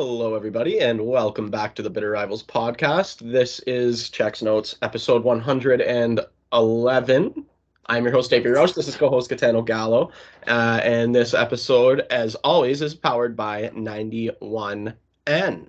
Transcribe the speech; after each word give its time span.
Hello, 0.00 0.36
everybody, 0.36 0.78
and 0.78 1.04
welcome 1.04 1.50
back 1.50 1.74
to 1.74 1.82
the 1.82 1.90
Bitter 1.90 2.12
Rivals 2.12 2.44
podcast. 2.44 3.18
This 3.18 3.58
is 3.66 4.10
Checks 4.10 4.42
Notes, 4.42 4.76
episode 4.80 5.24
111. 5.24 7.46
I'm 7.86 8.04
your 8.04 8.12
host, 8.12 8.32
Avery 8.32 8.52
Roche. 8.52 8.74
This 8.74 8.86
is 8.86 8.94
co 8.94 9.08
host 9.08 9.28
Gaetano 9.28 9.60
Gallo. 9.60 10.12
Uh, 10.46 10.78
and 10.84 11.12
this 11.12 11.34
episode, 11.34 12.06
as 12.10 12.36
always, 12.36 12.80
is 12.80 12.94
powered 12.94 13.34
by 13.34 13.72
91N. 13.74 15.66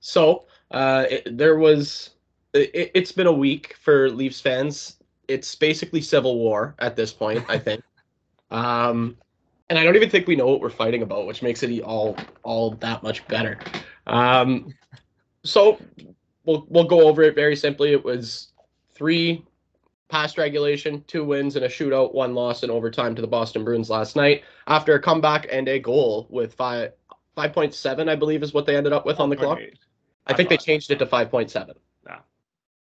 So, 0.00 0.44
uh, 0.70 1.06
it, 1.08 1.38
there 1.38 1.56
was, 1.56 2.10
it, 2.52 2.90
it's 2.92 3.12
been 3.12 3.26
a 3.26 3.32
week 3.32 3.74
for 3.80 4.10
Leafs 4.10 4.38
fans. 4.38 4.98
It's 5.28 5.54
basically 5.54 6.02
civil 6.02 6.38
war 6.38 6.74
at 6.78 6.94
this 6.94 7.10
point, 7.10 7.42
I 7.48 7.58
think. 7.58 7.82
um, 8.50 9.16
and 9.68 9.78
I 9.78 9.84
don't 9.84 9.96
even 9.96 10.10
think 10.10 10.26
we 10.26 10.36
know 10.36 10.46
what 10.46 10.60
we're 10.60 10.70
fighting 10.70 11.02
about, 11.02 11.26
which 11.26 11.42
makes 11.42 11.62
it 11.62 11.80
all 11.80 12.16
all 12.42 12.72
that 12.72 13.02
much 13.02 13.26
better. 13.28 13.58
Um, 14.06 14.72
so 15.44 15.78
we'll 16.44 16.66
we'll 16.68 16.84
go 16.84 17.08
over 17.08 17.22
it 17.22 17.34
very 17.34 17.56
simply. 17.56 17.92
It 17.92 18.04
was 18.04 18.52
three 18.94 19.44
past 20.08 20.38
regulation, 20.38 21.02
two 21.08 21.24
wins 21.24 21.56
and 21.56 21.64
a 21.64 21.68
shootout, 21.68 22.14
one 22.14 22.34
loss 22.34 22.62
in 22.62 22.70
overtime 22.70 23.14
to 23.16 23.22
the 23.22 23.28
Boston 23.28 23.64
Bruins 23.64 23.90
last 23.90 24.16
night 24.16 24.44
after 24.68 24.94
a 24.94 25.00
comeback 25.00 25.46
and 25.50 25.68
a 25.68 25.78
goal 25.78 26.26
with 26.30 26.54
five 26.54 26.92
five 27.34 27.52
point 27.52 27.74
seven, 27.74 28.08
I 28.08 28.16
believe, 28.16 28.42
is 28.42 28.54
what 28.54 28.66
they 28.66 28.76
ended 28.76 28.92
up 28.92 29.04
with 29.04 29.20
on 29.20 29.30
the 29.30 29.36
clock. 29.36 29.58
I, 29.58 30.32
I 30.32 30.34
think 30.34 30.48
they 30.48 30.56
changed 30.56 30.90
it 30.90 30.98
to 31.00 31.06
five 31.06 31.30
point 31.30 31.50
seven. 31.50 31.74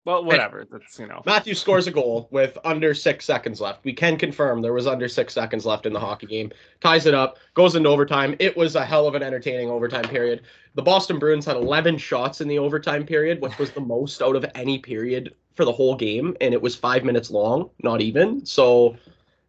Well, 0.08 0.24
whatever. 0.24 0.66
That's 0.70 0.98
you 0.98 1.06
know. 1.06 1.22
Matthew 1.26 1.52
scores 1.52 1.86
a 1.86 1.90
goal 1.90 2.28
with 2.30 2.56
under 2.64 2.94
six 2.94 3.26
seconds 3.26 3.60
left. 3.60 3.84
We 3.84 3.92
can 3.92 4.16
confirm 4.16 4.62
there 4.62 4.72
was 4.72 4.86
under 4.86 5.06
six 5.06 5.34
seconds 5.34 5.66
left 5.66 5.84
in 5.84 5.92
the 5.92 6.00
hockey 6.00 6.26
game. 6.26 6.50
Ties 6.80 7.04
it 7.04 7.12
up, 7.12 7.36
goes 7.52 7.74
into 7.74 7.90
overtime. 7.90 8.34
It 8.38 8.56
was 8.56 8.74
a 8.74 8.86
hell 8.86 9.06
of 9.06 9.14
an 9.14 9.22
entertaining 9.22 9.68
overtime 9.68 10.04
period. 10.04 10.44
The 10.76 10.80
Boston 10.80 11.18
Bruins 11.18 11.44
had 11.44 11.56
11 11.56 11.98
shots 11.98 12.40
in 12.40 12.48
the 12.48 12.58
overtime 12.58 13.04
period, 13.04 13.42
which 13.42 13.58
was 13.58 13.70
the 13.72 13.82
most 13.82 14.22
out 14.22 14.34
of 14.34 14.46
any 14.54 14.78
period 14.78 15.34
for 15.54 15.66
the 15.66 15.72
whole 15.72 15.94
game, 15.94 16.34
and 16.40 16.54
it 16.54 16.62
was 16.62 16.74
five 16.74 17.04
minutes 17.04 17.30
long, 17.30 17.68
not 17.82 18.00
even. 18.00 18.46
So 18.46 18.96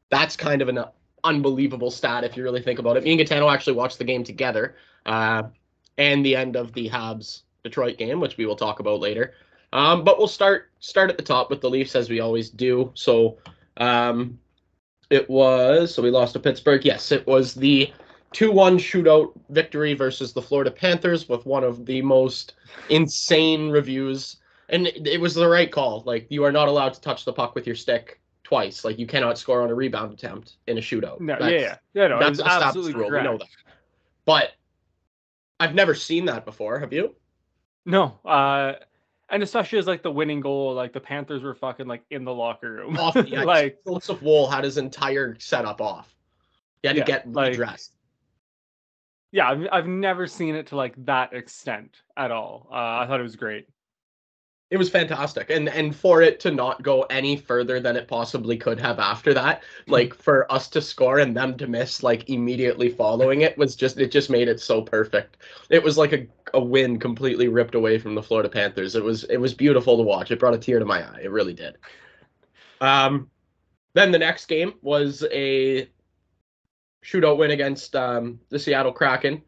that's 0.09 0.35
kind 0.35 0.61
of 0.61 0.67
an 0.67 0.83
unbelievable 1.23 1.89
stat 1.89 2.25
if 2.25 2.35
you 2.35 2.43
really 2.43 2.61
think 2.61 2.80
about 2.80 2.97
it. 2.97 3.05
Me 3.05 3.11
and 3.11 3.17
Gaetano 3.17 3.49
actually 3.49 3.77
watched 3.77 3.97
the 3.97 4.03
game 4.03 4.25
together, 4.25 4.75
uh, 5.05 5.43
and 5.97 6.25
the 6.25 6.35
end 6.35 6.57
of 6.57 6.73
the 6.73 6.89
Habs 6.89 7.43
Detroit 7.63 7.97
game, 7.97 8.19
which 8.19 8.35
we 8.35 8.45
will 8.45 8.57
talk 8.57 8.81
about 8.81 8.99
later. 8.99 9.33
Um, 9.71 10.03
but 10.03 10.17
we'll 10.17 10.27
start 10.27 10.71
start 10.79 11.09
at 11.09 11.17
the 11.17 11.23
top 11.23 11.49
with 11.49 11.61
the 11.61 11.69
Leafs 11.69 11.95
as 11.95 12.09
we 12.09 12.19
always 12.19 12.49
do. 12.49 12.91
So 12.95 13.37
um, 13.77 14.39
it 15.09 15.29
was 15.29 15.93
so 15.93 16.01
we 16.01 16.09
lost 16.09 16.33
to 16.33 16.39
Pittsburgh. 16.39 16.83
Yes, 16.83 17.11
it 17.11 17.25
was 17.27 17.53
the 17.53 17.91
two-one 18.31 18.77
shootout 18.77 19.31
victory 19.49 19.93
versus 19.93 20.33
the 20.33 20.41
Florida 20.41 20.71
Panthers 20.71 21.27
with 21.27 21.45
one 21.45 21.63
of 21.63 21.85
the 21.85 22.01
most 22.01 22.53
insane 22.89 23.69
reviews. 23.69 24.37
And 24.69 24.85
it, 24.87 25.07
it 25.07 25.21
was 25.21 25.33
the 25.33 25.47
right 25.47 25.71
call. 25.71 26.03
Like 26.05 26.27
you 26.29 26.43
are 26.43 26.51
not 26.51 26.67
allowed 26.67 26.93
to 26.93 27.01
touch 27.01 27.25
the 27.25 27.33
puck 27.33 27.55
with 27.55 27.65
your 27.65 27.75
stick 27.75 28.19
twice. 28.43 28.83
Like 28.83 28.99
you 28.99 29.07
cannot 29.07 29.37
score 29.37 29.61
on 29.61 29.69
a 29.69 29.75
rebound 29.75 30.13
attempt 30.13 30.57
in 30.67 30.77
a 30.77 30.81
shootout. 30.81 31.19
No, 31.19 31.37
that's, 31.39 31.51
yeah, 31.51 31.77
yeah, 31.93 32.07
no, 32.07 32.19
that's 32.19 32.39
absolutely 32.39 32.93
rule. 32.93 33.09
Correct. 33.09 33.25
We 33.25 33.31
know 33.31 33.37
that. 33.37 33.47
But 34.25 34.51
I've 35.59 35.75
never 35.75 35.93
seen 35.95 36.25
that 36.25 36.45
before. 36.45 36.79
Have 36.79 36.93
you? 36.93 37.15
No. 37.85 38.19
Uh 38.25 38.73
and 39.31 39.44
especially 39.44 39.80
as 39.80 39.88
like 39.88 40.03
the 40.03 40.11
winning 40.11 40.39
goal, 40.39 40.73
like 40.73 40.94
the 40.94 40.99
Panthers 40.99 41.44
were 41.44 41.55
fucking 41.55 41.88
like 41.88 42.03
in 42.09 42.23
the 42.23 42.33
locker 42.33 42.72
room. 42.72 42.97
Off, 42.97 43.16
yeah, 43.27 43.44
like 43.45 43.77
Joseph 43.88 44.21
Woll 44.21 44.49
had 44.49 44.63
his 44.63 44.77
entire 44.77 45.38
setup 45.39 45.81
off. 45.81 46.13
He 46.81 46.88
had 46.88 46.97
yeah, 46.97 47.03
to 47.03 47.11
get 47.11 47.31
like, 47.31 47.52
redressed. 47.52 47.95
Yeah, 49.31 49.49
I've, 49.49 49.67
I've 49.71 49.88
never 49.88 50.25
seen 50.25 50.55
it 50.55 50.67
to 50.67 50.75
like 50.75 50.94
that 51.05 51.33
extent 51.33 51.97
at 52.17 52.31
all. 52.31 52.67
Uh, 52.71 52.76
I 52.76 53.05
thought 53.08 53.20
it 53.20 53.23
was 53.23 53.36
great 53.36 53.67
it 54.71 54.77
was 54.77 54.89
fantastic. 54.89 55.49
And 55.49 55.67
and 55.67 55.95
for 55.95 56.21
it 56.21 56.39
to 56.41 56.52
not 56.52 56.83
go 56.83 57.03
any 57.03 57.35
further 57.35 57.80
than 57.80 57.95
it 57.95 58.07
possibly 58.07 58.55
could 58.55 58.80
have 58.80 58.99
after 58.99 59.33
that 59.33 59.63
hmm. 59.85 59.91
like 59.91 60.13
for 60.13 60.52
us 60.52 60.67
to 60.69 60.81
score 60.81 61.19
and 61.19 61.35
them 61.35 61.57
to 61.57 61.67
miss 61.67 62.03
like 62.03 62.30
immediately 62.30 62.89
following 62.89 63.41
it 63.41 63.58
was 63.58 63.75
just 63.75 63.99
it 63.99 64.11
just 64.11 64.29
made 64.29 64.47
it 64.47 64.59
so 64.59 64.81
perfect. 64.81 65.37
It 65.69 65.83
was 65.83 65.97
like 65.97 66.13
a, 66.13 66.27
a 66.53 66.59
win 66.59 66.99
completely 66.99 67.47
ripped 67.47 67.75
away 67.75 67.97
from 67.97 68.15
the 68.15 68.23
florida 68.23 68.49
panthers. 68.49 68.95
It 68.95 69.03
was 69.03 69.23
it 69.25 69.37
was 69.37 69.53
beautiful 69.53 69.97
to 69.97 70.03
watch. 70.03 70.31
It 70.31 70.39
brought 70.39 70.53
a 70.53 70.59
tear 70.59 70.79
to 70.79 70.85
my 70.85 71.03
eye. 71.03 71.21
It 71.23 71.31
really 71.31 71.53
did. 71.53 71.77
Um 72.81 73.29
then 73.93 74.11
the 74.11 74.19
next 74.19 74.45
game 74.45 74.75
was 74.83 75.25
a 75.31 75.89
shootout 77.03 77.37
win 77.37 77.52
against 77.52 77.95
um, 77.95 78.39
the 78.49 78.59
seattle 78.59 78.91
kraken 78.91 79.41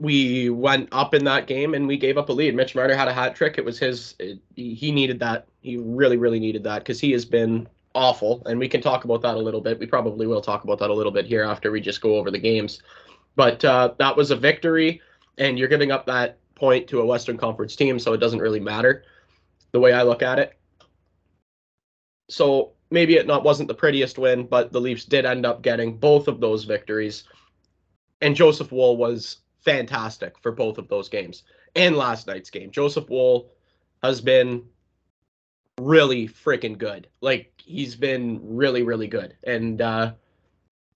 we 0.00 0.50
went 0.50 0.88
up 0.92 1.14
in 1.14 1.24
that 1.24 1.46
game 1.46 1.74
and 1.74 1.86
we 1.86 1.96
gave 1.96 2.18
up 2.18 2.28
a 2.28 2.32
lead. 2.32 2.54
Mitch 2.54 2.74
Marner 2.74 2.94
had 2.94 3.08
a 3.08 3.12
hat 3.12 3.34
trick. 3.34 3.58
It 3.58 3.64
was 3.64 3.78
his. 3.78 4.14
It, 4.18 4.38
he 4.54 4.92
needed 4.92 5.18
that. 5.20 5.46
He 5.60 5.76
really, 5.76 6.16
really 6.16 6.40
needed 6.40 6.64
that 6.64 6.80
because 6.80 7.00
he 7.00 7.12
has 7.12 7.24
been 7.24 7.68
awful. 7.94 8.42
And 8.46 8.58
we 8.58 8.68
can 8.68 8.80
talk 8.80 9.04
about 9.04 9.22
that 9.22 9.34
a 9.34 9.38
little 9.38 9.60
bit. 9.60 9.78
We 9.78 9.86
probably 9.86 10.26
will 10.26 10.40
talk 10.40 10.64
about 10.64 10.78
that 10.80 10.90
a 10.90 10.94
little 10.94 11.12
bit 11.12 11.26
here 11.26 11.42
after 11.42 11.70
we 11.70 11.80
just 11.80 12.00
go 12.00 12.16
over 12.16 12.30
the 12.30 12.38
games. 12.38 12.82
But 13.36 13.64
uh, 13.64 13.94
that 13.98 14.16
was 14.16 14.30
a 14.30 14.36
victory, 14.36 15.00
and 15.38 15.58
you're 15.58 15.68
giving 15.68 15.90
up 15.90 16.06
that 16.06 16.38
point 16.54 16.86
to 16.88 17.00
a 17.00 17.06
Western 17.06 17.36
Conference 17.36 17.74
team, 17.74 17.98
so 17.98 18.12
it 18.12 18.18
doesn't 18.18 18.38
really 18.38 18.60
matter 18.60 19.04
the 19.72 19.80
way 19.80 19.92
I 19.92 20.02
look 20.02 20.22
at 20.22 20.38
it. 20.38 20.56
So 22.28 22.72
maybe 22.90 23.16
it 23.16 23.26
not 23.26 23.42
wasn't 23.42 23.68
the 23.68 23.74
prettiest 23.74 24.18
win, 24.18 24.46
but 24.46 24.72
the 24.72 24.80
Leafs 24.80 25.04
did 25.04 25.24
end 25.24 25.44
up 25.44 25.62
getting 25.62 25.96
both 25.96 26.28
of 26.28 26.40
those 26.40 26.64
victories. 26.64 27.24
And 28.20 28.36
Joseph 28.36 28.70
Woll 28.70 28.96
was 28.96 29.38
fantastic 29.64 30.38
for 30.38 30.52
both 30.52 30.78
of 30.78 30.88
those 30.88 31.08
games 31.08 31.42
and 31.74 31.96
last 31.96 32.26
night's 32.26 32.50
game. 32.50 32.70
Joseph 32.70 33.08
Woll 33.08 33.50
has 34.02 34.20
been 34.20 34.62
really 35.80 36.28
freaking 36.28 36.78
good. 36.78 37.08
Like 37.20 37.52
he's 37.64 37.96
been 37.96 38.40
really, 38.42 38.82
really 38.82 39.08
good. 39.08 39.36
And 39.44 39.80
uh, 39.80 40.12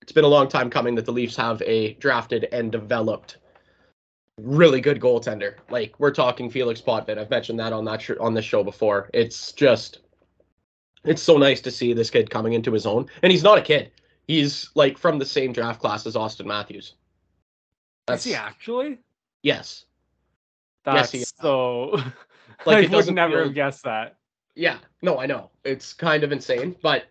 it's 0.02 0.12
been 0.12 0.24
a 0.24 0.28
long 0.28 0.48
time 0.48 0.70
coming 0.70 0.94
that 0.96 1.06
the 1.06 1.12
Leafs 1.12 1.36
have 1.36 1.62
a 1.62 1.94
drafted 1.94 2.48
and 2.52 2.70
developed 2.70 3.38
really 4.40 4.80
good 4.80 5.00
goaltender. 5.00 5.54
Like 5.70 5.98
we're 5.98 6.12
talking 6.12 6.50
Felix 6.50 6.80
Potvin. 6.80 7.18
I've 7.18 7.30
mentioned 7.30 7.58
that 7.60 7.72
on 7.72 7.84
that 7.86 8.02
sh- 8.02 8.12
on 8.20 8.34
this 8.34 8.44
show 8.44 8.62
before. 8.62 9.10
It's 9.12 9.52
just 9.52 10.00
it's 11.04 11.22
so 11.22 11.38
nice 11.38 11.60
to 11.62 11.70
see 11.70 11.92
this 11.92 12.10
kid 12.10 12.30
coming 12.30 12.52
into 12.52 12.72
his 12.72 12.86
own. 12.86 13.06
And 13.22 13.32
he's 13.32 13.42
not 13.42 13.58
a 13.58 13.62
kid. 13.62 13.90
He's 14.26 14.70
like 14.74 14.98
from 14.98 15.18
the 15.18 15.24
same 15.24 15.52
draft 15.52 15.80
class 15.80 16.06
as 16.06 16.14
Auston 16.14 16.46
Matthews. 16.46 16.94
That's, 18.08 18.26
Is 18.26 18.32
he 18.32 18.36
actually? 18.36 18.98
Yes. 19.42 19.84
That's 20.84 21.14
yes, 21.14 21.32
so. 21.40 22.00
like 22.66 22.90
I 22.92 22.96
would 22.96 23.14
never 23.14 23.34
feel... 23.34 23.44
have 23.44 23.54
guessed 23.54 23.84
that. 23.84 24.16
Yeah, 24.54 24.78
no, 25.02 25.20
I 25.20 25.26
know 25.26 25.50
it's 25.62 25.92
kind 25.92 26.24
of 26.24 26.32
insane, 26.32 26.74
but 26.82 27.04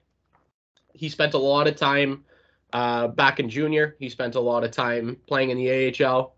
he 0.93 1.07
spent 1.07 1.33
a 1.33 1.37
lot 1.37 1.67
of 1.67 1.77
time 1.77 2.25
uh, 2.73 3.07
back 3.07 3.39
in 3.39 3.49
junior. 3.49 3.95
He 3.99 4.09
spent 4.09 4.35
a 4.35 4.39
lot 4.39 4.65
of 4.65 4.71
time 4.71 5.17
playing 5.27 5.51
in 5.51 5.57
the 5.57 6.05
AHL, 6.05 6.35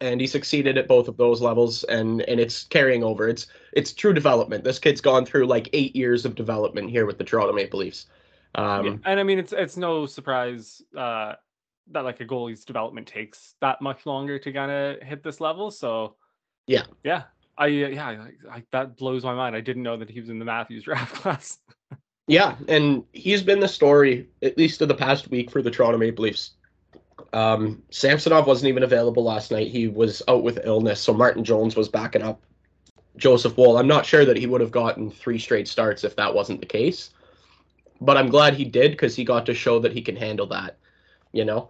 and 0.00 0.20
he 0.20 0.28
succeeded 0.28 0.78
at 0.78 0.86
both 0.86 1.08
of 1.08 1.16
those 1.16 1.40
levels. 1.40 1.82
And 1.84 2.22
and 2.22 2.38
it's 2.38 2.64
carrying 2.64 3.02
over. 3.02 3.28
It's 3.28 3.48
it's 3.72 3.92
true 3.92 4.12
development. 4.12 4.62
This 4.62 4.78
kid's 4.78 5.00
gone 5.00 5.26
through 5.26 5.46
like 5.46 5.68
eight 5.72 5.96
years 5.96 6.24
of 6.24 6.36
development 6.36 6.90
here 6.90 7.06
with 7.06 7.18
the 7.18 7.24
Toronto 7.24 7.52
Maple 7.52 7.80
Leafs. 7.80 8.06
Um, 8.54 8.86
yeah. 8.86 8.96
And 9.06 9.20
I 9.20 9.22
mean, 9.24 9.38
it's 9.38 9.52
it's 9.52 9.76
no 9.76 10.06
surprise 10.06 10.82
uh, 10.96 11.34
that 11.92 12.04
like 12.04 12.20
a 12.20 12.24
goalie's 12.24 12.64
development 12.64 13.06
takes 13.06 13.54
that 13.60 13.80
much 13.80 14.06
longer 14.06 14.38
to 14.38 14.52
kind 14.52 14.70
of 14.70 15.02
hit 15.02 15.22
this 15.22 15.40
level. 15.40 15.70
So 15.70 16.16
yeah, 16.66 16.84
yeah, 17.04 17.24
I 17.56 17.66
yeah, 17.66 18.06
I, 18.06 18.56
I, 18.56 18.62
that 18.72 18.96
blows 18.96 19.24
my 19.24 19.34
mind. 19.34 19.56
I 19.56 19.60
didn't 19.60 19.82
know 19.82 19.96
that 19.96 20.10
he 20.10 20.20
was 20.20 20.30
in 20.30 20.38
the 20.38 20.44
Matthews 20.44 20.84
draft 20.84 21.14
class. 21.14 21.58
yeah, 22.26 22.56
and 22.68 23.04
he's 23.12 23.42
been 23.42 23.60
the 23.60 23.68
story 23.68 24.28
at 24.42 24.56
least 24.56 24.80
of 24.82 24.88
the 24.88 24.94
past 24.94 25.30
week 25.30 25.50
for 25.50 25.62
the 25.62 25.70
Toronto 25.70 25.98
Maple 25.98 26.24
Leafs. 26.24 26.52
Um, 27.32 27.82
Samsonov 27.90 28.46
wasn't 28.46 28.68
even 28.68 28.84
available 28.84 29.24
last 29.24 29.50
night. 29.50 29.68
He 29.68 29.88
was 29.88 30.22
out 30.28 30.42
with 30.42 30.60
illness, 30.64 31.00
so 31.00 31.12
Martin 31.12 31.44
Jones 31.44 31.76
was 31.76 31.88
backing 31.88 32.22
up 32.22 32.40
Joseph 33.16 33.56
Woll. 33.56 33.76
I'm 33.76 33.88
not 33.88 34.06
sure 34.06 34.24
that 34.24 34.36
he 34.36 34.46
would 34.46 34.60
have 34.60 34.70
gotten 34.70 35.10
three 35.10 35.38
straight 35.38 35.68
starts 35.68 36.04
if 36.04 36.16
that 36.16 36.32
wasn't 36.32 36.60
the 36.60 36.66
case, 36.66 37.10
but 38.00 38.16
I'm 38.16 38.28
glad 38.28 38.54
he 38.54 38.64
did 38.64 38.92
because 38.92 39.16
he 39.16 39.24
got 39.24 39.44
to 39.46 39.54
show 39.54 39.78
that 39.80 39.92
he 39.92 40.00
can 40.00 40.16
handle 40.16 40.46
that. 40.46 40.78
You 41.32 41.44
know, 41.44 41.68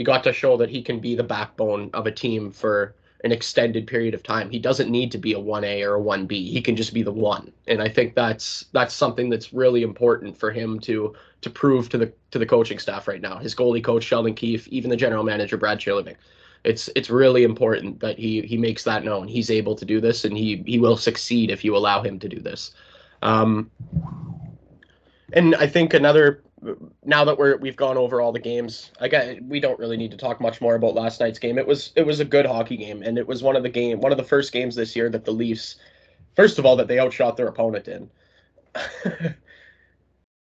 he 0.00 0.04
got 0.04 0.24
to 0.24 0.32
show 0.32 0.56
that 0.56 0.70
he 0.70 0.80
can 0.80 0.98
be 0.98 1.14
the 1.14 1.22
backbone 1.22 1.90
of 1.92 2.06
a 2.06 2.10
team 2.10 2.50
for 2.50 2.94
an 3.22 3.32
extended 3.32 3.86
period 3.86 4.14
of 4.14 4.22
time. 4.22 4.48
He 4.48 4.58
doesn't 4.58 4.90
need 4.90 5.12
to 5.12 5.18
be 5.18 5.34
a 5.34 5.38
1A 5.38 5.86
or 5.86 5.96
a 5.96 6.00
1B. 6.00 6.30
He 6.30 6.62
can 6.62 6.74
just 6.74 6.94
be 6.94 7.02
the 7.02 7.12
one. 7.12 7.52
And 7.68 7.82
I 7.82 7.90
think 7.90 8.14
that's 8.14 8.64
that's 8.72 8.94
something 8.94 9.28
that's 9.28 9.52
really 9.52 9.82
important 9.82 10.38
for 10.38 10.50
him 10.52 10.80
to 10.80 11.14
to 11.42 11.50
prove 11.50 11.90
to 11.90 11.98
the 11.98 12.10
to 12.30 12.38
the 12.38 12.46
coaching 12.46 12.78
staff 12.78 13.08
right 13.08 13.20
now. 13.20 13.36
His 13.36 13.54
goalie 13.54 13.84
coach 13.84 14.04
Sheldon 14.04 14.32
Keefe, 14.32 14.66
even 14.68 14.88
the 14.88 14.96
general 14.96 15.22
manager 15.22 15.58
Brad 15.58 15.78
Treliving. 15.78 16.16
It's 16.64 16.88
it's 16.96 17.10
really 17.10 17.44
important 17.44 18.00
that 18.00 18.18
he 18.18 18.40
he 18.40 18.56
makes 18.56 18.82
that 18.84 19.04
known. 19.04 19.28
He's 19.28 19.50
able 19.50 19.74
to 19.74 19.84
do 19.84 20.00
this 20.00 20.24
and 20.24 20.34
he 20.34 20.62
he 20.66 20.78
will 20.78 20.96
succeed 20.96 21.50
if 21.50 21.62
you 21.62 21.76
allow 21.76 22.02
him 22.02 22.18
to 22.20 22.26
do 22.26 22.40
this. 22.40 22.70
Um 23.20 23.70
and 25.34 25.54
I 25.56 25.66
think 25.66 25.92
another 25.92 26.42
now 27.04 27.24
that 27.24 27.38
we're 27.38 27.56
we've 27.56 27.76
gone 27.76 27.96
over 27.96 28.20
all 28.20 28.32
the 28.32 28.38
games, 28.38 28.90
I 29.00 29.06
again, 29.06 29.48
we 29.48 29.60
don't 29.60 29.78
really 29.78 29.96
need 29.96 30.10
to 30.10 30.16
talk 30.16 30.40
much 30.40 30.60
more 30.60 30.74
about 30.74 30.94
last 30.94 31.20
night's 31.20 31.38
game. 31.38 31.58
It 31.58 31.66
was 31.66 31.92
it 31.96 32.06
was 32.06 32.20
a 32.20 32.24
good 32.24 32.46
hockey 32.46 32.76
game, 32.76 33.02
and 33.02 33.18
it 33.18 33.26
was 33.26 33.42
one 33.42 33.56
of 33.56 33.62
the 33.62 33.68
game 33.68 34.00
one 34.00 34.12
of 34.12 34.18
the 34.18 34.24
first 34.24 34.52
games 34.52 34.74
this 34.74 34.94
year 34.94 35.08
that 35.10 35.24
the 35.24 35.32
Leafs, 35.32 35.76
first 36.36 36.58
of 36.58 36.66
all, 36.66 36.76
that 36.76 36.88
they 36.88 36.98
outshot 36.98 37.36
their 37.36 37.48
opponent 37.48 37.88
in. 37.88 38.10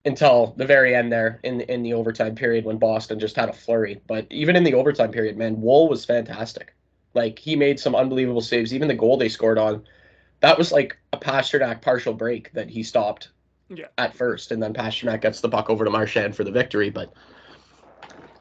Until 0.05 0.53
the 0.57 0.65
very 0.65 0.95
end 0.95 1.11
there 1.11 1.39
in 1.43 1.61
in 1.61 1.83
the 1.83 1.93
overtime 1.93 2.35
period 2.35 2.65
when 2.65 2.77
Boston 2.77 3.19
just 3.19 3.35
had 3.35 3.49
a 3.49 3.53
flurry. 3.53 4.01
But 4.07 4.27
even 4.29 4.55
in 4.55 4.63
the 4.63 4.73
overtime 4.73 5.11
period, 5.11 5.37
man, 5.37 5.61
Woll 5.61 5.89
was 5.89 6.05
fantastic. 6.05 6.73
Like 7.13 7.39
he 7.39 7.55
made 7.55 7.79
some 7.79 7.95
unbelievable 7.95 8.41
saves. 8.41 8.73
Even 8.73 8.87
the 8.87 8.93
goal 8.93 9.17
they 9.17 9.29
scored 9.29 9.57
on, 9.57 9.83
that 10.41 10.57
was 10.57 10.71
like 10.71 10.97
a 11.11 11.17
Pastrnak 11.17 11.81
partial 11.81 12.13
break 12.13 12.51
that 12.53 12.69
he 12.69 12.83
stopped 12.83 13.29
Yeah. 13.69 13.87
at 13.97 14.15
first, 14.15 14.51
and 14.51 14.61
then 14.61 14.73
Pastrnak 14.73 15.21
gets 15.21 15.41
the 15.41 15.49
puck 15.49 15.69
over 15.69 15.85
to 15.85 15.91
Marchand 15.91 16.35
for 16.35 16.43
the 16.43 16.51
victory. 16.51 16.89
But 16.89 17.13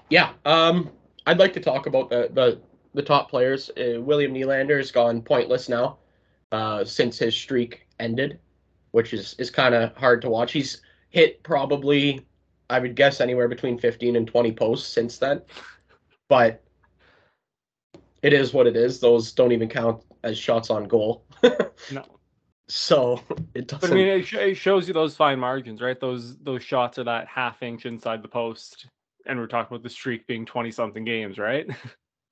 yeah, 0.08 0.32
um, 0.44 0.90
I'd 1.26 1.38
like 1.38 1.52
to 1.54 1.60
talk 1.60 1.86
about 1.86 2.10
the 2.10 2.30
the, 2.32 2.60
the 2.94 3.02
top 3.02 3.30
players. 3.30 3.70
Uh, 3.70 4.00
William 4.00 4.32
Nylander 4.32 4.78
has 4.78 4.90
gone 4.90 5.20
pointless 5.22 5.68
now 5.68 5.98
uh, 6.52 6.84
since 6.84 7.18
his 7.18 7.34
streak 7.34 7.86
ended, 8.00 8.38
which 8.92 9.12
is 9.12 9.34
is 9.38 9.50
kind 9.50 9.74
of 9.74 9.94
hard 9.96 10.22
to 10.22 10.30
watch. 10.30 10.52
He's 10.52 10.82
hit 11.10 11.42
probably, 11.42 12.26
I 12.70 12.78
would 12.78 12.94
guess, 12.94 13.20
anywhere 13.20 13.48
between 13.48 13.78
15 13.78 14.16
and 14.16 14.26
20 14.26 14.52
posts 14.52 14.88
since 14.88 15.18
then, 15.18 15.42
but 16.28 16.62
it 18.22 18.32
is 18.32 18.52
what 18.52 18.66
it 18.66 18.76
is. 18.76 19.00
Those 19.00 19.32
don't 19.32 19.52
even 19.52 19.68
count 19.68 20.02
as 20.24 20.38
shots 20.38 20.70
on 20.70 20.84
goal. 20.84 21.24
No. 21.92 22.04
So 22.68 23.22
it 23.54 23.68
doesn't. 23.68 23.80
But 23.80 23.92
I 23.92 23.94
mean, 23.94 24.06
it, 24.06 24.26
sh- 24.26 24.34
it 24.34 24.54
shows 24.56 24.86
you 24.88 24.94
those 24.94 25.16
fine 25.16 25.38
margins, 25.38 25.80
right? 25.80 25.98
Those 25.98 26.36
those 26.38 26.62
shots 26.62 26.98
are 26.98 27.04
that 27.04 27.26
half 27.26 27.62
inch 27.62 27.86
inside 27.86 28.22
the 28.22 28.28
post, 28.28 28.86
and 29.26 29.38
we're 29.38 29.46
talking 29.46 29.74
about 29.74 29.82
the 29.82 29.90
streak 29.90 30.26
being 30.26 30.46
twenty 30.46 30.70
something 30.70 31.04
games, 31.04 31.38
right? 31.38 31.66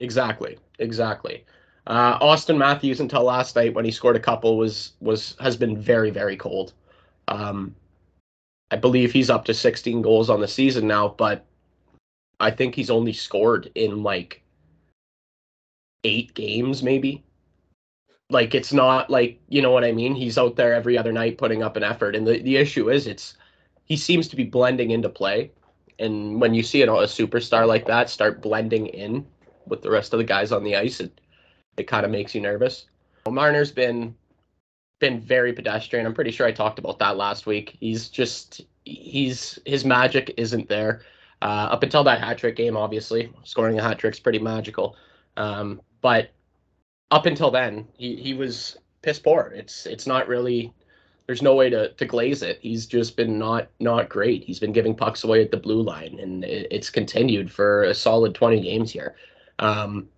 Exactly, 0.01 0.59
exactly. 0.79 1.47
Uh, 1.87 2.19
Auston 2.19 2.59
Matthews 2.59 3.01
until 3.01 3.23
last 3.23 3.57
night 3.57 3.73
when 3.73 3.85
he 3.87 3.91
scored 3.91 4.17
a 4.17 4.21
couple 4.21 4.59
was 4.59 4.93
was 5.01 5.37
has 5.41 5.57
been 5.57 5.81
very 5.81 6.11
very 6.11 6.37
cold. 6.37 6.75
Um, 7.29 7.75
I 8.71 8.77
believe 8.77 9.13
he's 9.13 9.31
up 9.31 9.45
to 9.47 9.55
16 9.55 10.03
goals 10.03 10.29
on 10.29 10.41
the 10.41 10.49
season 10.49 10.87
now, 10.87 11.09
but 11.09 11.47
I 12.41 12.51
think 12.51 12.75
he's 12.75 12.91
only 12.91 13.13
scored 13.13 13.71
in 13.75 14.03
like 14.03 14.43
eight 16.05 16.35
games 16.35 16.83
maybe. 16.83 17.25
Like 18.31 18.55
it's 18.55 18.73
not 18.73 19.09
like 19.09 19.41
you 19.49 19.63
know 19.63 19.71
what 19.71 19.85
I 19.85 19.93
mean. 19.93 20.15
He's 20.15 20.39
out 20.39 20.57
there 20.57 20.75
every 20.75 20.99
other 20.99 21.13
night 21.13 21.39
putting 21.39 21.63
up 21.63 21.77
an 21.77 21.85
effort, 21.85 22.17
and 22.17 22.27
the 22.27 22.41
the 22.43 22.57
issue 22.57 22.91
is 22.91 23.07
it's 23.07 23.37
he 23.85 23.97
seems 23.97 24.27
to 24.29 24.37
be 24.37 24.45
blending 24.45 24.91
into 24.91 25.09
play, 25.09 25.53
and 25.99 26.41
when 26.41 26.53
you 26.53 26.63
see 26.63 26.85
know, 26.85 27.01
a 27.01 27.05
superstar 27.05 27.67
like 27.67 27.87
that 27.87 28.11
start 28.11 28.43
blending 28.43 28.89
in 28.89 29.25
with 29.67 29.83
the 29.83 29.91
rest 29.91 30.13
of 30.13 30.19
the 30.19 30.25
guys 30.25 30.53
on 30.53 30.65
the 30.65 30.77
ice, 30.77 31.01
it 31.01 31.21
it 31.77 31.85
kind 31.85 32.05
of 32.05 32.11
makes 32.11 32.35
you 32.35 32.41
nervous. 32.41 32.87
Marner's 33.29 33.71
been 33.71 34.15
been 34.99 35.21
very 35.21 35.53
pedestrian. 35.53 36.07
I'm 36.07 36.15
pretty 36.15 36.31
sure 36.31 36.47
I 36.47 36.53
talked 36.53 36.79
about 36.79 36.99
that 36.99 37.17
last 37.17 37.47
week. 37.47 37.77
He's 37.81 38.09
just 38.09 38.63
he's 38.85 39.59
his 39.67 39.85
magic 39.85 40.35
isn't 40.37 40.69
there. 40.69 41.03
Uh, 41.43 41.69
up 41.71 41.83
until 41.83 42.03
that 42.05 42.21
hat 42.21 42.39
trick 42.39 42.57
game, 42.57 42.77
obviously, 42.77 43.31
scoring 43.45 43.79
a 43.79 43.83
hat 43.83 43.99
trick's 43.99 44.19
pretty 44.19 44.39
magical. 44.39 44.97
Um, 45.37 45.83
but 46.01 46.31
up 47.11 47.27
until 47.27 47.51
then, 47.51 47.87
he, 47.97 48.17
he 48.17 48.35
was 48.35 48.77
piss 49.03 49.19
poor. 49.19 49.53
It's 49.55 49.87
it's 49.87 50.07
not 50.07 50.29
really 50.29 50.73
there's 51.27 51.43
no 51.43 51.55
way 51.55 51.69
to, 51.71 51.93
to 51.93 52.05
glaze 52.05 52.43
it. 52.43 52.59
He's 52.61 52.87
just 52.87 53.17
been 53.17 53.39
not 53.39 53.69
not 53.81 54.09
great. 54.09 54.45
He's 54.45 54.61
been 54.61 54.73
giving 54.73 54.95
pucks 54.95 55.25
away 55.25 55.43
at 55.43 55.51
the 55.51 55.57
blue 55.57 55.83
line, 55.83 56.19
and 56.21 56.45
it, 56.45 56.69
it's 56.71 56.91
continued 56.91 57.51
for 57.51 57.85
a 57.85 57.95
solid 57.95 58.35
20 58.35 58.61
games 58.61 58.93
here. 58.93 59.17
Um, 59.59 60.09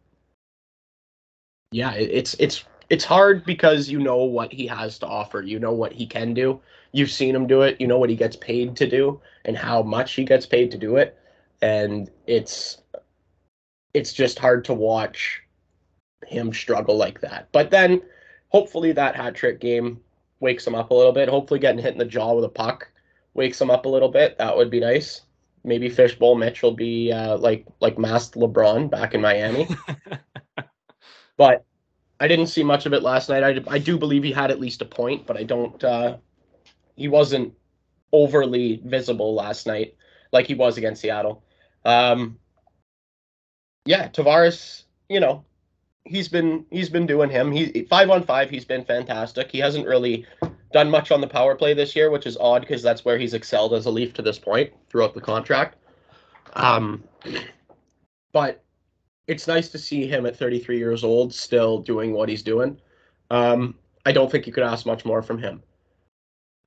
yeah, 1.71 1.93
it, 1.95 2.11
it's 2.11 2.35
it's 2.39 2.65
it's 2.91 3.05
hard 3.05 3.45
because 3.45 3.89
you 3.89 3.99
know 3.99 4.25
what 4.25 4.53
he 4.53 4.67
has 4.67 4.99
to 5.01 5.07
offer. 5.07 5.43
You 5.43 5.59
know 5.59 5.73
what 5.73 5.93
he 5.93 6.07
can 6.07 6.35
do. 6.35 6.61
You've 6.93 7.11
seen 7.11 7.35
him 7.35 7.47
do 7.47 7.63
it. 7.63 7.81
You 7.81 7.87
know 7.87 7.99
what 7.99 8.11
he 8.11 8.17
gets 8.17 8.37
paid 8.37 8.77
to 8.77 8.89
do 8.89 9.21
and 9.45 9.57
how 9.57 9.83
much 9.83 10.15
he 10.15 10.25
gets 10.25 10.47
paid 10.47 10.71
to 10.71 10.79
do 10.79 10.97
it. 10.97 11.19
And 11.61 12.11
it's 12.27 12.79
it's 13.95 14.13
just 14.13 14.39
hard 14.39 14.65
to 14.67 14.75
watch 14.75 15.43
him 16.27 16.53
struggle 16.53 16.97
like 16.97 17.21
that. 17.21 17.49
But 17.53 17.71
then 17.71 18.03
hopefully 18.49 18.93
that 18.93 19.17
hat 19.17 19.35
trick 19.35 19.61
game 19.61 20.01
wakes 20.41 20.67
him 20.67 20.75
up 20.75 20.91
a 20.91 20.95
little 20.95 21.13
bit. 21.13 21.29
Hopefully 21.29 21.61
getting 21.61 21.83
hit 21.83 21.93
in 21.93 21.99
the 21.99 22.05
jaw 22.05 22.35
with 22.35 22.45
a 22.45 22.49
puck 22.49 22.91
wakes 23.35 23.61
him 23.61 23.71
up 23.71 23.87
a 23.87 23.89
little 23.89 24.09
bit. 24.09 24.39
That 24.39 24.57
would 24.57 24.71
be 24.71 24.81
nice. 24.81 25.23
Maybe 25.65 25.89
Fishbowl 25.89 26.35
Mitch 26.37 26.63
will 26.63 26.75
be 26.75 27.13
uh, 27.13 27.37
like 27.39 27.67
like 27.81 27.99
masked 27.99 28.35
LeBron 28.35 28.91
back 28.91 29.15
in 29.15 29.21
Miami. 29.21 29.69
but 31.37 31.65
I 32.21 32.29
didn't 32.29 32.47
see 32.47 32.65
much 32.65 32.87
of 32.87 32.93
it 32.93 33.03
last 33.03 33.29
night. 33.29 33.45
I, 33.45 33.75
I 33.75 33.79
do 33.79 33.99
believe 33.99 34.25
he 34.25 34.33
had 34.33 34.51
at 34.51 34.61
least 34.61 34.83
a 34.83 34.87
point, 34.87 35.27
but 35.27 35.37
I 35.37 35.45
don't. 35.45 35.83
Uh, 35.83 36.17
he 36.97 37.09
wasn't 37.09 37.55
overly 38.13 38.81
visible 38.85 39.35
last 39.35 39.67
night 39.67 39.95
like 40.33 40.47
he 40.47 40.55
was 40.55 40.79
against 40.79 41.03
Seattle. 41.03 41.45
Um, 41.85 42.39
yeah, 43.85 44.09
Tavares, 44.09 44.85
you 45.09 45.21
know, 45.21 45.45
he's 46.09 46.29
been 46.29 46.65
he's 46.71 46.89
been 46.89 47.07
doing 47.07 47.31
him. 47.31 47.53
He 47.53 47.87
five 47.89 48.11
on 48.11 48.23
five. 48.23 48.51
He's 48.51 48.65
been 48.65 48.85
fantastic. 48.85 49.51
He 49.51 49.59
hasn't 49.59 49.87
really 49.87 50.27
done 50.73 50.91
much 50.91 51.11
on 51.11 51.21
the 51.21 51.27
power 51.27 51.55
play 51.55 51.75
this 51.75 51.95
year, 51.95 52.11
which 52.11 52.27
is 52.27 52.37
odd 52.37 52.61
because 52.61 52.83
that's 52.83 53.05
where 53.05 53.19
he's 53.19 53.35
excelled 53.35 53.75
as 53.75 53.87
a 53.87 53.91
Leaf 53.91 54.13
to 54.15 54.23
this 54.23 54.39
point 54.39 54.73
throughout 54.89 55.15
the 55.15 55.21
contract. 55.21 55.77
Um, 56.55 57.05
but 58.33 58.65
it's 59.27 59.47
nice 59.47 59.69
to 59.69 59.79
see 59.79 60.07
him 60.07 60.27
at 60.27 60.37
33 60.37 60.79
years 60.79 61.05
old 61.05 61.33
still 61.33 61.79
doing 61.79 62.13
what 62.13 62.29
he's 62.29 62.43
doing. 62.43 62.81
Um, 63.31 63.75
I 64.07 64.13
don't 64.13 64.31
think 64.31 64.47
you 64.47 64.53
could 64.53 64.65
ask 64.65 64.87
much 64.87 65.05
more 65.05 65.23
from 65.23 65.39
him, 65.39 65.63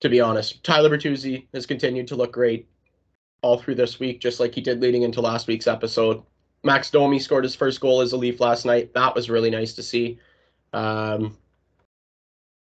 to 0.02 0.10
be 0.10 0.22
honest. 0.22 0.64
Tyler 0.64 0.90
Bertuzzi 0.90 1.48
has 1.54 1.66
continued 1.66 2.08
to 2.08 2.16
look 2.16 2.32
great 2.32 2.68
all 3.42 3.58
through 3.58 3.76
this 3.76 4.00
week, 4.00 4.22
just 4.22 4.40
like 4.40 4.54
he 4.54 4.62
did 4.62 4.82
leading 4.82 5.02
into 5.02 5.22
last 5.22 5.48
week's 5.48 5.68
episode. 5.68 6.22
Max 6.64 6.92
Domi 6.92 7.20
scored 7.20 7.44
his 7.44 7.56
first 7.56 7.82
goal 7.82 8.02
as 8.02 8.14
a 8.14 8.18
Leaf 8.18 8.40
last 8.40 8.66
night. 8.66 8.94
That 8.94 9.16
was 9.16 9.30
really 9.30 9.50
nice 9.50 9.74
to 9.74 9.84
see. 9.84 10.20
Um, 10.74 11.38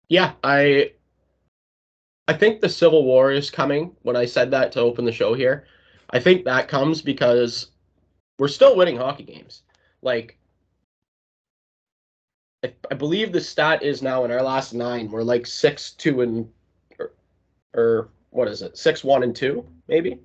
yeah, 0.08 0.32
I 0.42 0.92
I 2.28 2.32
think 2.32 2.60
the 2.60 2.68
Civil 2.68 3.04
War 3.04 3.30
is 3.30 3.50
coming. 3.50 3.94
When 4.02 4.16
I 4.16 4.26
said 4.26 4.50
that 4.50 4.72
to 4.72 4.80
open 4.80 5.04
the 5.04 5.12
show 5.12 5.34
here, 5.34 5.64
I 6.10 6.18
think 6.18 6.44
that 6.44 6.68
comes 6.68 7.00
because 7.02 7.70
we're 8.38 8.48
still 8.48 8.76
winning 8.76 8.96
hockey 8.96 9.22
games. 9.22 9.62
Like, 10.02 10.38
I, 12.64 12.72
I 12.90 12.94
believe 12.94 13.32
the 13.32 13.40
stat 13.40 13.82
is 13.82 14.02
now 14.02 14.24
in 14.24 14.30
our 14.30 14.42
last 14.42 14.74
nine, 14.74 15.10
we're 15.10 15.22
like 15.22 15.46
six 15.46 15.92
two 15.92 16.22
and 16.22 16.48
or, 16.98 17.12
or 17.74 18.08
what 18.30 18.48
is 18.48 18.62
it? 18.62 18.76
Six 18.76 19.04
one 19.04 19.22
and 19.22 19.34
two, 19.34 19.64
maybe. 19.88 20.18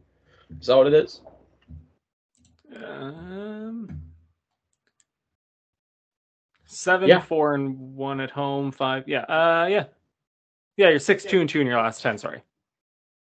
Is 0.59 0.67
that 0.67 0.77
what 0.77 0.87
it 0.87 0.93
is? 0.93 1.21
Um, 2.83 4.01
seven, 6.65 7.07
Yeah. 7.09 7.19
four, 7.21 7.53
and 7.55 7.95
one 7.95 8.19
at 8.21 8.31
home. 8.31 8.71
Five. 8.71 9.07
Yeah. 9.07 9.21
Uh, 9.23 9.67
yeah. 9.69 9.85
Yeah, 10.77 10.89
you're 10.89 10.99
six, 10.99 11.23
two, 11.23 11.41
and 11.41 11.49
two 11.49 11.61
in 11.61 11.67
your 11.67 11.77
last 11.77 12.01
ten. 12.01 12.17
Sorry. 12.17 12.41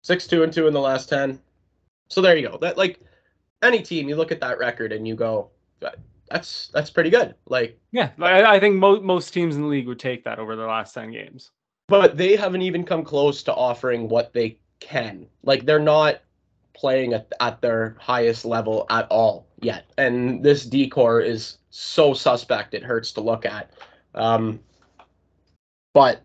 Six 0.03 0.27
two 0.27 0.43
and 0.43 0.53
two 0.53 0.67
in 0.67 0.73
the 0.73 0.81
last 0.81 1.09
ten. 1.09 1.39
So 2.09 2.21
there 2.21 2.37
you 2.37 2.49
go. 2.49 2.59
That 2.59 2.77
like 2.79 3.01
any 3.63 3.83
team, 3.83 4.09
you 4.09 4.17
look 4.17 4.33
at 4.33 4.41
that 4.41 4.59
record 4.59 4.93
and 4.93 5.07
you 5.07 5.15
go, 5.15 5.51
that's 6.31 6.69
that's 6.69 6.91
pretty 6.91 7.11
good. 7.11 7.35
Like, 7.47 7.79
Yeah, 7.91 8.11
I, 8.21 8.45
I 8.57 8.61
think 8.61 8.77
mo- 8.77 9.01
most 9.01 9.33
teams 9.35 9.57
in 9.57 9.63
the 9.63 9.69
league 9.69 9.89
would 9.89 9.99
take 9.99 10.23
that 10.25 10.39
over 10.39 10.55
their 10.57 10.69
last 10.69 10.95
ten 10.95 11.11
games. 11.11 11.51
but 11.89 12.17
they 12.17 12.37
haven't 12.37 12.63
even 12.63 12.85
come 12.85 13.03
close 13.05 13.43
to 13.43 13.53
offering 13.55 14.09
what 14.09 14.33
they 14.33 14.57
can. 14.79 15.27
Like 15.43 15.67
they're 15.67 15.81
not 15.81 16.21
playing 16.73 17.13
at, 17.15 17.31
at 17.41 17.61
their 17.61 17.97
highest 18.01 18.45
level 18.45 18.87
at 18.91 19.07
all 19.11 19.49
yet. 19.61 19.91
And 19.99 20.43
this 20.43 20.65
D-core 20.65 21.21
is 21.21 21.59
so 21.71 22.15
suspect 22.15 22.75
it 22.75 22.83
hurts 22.83 23.13
to 23.13 23.21
look 23.21 23.47
at. 23.47 23.71
Um, 24.15 24.61
but 25.95 26.23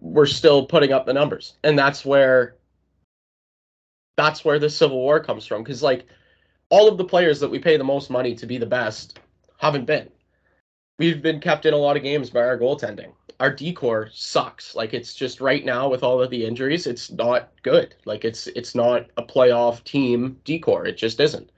we're 0.00 0.26
still 0.26 0.66
putting 0.66 0.92
up 0.92 1.06
the 1.06 1.12
numbers. 1.12 1.54
And 1.64 1.78
that's 1.78 2.04
where 2.04 2.56
that's 4.16 4.44
where 4.44 4.58
the 4.58 4.70
civil 4.70 4.98
war 4.98 5.20
comes 5.20 5.46
from. 5.46 5.64
Cause 5.64 5.82
like 5.82 6.06
all 6.68 6.88
of 6.88 6.98
the 6.98 7.04
players 7.04 7.40
that 7.40 7.50
we 7.50 7.58
pay 7.58 7.76
the 7.76 7.84
most 7.84 8.10
money 8.10 8.34
to 8.34 8.46
be 8.46 8.58
the 8.58 8.66
best 8.66 9.18
haven't 9.58 9.86
been. 9.86 10.10
We've 10.98 11.22
been 11.22 11.40
kept 11.40 11.66
in 11.66 11.74
a 11.74 11.78
lot 11.78 11.96
of 11.96 12.02
games 12.02 12.30
by 12.30 12.40
our 12.40 12.58
goaltending 12.58 13.12
our 13.42 13.50
D-core 13.50 14.08
sucks. 14.12 14.76
Like 14.76 14.94
it's 14.94 15.14
just 15.14 15.40
right 15.40 15.64
now 15.64 15.88
with 15.88 16.04
all 16.04 16.22
of 16.22 16.30
the 16.30 16.46
injuries, 16.46 16.86
it's 16.86 17.10
not 17.10 17.50
good. 17.62 17.96
Like 18.04 18.24
it's 18.24 18.46
it's 18.46 18.76
not 18.76 19.08
a 19.16 19.22
playoff 19.22 19.82
team 19.82 20.38
D-core. 20.44 20.86
It 20.86 20.96
just 20.96 21.18
isn't. 21.18 21.50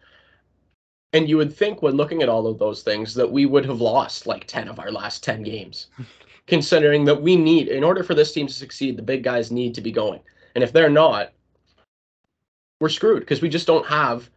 And 1.13 1.29
you 1.29 1.37
would 1.37 1.55
think 1.55 1.83
when 1.83 1.99
looking 1.99 2.23
at 2.23 2.31
all 2.31 2.47
of 2.47 2.59
those 2.59 2.83
things 2.83 3.13
that 3.15 3.31
we 3.31 3.45
would 3.45 3.67
have 3.67 3.83
lost 3.83 4.27
like 4.27 4.47
10 4.47 4.67
of 4.69 4.81
our 4.81 4.91
last 4.91 5.23
10 5.23 5.43
games. 5.43 5.89
Considering 6.47 7.05
that 7.05 7.21
we 7.21 7.37
need 7.37 7.69
in 7.69 7.85
order 7.85 8.03
for 8.03 8.15
this 8.15 8.33
team 8.33 8.47
to 8.47 8.53
succeed, 8.53 8.97
the 8.97 9.03
big 9.03 9.23
guys 9.23 9.51
need 9.51 9.75
to 9.75 9.83
be 9.83 9.93
going. 9.93 10.21
And 10.55 10.65
if 10.65 10.73
they're 10.73 10.89
not, 10.89 11.33
we're 12.81 12.89
screwed 12.89 13.21
because 13.21 13.43
we 13.43 13.51
just 13.51 13.67
don't 13.67 13.87
have 13.87 14.31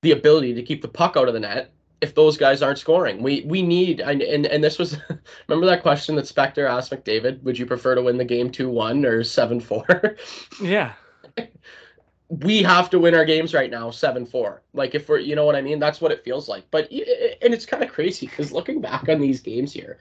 the 0.00 0.12
ability 0.12 0.54
to 0.54 0.62
keep 0.62 0.80
the 0.80 0.88
puck 0.88 1.18
out 1.18 1.28
of 1.28 1.34
the 1.34 1.40
net 1.40 1.70
if 2.00 2.14
those 2.14 2.36
guys 2.36 2.62
aren't 2.62 2.78
scoring. 2.78 3.22
We 3.22 3.42
we 3.46 3.62
need 3.62 4.00
and 4.00 4.22
and, 4.22 4.46
and 4.46 4.62
this 4.62 4.78
was 4.78 4.96
remember 5.48 5.66
that 5.66 5.82
question 5.82 6.16
that 6.16 6.26
Spector 6.26 6.68
asked 6.68 6.92
McDavid, 6.92 7.42
would 7.42 7.58
you 7.58 7.66
prefer 7.66 7.94
to 7.94 8.02
win 8.02 8.18
the 8.18 8.24
game 8.24 8.50
2-1 8.50 9.04
or 9.04 9.20
7-4? 9.20 10.18
Yeah. 10.62 10.92
we 12.28 12.62
have 12.62 12.90
to 12.90 12.98
win 12.98 13.14
our 13.14 13.24
games 13.24 13.54
right 13.54 13.70
now 13.70 13.90
7-4. 13.90 14.60
Like 14.74 14.94
if 14.94 15.08
we're 15.08 15.18
you 15.18 15.36
know 15.36 15.46
what 15.46 15.56
I 15.56 15.62
mean? 15.62 15.78
That's 15.78 16.00
what 16.00 16.12
it 16.12 16.24
feels 16.24 16.48
like. 16.48 16.64
But 16.70 16.90
and 16.90 17.54
it's 17.54 17.66
kind 17.66 17.82
of 17.82 17.90
crazy 17.92 18.26
cuz 18.26 18.52
looking 18.52 18.80
back 18.80 19.08
on 19.08 19.20
these 19.20 19.40
games 19.40 19.72
here, 19.72 19.98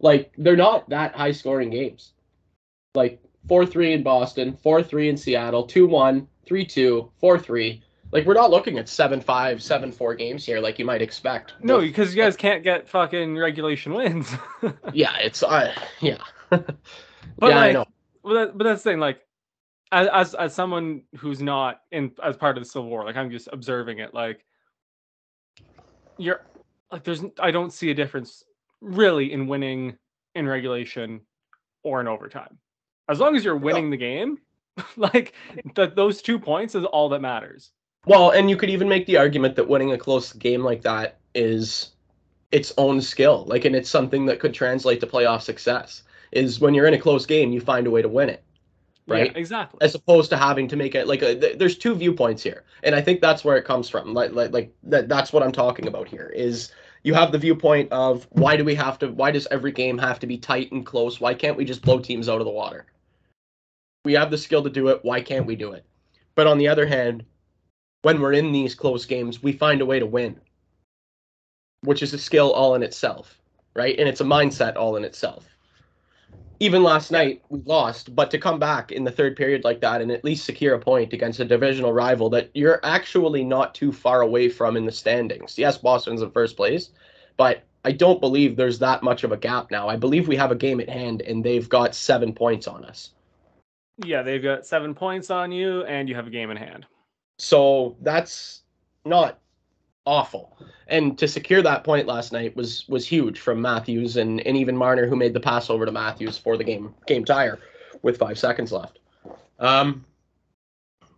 like 0.00 0.32
they're 0.38 0.56
not 0.56 0.88
that 0.88 1.14
high 1.14 1.32
scoring 1.32 1.70
games. 1.70 2.12
Like 2.94 3.20
4-3 3.48 3.92
in 3.92 4.02
Boston, 4.02 4.56
4-3 4.64 5.10
in 5.10 5.16
Seattle, 5.16 5.66
2-1, 5.66 6.26
3-2, 6.46 7.10
4-3 7.22 7.82
like 8.14 8.24
we're 8.26 8.34
not 8.34 8.50
looking 8.50 8.78
at 8.78 8.88
seven 8.88 9.20
five, 9.20 9.60
seven 9.60 9.90
four 9.90 10.14
games 10.14 10.46
here, 10.46 10.60
like 10.60 10.78
you 10.78 10.84
might 10.84 11.02
expect. 11.02 11.54
No, 11.60 11.80
because 11.80 12.14
you 12.14 12.22
guys 12.22 12.36
can't 12.36 12.62
get 12.62 12.88
fucking 12.88 13.36
regulation 13.36 13.92
wins. 13.92 14.32
yeah, 14.92 15.16
it's 15.18 15.42
uh, 15.42 15.74
yeah. 16.00 16.18
but 16.50 16.76
yeah, 17.42 17.48
like, 17.48 17.56
I 17.56 17.72
know. 17.72 17.84
But, 18.22 18.34
that, 18.34 18.58
but 18.58 18.64
that's 18.64 18.84
the 18.84 18.90
thing, 18.90 19.00
like, 19.00 19.20
as, 19.90 20.08
as 20.12 20.34
as 20.34 20.54
someone 20.54 21.02
who's 21.16 21.42
not 21.42 21.80
in 21.90 22.12
as 22.22 22.36
part 22.36 22.56
of 22.56 22.62
the 22.62 22.70
Civil 22.70 22.88
War, 22.88 23.04
like 23.04 23.16
I'm 23.16 23.32
just 23.32 23.48
observing 23.52 23.98
it, 23.98 24.14
like 24.14 24.44
you're 26.16 26.42
like 26.92 27.02
there's 27.02 27.24
I 27.40 27.50
don't 27.50 27.72
see 27.72 27.90
a 27.90 27.94
difference 27.94 28.44
really 28.80 29.32
in 29.32 29.48
winning 29.48 29.98
in 30.36 30.46
regulation 30.46 31.20
or 31.82 32.00
in 32.00 32.06
overtime. 32.06 32.58
As 33.08 33.18
long 33.18 33.34
as 33.34 33.44
you're 33.44 33.56
winning 33.56 33.90
the 33.90 33.96
game, 33.96 34.38
like 34.96 35.34
that 35.74 35.96
those 35.96 36.22
two 36.22 36.38
points 36.38 36.76
is 36.76 36.84
all 36.84 37.08
that 37.08 37.20
matters. 37.20 37.72
Well, 38.06 38.30
and 38.30 38.50
you 38.50 38.56
could 38.56 38.70
even 38.70 38.88
make 38.88 39.06
the 39.06 39.16
argument 39.16 39.56
that 39.56 39.68
winning 39.68 39.92
a 39.92 39.98
close 39.98 40.32
game 40.32 40.62
like 40.62 40.82
that 40.82 41.18
is 41.34 41.90
its 42.52 42.72
own 42.78 43.00
skill. 43.00 43.44
Like, 43.46 43.64
and 43.64 43.74
it's 43.74 43.90
something 43.90 44.26
that 44.26 44.40
could 44.40 44.54
translate 44.54 45.00
to 45.00 45.06
playoff 45.06 45.42
success. 45.42 46.02
Is 46.32 46.60
when 46.60 46.74
you're 46.74 46.86
in 46.86 46.94
a 46.94 46.98
close 46.98 47.26
game, 47.26 47.52
you 47.52 47.60
find 47.60 47.86
a 47.86 47.90
way 47.90 48.02
to 48.02 48.08
win 48.08 48.28
it, 48.28 48.42
right? 49.06 49.30
Yeah, 49.32 49.38
exactly. 49.38 49.78
As 49.80 49.94
opposed 49.94 50.30
to 50.30 50.36
having 50.36 50.66
to 50.68 50.76
make 50.76 50.96
it 50.96 51.06
like 51.06 51.22
a, 51.22 51.38
th- 51.38 51.58
there's 51.58 51.78
two 51.78 51.94
viewpoints 51.94 52.42
here, 52.42 52.64
and 52.82 52.94
I 52.94 53.00
think 53.00 53.20
that's 53.20 53.44
where 53.44 53.56
it 53.56 53.64
comes 53.64 53.88
from. 53.88 54.14
Like, 54.14 54.32
like, 54.32 54.52
like 54.52 54.74
that. 54.82 55.08
That's 55.08 55.32
what 55.32 55.44
I'm 55.44 55.52
talking 55.52 55.86
about 55.86 56.08
here. 56.08 56.32
Is 56.34 56.72
you 57.04 57.14
have 57.14 57.30
the 57.30 57.38
viewpoint 57.38 57.92
of 57.92 58.26
why 58.30 58.56
do 58.56 58.64
we 58.64 58.74
have 58.74 58.98
to? 58.98 59.08
Why 59.08 59.30
does 59.30 59.46
every 59.52 59.70
game 59.70 59.96
have 59.98 60.18
to 60.20 60.26
be 60.26 60.36
tight 60.38 60.72
and 60.72 60.84
close? 60.84 61.20
Why 61.20 61.34
can't 61.34 61.56
we 61.56 61.64
just 61.64 61.82
blow 61.82 62.00
teams 62.00 62.28
out 62.28 62.40
of 62.40 62.46
the 62.46 62.50
water? 62.52 62.86
We 64.04 64.14
have 64.14 64.30
the 64.30 64.38
skill 64.38 64.64
to 64.64 64.70
do 64.70 64.88
it. 64.88 65.00
Why 65.04 65.20
can't 65.20 65.46
we 65.46 65.54
do 65.54 65.72
it? 65.72 65.84
But 66.34 66.48
on 66.48 66.58
the 66.58 66.68
other 66.68 66.86
hand, 66.86 67.24
when 68.04 68.20
we're 68.20 68.34
in 68.34 68.52
these 68.52 68.74
close 68.74 69.06
games, 69.06 69.42
we 69.42 69.52
find 69.52 69.80
a 69.80 69.86
way 69.86 69.98
to 69.98 70.06
win, 70.06 70.38
which 71.80 72.02
is 72.02 72.12
a 72.12 72.18
skill 72.18 72.52
all 72.52 72.74
in 72.74 72.82
itself, 72.82 73.40
right? 73.74 73.98
And 73.98 74.06
it's 74.06 74.20
a 74.20 74.24
mindset 74.24 74.76
all 74.76 74.96
in 74.96 75.04
itself. 75.04 75.48
Even 76.60 76.82
last 76.82 77.10
night, 77.10 77.42
we 77.48 77.60
lost, 77.64 78.14
but 78.14 78.30
to 78.30 78.38
come 78.38 78.58
back 78.58 78.92
in 78.92 79.04
the 79.04 79.10
third 79.10 79.36
period 79.36 79.64
like 79.64 79.80
that 79.80 80.02
and 80.02 80.10
at 80.10 80.22
least 80.22 80.44
secure 80.44 80.74
a 80.74 80.78
point 80.78 81.12
against 81.12 81.40
a 81.40 81.44
divisional 81.44 81.92
rival 81.92 82.28
that 82.30 82.50
you're 82.54 82.80
actually 82.84 83.42
not 83.42 83.74
too 83.74 83.90
far 83.90 84.20
away 84.20 84.48
from 84.48 84.76
in 84.76 84.84
the 84.84 84.92
standings. 84.92 85.58
Yes, 85.58 85.78
Boston's 85.78 86.22
in 86.22 86.30
first 86.30 86.56
place, 86.56 86.90
but 87.36 87.64
I 87.86 87.92
don't 87.92 88.20
believe 88.20 88.54
there's 88.54 88.78
that 88.78 89.02
much 89.02 89.24
of 89.24 89.32
a 89.32 89.36
gap 89.36 89.70
now. 89.70 89.88
I 89.88 89.96
believe 89.96 90.28
we 90.28 90.36
have 90.36 90.52
a 90.52 90.56
game 90.56 90.78
at 90.80 90.88
hand 90.88 91.22
and 91.22 91.42
they've 91.42 91.68
got 91.68 91.94
seven 91.94 92.34
points 92.34 92.68
on 92.68 92.84
us. 92.84 93.10
Yeah, 94.04 94.22
they've 94.22 94.42
got 94.42 94.66
seven 94.66 94.94
points 94.94 95.30
on 95.30 95.52
you, 95.52 95.84
and 95.84 96.08
you 96.08 96.16
have 96.16 96.26
a 96.26 96.30
game 96.30 96.50
in 96.50 96.56
hand. 96.56 96.84
So 97.38 97.96
that's 98.00 98.62
not 99.04 99.40
awful. 100.06 100.56
And 100.88 101.16
to 101.18 101.26
secure 101.26 101.62
that 101.62 101.84
point 101.84 102.06
last 102.06 102.32
night 102.32 102.54
was 102.56 102.86
was 102.88 103.06
huge 103.06 103.40
from 103.40 103.60
Matthews 103.60 104.16
and, 104.16 104.40
and 104.46 104.56
even 104.56 104.76
Marner 104.76 105.06
who 105.06 105.16
made 105.16 105.32
the 105.32 105.40
pass 105.40 105.70
over 105.70 105.86
to 105.86 105.92
Matthews 105.92 106.36
for 106.38 106.56
the 106.56 106.64
game 106.64 106.94
game 107.06 107.24
tire 107.24 107.58
with 108.02 108.18
five 108.18 108.38
seconds 108.38 108.70
left. 108.72 108.98
Um 109.58 110.04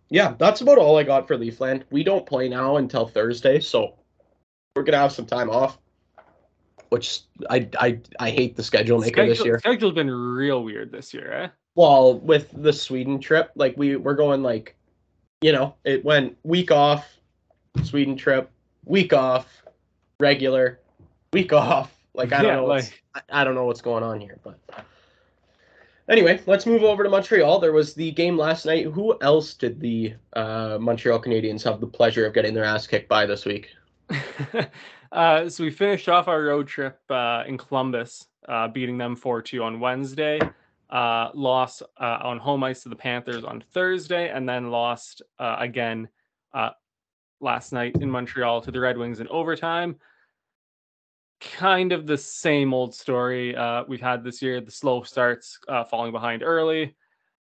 yeah, 0.09 0.35
that's 0.37 0.61
about 0.61 0.77
all 0.77 0.97
I 0.97 1.03
got 1.03 1.27
for 1.27 1.37
Leafland. 1.37 1.83
We 1.89 2.01
don't 2.01 2.25
play 2.25 2.47
now 2.47 2.77
until 2.77 3.07
Thursday, 3.07 3.59
so 3.59 3.95
we're 4.75 4.83
gonna 4.83 4.97
have 4.97 5.11
some 5.11 5.25
time 5.25 5.49
off. 5.49 5.77
Which 6.89 7.23
I 7.49 7.67
I 7.77 7.99
I 8.19 8.29
hate 8.29 8.55
the 8.55 8.63
schedule 8.63 8.99
maker 8.99 9.15
schedule, 9.15 9.35
this 9.35 9.45
year. 9.45 9.59
Schedule's 9.59 9.93
been 9.93 10.09
real 10.09 10.63
weird 10.63 10.93
this 10.93 11.13
year, 11.13 11.33
eh? 11.33 11.49
Well, 11.75 12.19
with 12.19 12.49
the 12.53 12.71
Sweden 12.71 13.19
trip, 13.19 13.51
like 13.55 13.75
we 13.75 13.97
we're 13.97 14.15
going 14.15 14.41
like 14.41 14.76
you 15.41 15.51
know, 15.51 15.75
it 15.83 16.03
went 16.03 16.37
week 16.43 16.71
off, 16.71 17.07
Sweden 17.83 18.15
trip, 18.15 18.49
week 18.85 19.13
off, 19.13 19.63
regular, 20.19 20.79
week 21.33 21.53
off. 21.53 21.93
Like 22.13 22.33
I 22.33 22.41
don't 22.41 22.47
yeah, 22.47 22.55
know, 22.55 22.65
like... 22.65 23.03
I 23.29 23.43
don't 23.43 23.55
know 23.55 23.65
what's 23.65 23.81
going 23.81 24.03
on 24.03 24.19
here, 24.19 24.39
but 24.43 24.59
anyway, 26.09 26.41
let's 26.45 26.65
move 26.65 26.83
over 26.83 27.03
to 27.03 27.09
Montreal. 27.09 27.59
There 27.59 27.73
was 27.73 27.93
the 27.93 28.11
game 28.11 28.37
last 28.37 28.65
night. 28.65 28.85
Who 28.85 29.17
else 29.21 29.53
did 29.53 29.79
the 29.79 30.13
uh, 30.33 30.77
Montreal 30.79 31.21
Canadiens 31.21 31.63
have 31.63 31.79
the 31.79 31.87
pleasure 31.87 32.25
of 32.25 32.33
getting 32.33 32.53
their 32.53 32.63
ass 32.63 32.87
kicked 32.87 33.09
by 33.09 33.25
this 33.25 33.45
week? 33.45 33.69
uh, 35.11 35.49
so 35.49 35.63
we 35.63 35.71
finished 35.71 36.09
off 36.09 36.27
our 36.27 36.43
road 36.43 36.67
trip 36.67 36.99
uh, 37.09 37.43
in 37.47 37.57
Columbus, 37.57 38.27
uh, 38.47 38.67
beating 38.67 38.97
them 38.97 39.15
4 39.15 39.41
2 39.41 39.63
on 39.63 39.79
Wednesday 39.79 40.39
uh, 40.89 41.29
lost 41.33 41.83
uh, 41.99 42.19
on 42.21 42.37
home 42.37 42.63
ice 42.63 42.83
to 42.83 42.89
the 42.89 42.95
Panthers 42.95 43.43
on 43.43 43.61
Thursday, 43.73 44.29
and 44.29 44.47
then 44.47 44.71
lost 44.71 45.21
uh, 45.39 45.57
again 45.59 46.07
uh, 46.53 46.69
last 47.39 47.73
night 47.73 47.95
in 48.01 48.09
Montreal 48.09 48.61
to 48.61 48.71
the 48.71 48.79
Red 48.79 48.97
Wings 48.97 49.19
in 49.19 49.27
overtime. 49.27 49.95
Kind 51.39 51.91
of 51.91 52.07
the 52.07 52.17
same 52.17 52.73
old 52.73 52.95
story 52.95 53.55
uh, 53.55 53.83
we've 53.87 54.01
had 54.01 54.23
this 54.23 54.41
year. 54.41 54.59
The 54.61 54.71
slow 54.71 55.03
starts, 55.03 55.59
uh, 55.67 55.83
falling 55.83 56.11
behind 56.11 56.41
early. 56.41 56.95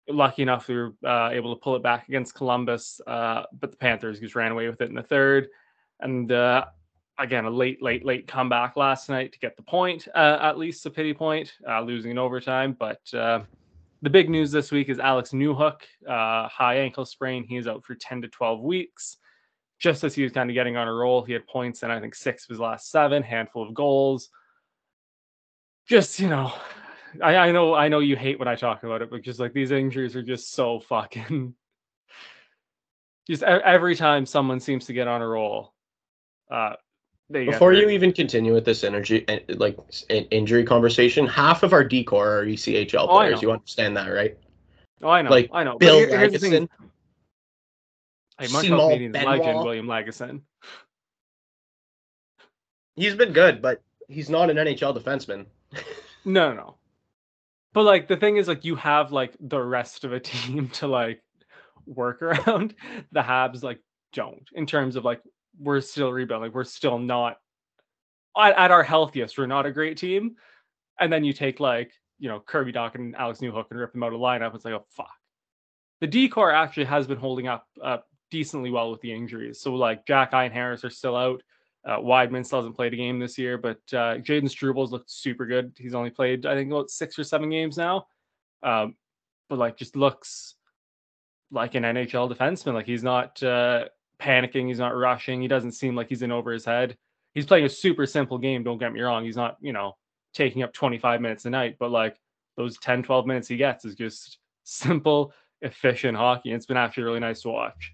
Lucky 0.09 0.41
enough, 0.41 0.67
we 0.67 0.75
were 0.75 0.93
able 1.03 1.55
to 1.55 1.59
pull 1.59 1.75
it 1.75 1.81
back 1.81 2.07
against 2.07 2.35
Columbus, 2.35 3.01
but 3.05 3.47
the 3.61 3.77
Panthers 3.77 4.19
just 4.19 4.35
ran 4.35 4.51
away 4.51 4.67
with 4.67 4.81
it 4.81 4.89
in 4.89 4.95
the 4.95 5.01
third. 5.01 5.47
And 5.99 6.29
again 7.17 7.45
a 7.45 7.49
late, 7.49 7.81
late, 7.81 8.05
late 8.05 8.27
comeback 8.27 8.75
last 8.75 9.09
night 9.09 9.31
to 9.31 9.39
get 9.39 9.55
the 9.55 9.63
point, 9.63 10.07
uh, 10.15 10.37
at 10.41 10.57
least 10.57 10.85
a 10.85 10.89
pity 10.89 11.13
point, 11.13 11.53
uh, 11.67 11.81
losing 11.81 12.11
in 12.11 12.17
overtime. 12.17 12.75
But 12.77 13.01
uh, 13.13 13.41
the 14.01 14.09
big 14.09 14.29
news 14.29 14.51
this 14.51 14.71
week 14.71 14.89
is 14.89 14.99
Alex 14.99 15.31
Newhook, 15.31 15.81
uh, 16.07 16.47
high 16.47 16.77
ankle 16.77 17.05
sprain. 17.05 17.43
He 17.43 17.57
is 17.57 17.67
out 17.67 17.83
for 17.83 17.95
10 17.95 18.21
to 18.23 18.27
12 18.27 18.61
weeks. 18.61 19.17
Just 19.79 20.03
as 20.03 20.15
he 20.15 20.23
was 20.23 20.31
kind 20.31 20.49
of 20.49 20.53
getting 20.53 20.77
on 20.77 20.87
a 20.87 20.93
roll, 20.93 21.23
he 21.23 21.33
had 21.33 21.45
points 21.47 21.83
in 21.83 21.91
I 21.91 21.99
think 21.99 22.15
six 22.15 22.45
of 22.45 22.49
his 22.49 22.59
last 22.59 22.91
seven, 22.91 23.23
handful 23.23 23.67
of 23.67 23.73
goals. 23.73 24.29
Just 25.87 26.19
you 26.19 26.29
know, 26.29 26.53
I, 27.21 27.35
I 27.35 27.51
know 27.51 27.75
I 27.75 27.89
know 27.89 27.99
you 27.99 28.15
hate 28.15 28.39
when 28.39 28.47
I 28.47 28.55
talk 28.55 28.83
about 28.83 29.01
it, 29.01 29.11
but 29.11 29.21
just 29.21 29.39
like 29.39 29.53
these 29.53 29.71
injuries 29.71 30.15
are 30.15 30.23
just 30.23 30.53
so 30.53 30.79
fucking. 30.79 31.53
Just 33.27 33.41
every 33.41 33.95
time 33.95 34.27
someone 34.27 34.59
seems 34.59 34.85
to 34.85 34.93
get 34.93 35.07
on 35.07 35.23
a 35.23 35.27
roll, 35.27 35.73
uh, 36.51 36.73
before 37.31 37.73
you 37.73 37.89
even 37.89 38.13
continue 38.13 38.53
with 38.53 38.65
this 38.65 38.83
energy, 38.83 39.25
like 39.49 39.77
injury 40.09 40.63
conversation, 40.63 41.25
half 41.25 41.63
of 41.63 41.73
our 41.73 41.83
D-core 41.83 42.39
are 42.39 42.45
ECHL 42.45 43.07
oh, 43.09 43.17
players. 43.17 43.41
You 43.41 43.51
understand 43.51 43.97
that, 43.97 44.07
right? 44.07 44.37
Oh, 45.01 45.09
I 45.09 45.21
know. 45.21 45.29
Like 45.29 45.49
I 45.51 45.63
know. 45.63 45.77
Bill 45.77 45.97
here, 45.97 46.09
Lagesson. 46.09 46.69
Hey, 48.39 48.47
Montreal 48.51 48.91
Canadiens 48.91 49.23
legend 49.23 49.63
William 49.63 49.87
Lagesson. 49.87 50.41
He's 52.95 53.15
been 53.15 53.33
good, 53.33 53.61
but 53.61 53.81
he's 54.07 54.29
not 54.29 54.49
an 54.49 54.57
NHL 54.57 54.97
defenseman. 54.97 55.45
no, 56.25 56.53
no. 56.53 56.75
But 57.73 57.83
like 57.83 58.07
the 58.07 58.17
thing 58.17 58.37
is, 58.37 58.47
like 58.47 58.63
you 58.63 58.75
have 58.75 59.11
like 59.11 59.35
the 59.39 59.61
rest 59.61 60.03
of 60.03 60.13
a 60.13 60.19
team 60.21 60.69
to 60.69 60.87
like 60.87 61.21
work 61.85 62.21
around. 62.21 62.75
The 63.11 63.21
Habs 63.21 63.63
like 63.63 63.79
don't 64.13 64.47
in 64.53 64.65
terms 64.65 64.95
of 64.95 65.03
like 65.03 65.21
we're 65.59 65.81
still 65.81 66.11
rebuilding. 66.11 66.51
We're 66.51 66.63
still 66.63 66.99
not 66.99 67.37
at, 68.37 68.57
at, 68.57 68.71
our 68.71 68.83
healthiest. 68.83 69.37
We're 69.37 69.47
not 69.47 69.65
a 69.65 69.71
great 69.71 69.97
team. 69.97 70.35
And 70.99 71.11
then 71.11 71.23
you 71.23 71.33
take 71.33 71.59
like, 71.59 71.91
you 72.19 72.29
know, 72.29 72.39
Kirby 72.39 72.73
Dach 72.73 72.95
and 72.95 73.15
Alex 73.15 73.39
Newhook 73.39 73.65
and 73.69 73.79
rip 73.79 73.93
them 73.93 74.03
out 74.03 74.13
of 74.13 74.19
lineup. 74.19 74.55
It's 74.55 74.65
like, 74.65 74.73
oh, 74.73 74.85
fuck. 74.89 75.11
The 76.01 76.07
D-core 76.07 76.51
actually 76.51 76.85
has 76.85 77.07
been 77.07 77.17
holding 77.17 77.47
up 77.47 77.67
uh, 77.81 77.97
decently 78.31 78.69
well 78.69 78.91
with 78.91 79.01
the 79.01 79.13
injuries. 79.13 79.61
So 79.61 79.73
like 79.73 80.05
Xhekaj 80.05 80.45
and 80.45 80.53
Harris 80.53 80.83
are 80.83 80.89
still 80.89 81.15
out. 81.15 81.41
Uh, 81.85 81.97
Wideman 81.99 82.45
still 82.45 82.59
hasn't 82.59 82.75
played 82.75 82.93
a 82.93 82.97
game 82.97 83.19
this 83.19 83.37
year, 83.37 83.57
but 83.57 83.77
uh, 83.93 84.17
Jayden 84.17 84.49
Struble's 84.49 84.91
looked 84.91 85.11
super 85.11 85.45
good. 85.45 85.73
He's 85.77 85.93
only 85.93 86.09
played, 86.09 86.45
I 86.45 86.55
think, 86.55 86.71
about 86.71 86.89
six 86.89 87.19
or 87.19 87.23
seven 87.23 87.49
games 87.49 87.77
now. 87.77 88.07
Um, 88.63 88.95
but 89.49 89.59
like, 89.59 89.77
just 89.77 89.95
looks 89.95 90.55
like 91.51 91.75
an 91.75 91.83
NHL 91.83 92.31
defenseman. 92.31 92.73
Like 92.73 92.87
he's 92.87 93.03
not 93.03 93.41
uh, 93.43 93.85
panicking. 94.19 94.67
He's 94.67 94.79
not 94.79 94.95
rushing. 94.95 95.41
He 95.41 95.47
doesn't 95.47 95.73
seem 95.73 95.95
like 95.95 96.09
he's 96.09 96.21
in 96.21 96.31
over 96.31 96.51
his 96.51 96.65
head. 96.65 96.97
He's 97.33 97.45
playing 97.45 97.65
a 97.65 97.69
super 97.69 98.05
simple 98.05 98.37
game. 98.37 98.63
Don't 98.63 98.77
get 98.77 98.93
me 98.93 99.01
wrong. 99.01 99.25
He's 99.25 99.35
not, 99.35 99.57
you 99.61 99.73
know, 99.73 99.95
taking 100.33 100.63
up 100.63 100.73
25 100.73 101.21
minutes 101.21 101.45
a 101.45 101.49
night, 101.49 101.75
but 101.79 101.91
like 101.91 102.17
those 102.57 102.77
10, 102.79 103.03
12 103.03 103.25
minutes 103.25 103.47
he 103.47 103.57
gets 103.57 103.83
is 103.85 103.95
just 103.95 104.37
simple, 104.63 105.33
efficient 105.61 106.17
hockey. 106.17 106.49
And 106.51 106.57
it's 106.57 106.65
been 106.65 106.77
actually 106.77 107.03
really 107.03 107.19
nice 107.19 107.41
to 107.41 107.49
watch. 107.49 107.93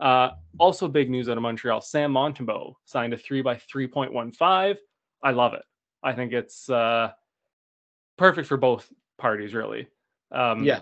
Uh, 0.00 0.30
also, 0.58 0.88
big 0.88 1.08
news 1.08 1.28
out 1.28 1.36
of 1.36 1.42
Montreal: 1.42 1.80
Sam 1.80 2.12
Montembeault 2.12 2.74
signed 2.84 3.14
a 3.14 3.16
three 3.16 3.42
by 3.42 3.56
three 3.56 3.86
point 3.86 4.12
one 4.12 4.32
five. 4.32 4.76
I 5.22 5.30
love 5.30 5.54
it. 5.54 5.62
I 6.02 6.12
think 6.12 6.32
it's 6.32 6.68
uh, 6.68 7.12
perfect 8.18 8.48
for 8.48 8.56
both 8.56 8.92
parties, 9.18 9.54
really. 9.54 9.86
Um, 10.32 10.64
Yeah. 10.64 10.80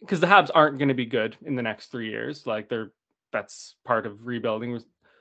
because 0.00 0.18
the 0.20 0.26
Habs 0.26 0.50
aren't 0.54 0.78
going 0.78 0.88
to 0.88 0.94
be 0.94 1.06
good 1.06 1.36
in 1.46 1.54
the 1.54 1.62
next 1.62 1.86
three 1.92 2.10
years. 2.10 2.44
Like 2.44 2.68
they're 2.68 2.90
that's 3.32 3.76
part 3.84 4.06
of 4.06 4.26
rebuilding. 4.26 4.80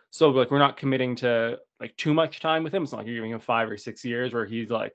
So 0.09 0.29
like 0.29 0.51
we're 0.51 0.59
not 0.59 0.77
committing 0.77 1.15
to 1.17 1.57
like 1.79 1.95
too 1.97 2.13
much 2.13 2.39
time 2.39 2.63
with 2.63 2.73
him. 2.73 2.83
It's 2.83 2.91
not 2.91 2.99
like 2.99 3.07
you're 3.07 3.17
giving 3.17 3.31
him 3.31 3.39
five 3.39 3.69
or 3.69 3.77
six 3.77 4.03
years 4.05 4.33
where 4.33 4.45
he's 4.45 4.69
like 4.69 4.93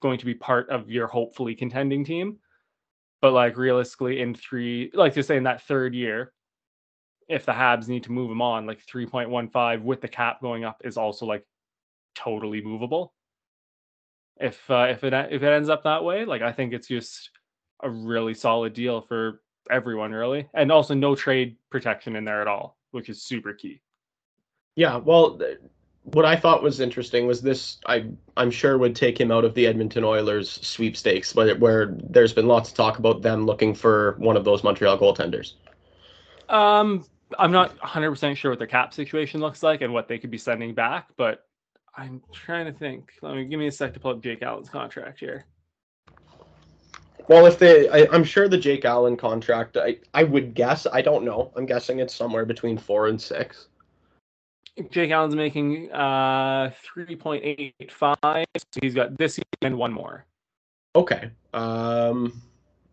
going 0.00 0.18
to 0.18 0.26
be 0.26 0.34
part 0.34 0.68
of 0.68 0.90
your 0.90 1.06
hopefully 1.06 1.54
contending 1.54 2.04
team. 2.04 2.38
But 3.20 3.32
like 3.32 3.56
realistically, 3.56 4.20
in 4.20 4.34
three, 4.34 4.90
like 4.94 5.14
to 5.14 5.22
say 5.22 5.36
in 5.36 5.44
that 5.44 5.62
third 5.62 5.94
year, 5.94 6.32
if 7.28 7.46
the 7.46 7.52
Habs 7.52 7.88
need 7.88 8.02
to 8.04 8.12
move 8.12 8.30
him 8.30 8.42
on, 8.42 8.66
like 8.66 8.80
three 8.80 9.06
point 9.06 9.30
one 9.30 9.48
five 9.48 9.82
with 9.82 10.00
the 10.00 10.08
cap 10.08 10.42
going 10.42 10.64
up 10.64 10.82
is 10.84 10.96
also 10.96 11.24
like 11.24 11.46
totally 12.16 12.60
movable. 12.60 13.14
If 14.40 14.68
uh, 14.68 14.88
if 14.90 15.04
it 15.04 15.14
if 15.14 15.42
it 15.42 15.52
ends 15.52 15.68
up 15.68 15.84
that 15.84 16.02
way, 16.02 16.24
like 16.24 16.42
I 16.42 16.50
think 16.50 16.72
it's 16.72 16.88
just 16.88 17.30
a 17.80 17.88
really 17.88 18.34
solid 18.34 18.72
deal 18.72 19.00
for 19.00 19.40
everyone, 19.70 20.12
really, 20.12 20.48
and 20.54 20.70
also 20.72 20.94
no 20.94 21.14
trade 21.14 21.56
protection 21.70 22.16
in 22.16 22.24
there 22.24 22.40
at 22.40 22.48
all, 22.48 22.76
which 22.90 23.08
is 23.08 23.22
super 23.22 23.52
key. 23.52 23.80
Yeah, 24.74 24.96
well, 24.96 25.38
th- 25.38 25.58
what 26.04 26.24
I 26.24 26.36
thought 26.36 26.62
was 26.62 26.80
interesting 26.80 27.26
was 27.26 27.42
this. 27.42 27.78
I 27.86 28.06
I'm 28.36 28.50
sure 28.50 28.78
would 28.78 28.96
take 28.96 29.20
him 29.20 29.30
out 29.30 29.44
of 29.44 29.54
the 29.54 29.66
Edmonton 29.66 30.04
Oilers 30.04 30.50
sweepstakes, 30.66 31.32
but 31.32 31.58
where 31.58 31.96
there's 32.10 32.32
been 32.32 32.46
lots 32.46 32.70
of 32.70 32.76
talk 32.76 32.98
about 32.98 33.22
them 33.22 33.46
looking 33.46 33.74
for 33.74 34.16
one 34.18 34.36
of 34.36 34.44
those 34.44 34.64
Montreal 34.64 34.98
goaltenders. 34.98 35.54
Um, 36.48 37.04
I'm 37.38 37.52
not 37.52 37.76
100% 37.78 38.36
sure 38.36 38.50
what 38.50 38.58
their 38.58 38.66
cap 38.66 38.92
situation 38.92 39.40
looks 39.40 39.62
like 39.62 39.80
and 39.80 39.92
what 39.92 40.08
they 40.08 40.18
could 40.18 40.30
be 40.30 40.38
sending 40.38 40.74
back, 40.74 41.08
but 41.16 41.46
I'm 41.96 42.22
trying 42.32 42.66
to 42.66 42.72
think. 42.72 43.12
Let 43.22 43.36
me 43.36 43.44
give 43.44 43.58
me 43.58 43.68
a 43.68 43.72
sec 43.72 43.94
to 43.94 44.00
pull 44.00 44.12
up 44.12 44.22
Jake 44.22 44.42
Allen's 44.42 44.68
contract 44.68 45.20
here. 45.20 45.46
Well, 47.28 47.46
if 47.46 47.58
they, 47.58 47.88
I, 47.88 48.06
I'm 48.12 48.24
sure 48.24 48.48
the 48.48 48.58
Jake 48.58 48.84
Allen 48.84 49.16
contract. 49.16 49.76
I 49.76 49.98
I 50.14 50.24
would 50.24 50.54
guess. 50.54 50.86
I 50.92 51.02
don't 51.02 51.24
know. 51.24 51.52
I'm 51.56 51.66
guessing 51.66 51.98
it's 52.00 52.14
somewhere 52.14 52.44
between 52.44 52.76
four 52.78 53.08
and 53.08 53.20
six. 53.20 53.68
Jake 54.90 55.10
Allen's 55.10 55.34
making 55.34 55.92
uh 55.92 56.70
3.85. 56.96 58.16
So 58.56 58.80
he's 58.80 58.94
got 58.94 59.16
this 59.18 59.38
year 59.38 59.44
and 59.62 59.76
one 59.76 59.92
more. 59.92 60.24
Okay. 60.96 61.30
Um. 61.54 62.42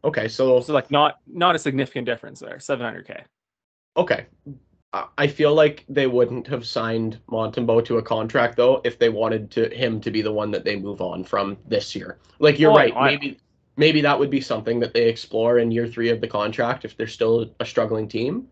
Okay. 0.04 0.28
So 0.28 0.60
So 0.62 0.74
like 0.74 0.92
not 0.92 1.20
not 1.28 1.56
a 1.56 1.60
significant 1.60 2.06
difference 2.06 2.40
there. 2.40 2.58
700k. 2.58 3.24
okay. 3.98 4.26
I- 4.92 5.08
I 5.20 5.28
feel 5.28 5.54
like 5.54 5.86
they 5.88 6.08
wouldn't 6.08 6.48
have 6.48 6.66
signed 6.66 7.20
Montembeault 7.30 7.86
to 7.86 7.98
a 8.00 8.02
contract 8.02 8.58
though 8.58 8.82
if 8.84 8.98
they 8.98 9.10
wanted 9.10 9.52
to 9.52 9.70
him 9.70 10.02
to 10.02 10.10
be 10.12 10.22
the 10.24 10.32
one 10.34 10.50
that 10.52 10.64
they 10.66 10.76
move 10.76 11.00
on 11.02 11.24
from 11.24 11.58
this 11.68 11.96
year. 11.96 12.18
Like 12.40 12.58
you're 12.60 12.72
Oh, 12.72 12.76
right. 12.76 12.94
I 12.96 13.06
maybe 13.12 13.38
maybe 13.80 14.02
that 14.02 14.20
would 14.20 14.30
be 14.30 14.42
something 14.42 14.82
that 14.82 14.94
they 14.94 15.08
explore 15.08 15.58
in 15.58 15.72
year 15.72 15.88
three 15.88 16.10
of 16.10 16.20
the 16.20 16.28
contract 16.28 16.84
if 16.84 16.98
they're 16.98 17.08
still 17.08 17.50
a 17.62 17.66
struggling 17.66 18.10
team. 18.10 18.46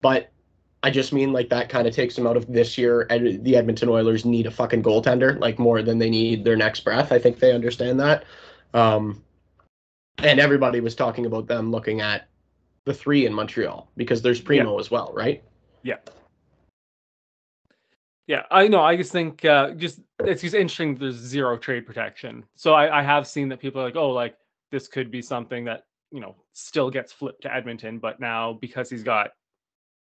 But 0.00 0.30
I 0.84 0.90
just 0.90 1.12
mean 1.12 1.32
like 1.32 1.50
that 1.50 1.68
kind 1.68 1.88
of 1.88 1.94
takes 1.94 2.14
them 2.14 2.26
out 2.26 2.36
of 2.36 2.46
this 2.46 2.78
year. 2.78 3.06
And 3.10 3.44
the 3.44 3.56
Edmonton 3.56 3.88
Oilers 3.88 4.24
need 4.24 4.46
a 4.46 4.50
fucking 4.50 4.84
goaltender 4.84 5.38
like 5.40 5.58
more 5.58 5.82
than 5.82 5.98
they 5.98 6.08
need 6.08 6.44
their 6.44 6.56
next 6.56 6.80
breath. 6.80 7.10
I 7.10 7.18
think 7.18 7.40
they 7.40 7.52
understand 7.52 7.98
that. 7.98 8.24
Um, 8.72 9.24
and 10.18 10.38
everybody 10.38 10.78
was 10.78 10.94
talking 10.94 11.26
about 11.26 11.48
them 11.48 11.72
looking 11.72 12.00
at 12.00 12.28
the 12.84 12.94
three 12.94 13.26
in 13.26 13.34
Montreal 13.34 13.90
because 13.96 14.22
there's 14.22 14.40
Primeau 14.40 14.78
as 14.78 14.88
well, 14.88 15.12
right? 15.14 15.42
Yeah. 15.82 15.96
Yeah, 18.28 18.44
I 18.52 18.68
know. 18.68 18.82
I 18.82 18.96
just 18.96 19.10
think 19.10 19.44
uh, 19.44 19.72
just 19.72 19.98
it's 20.20 20.42
just 20.42 20.54
interesting. 20.54 20.94
There's 20.94 21.16
zero 21.16 21.58
trade 21.58 21.84
protection. 21.84 22.44
So 22.54 22.74
I, 22.74 23.00
I 23.00 23.02
have 23.02 23.26
seen 23.26 23.48
that 23.48 23.58
people 23.58 23.80
are 23.80 23.84
like, 23.84 23.96
oh, 23.96 24.10
like 24.10 24.36
this 24.70 24.88
could 24.88 25.10
be 25.10 25.22
something 25.22 25.64
that 25.64 25.84
you 26.10 26.20
know 26.20 26.36
still 26.52 26.90
gets 26.90 27.12
flipped 27.12 27.42
to 27.42 27.54
Edmonton, 27.54 27.98
but 27.98 28.20
now 28.20 28.54
because 28.54 28.90
he's 28.90 29.02
got 29.02 29.30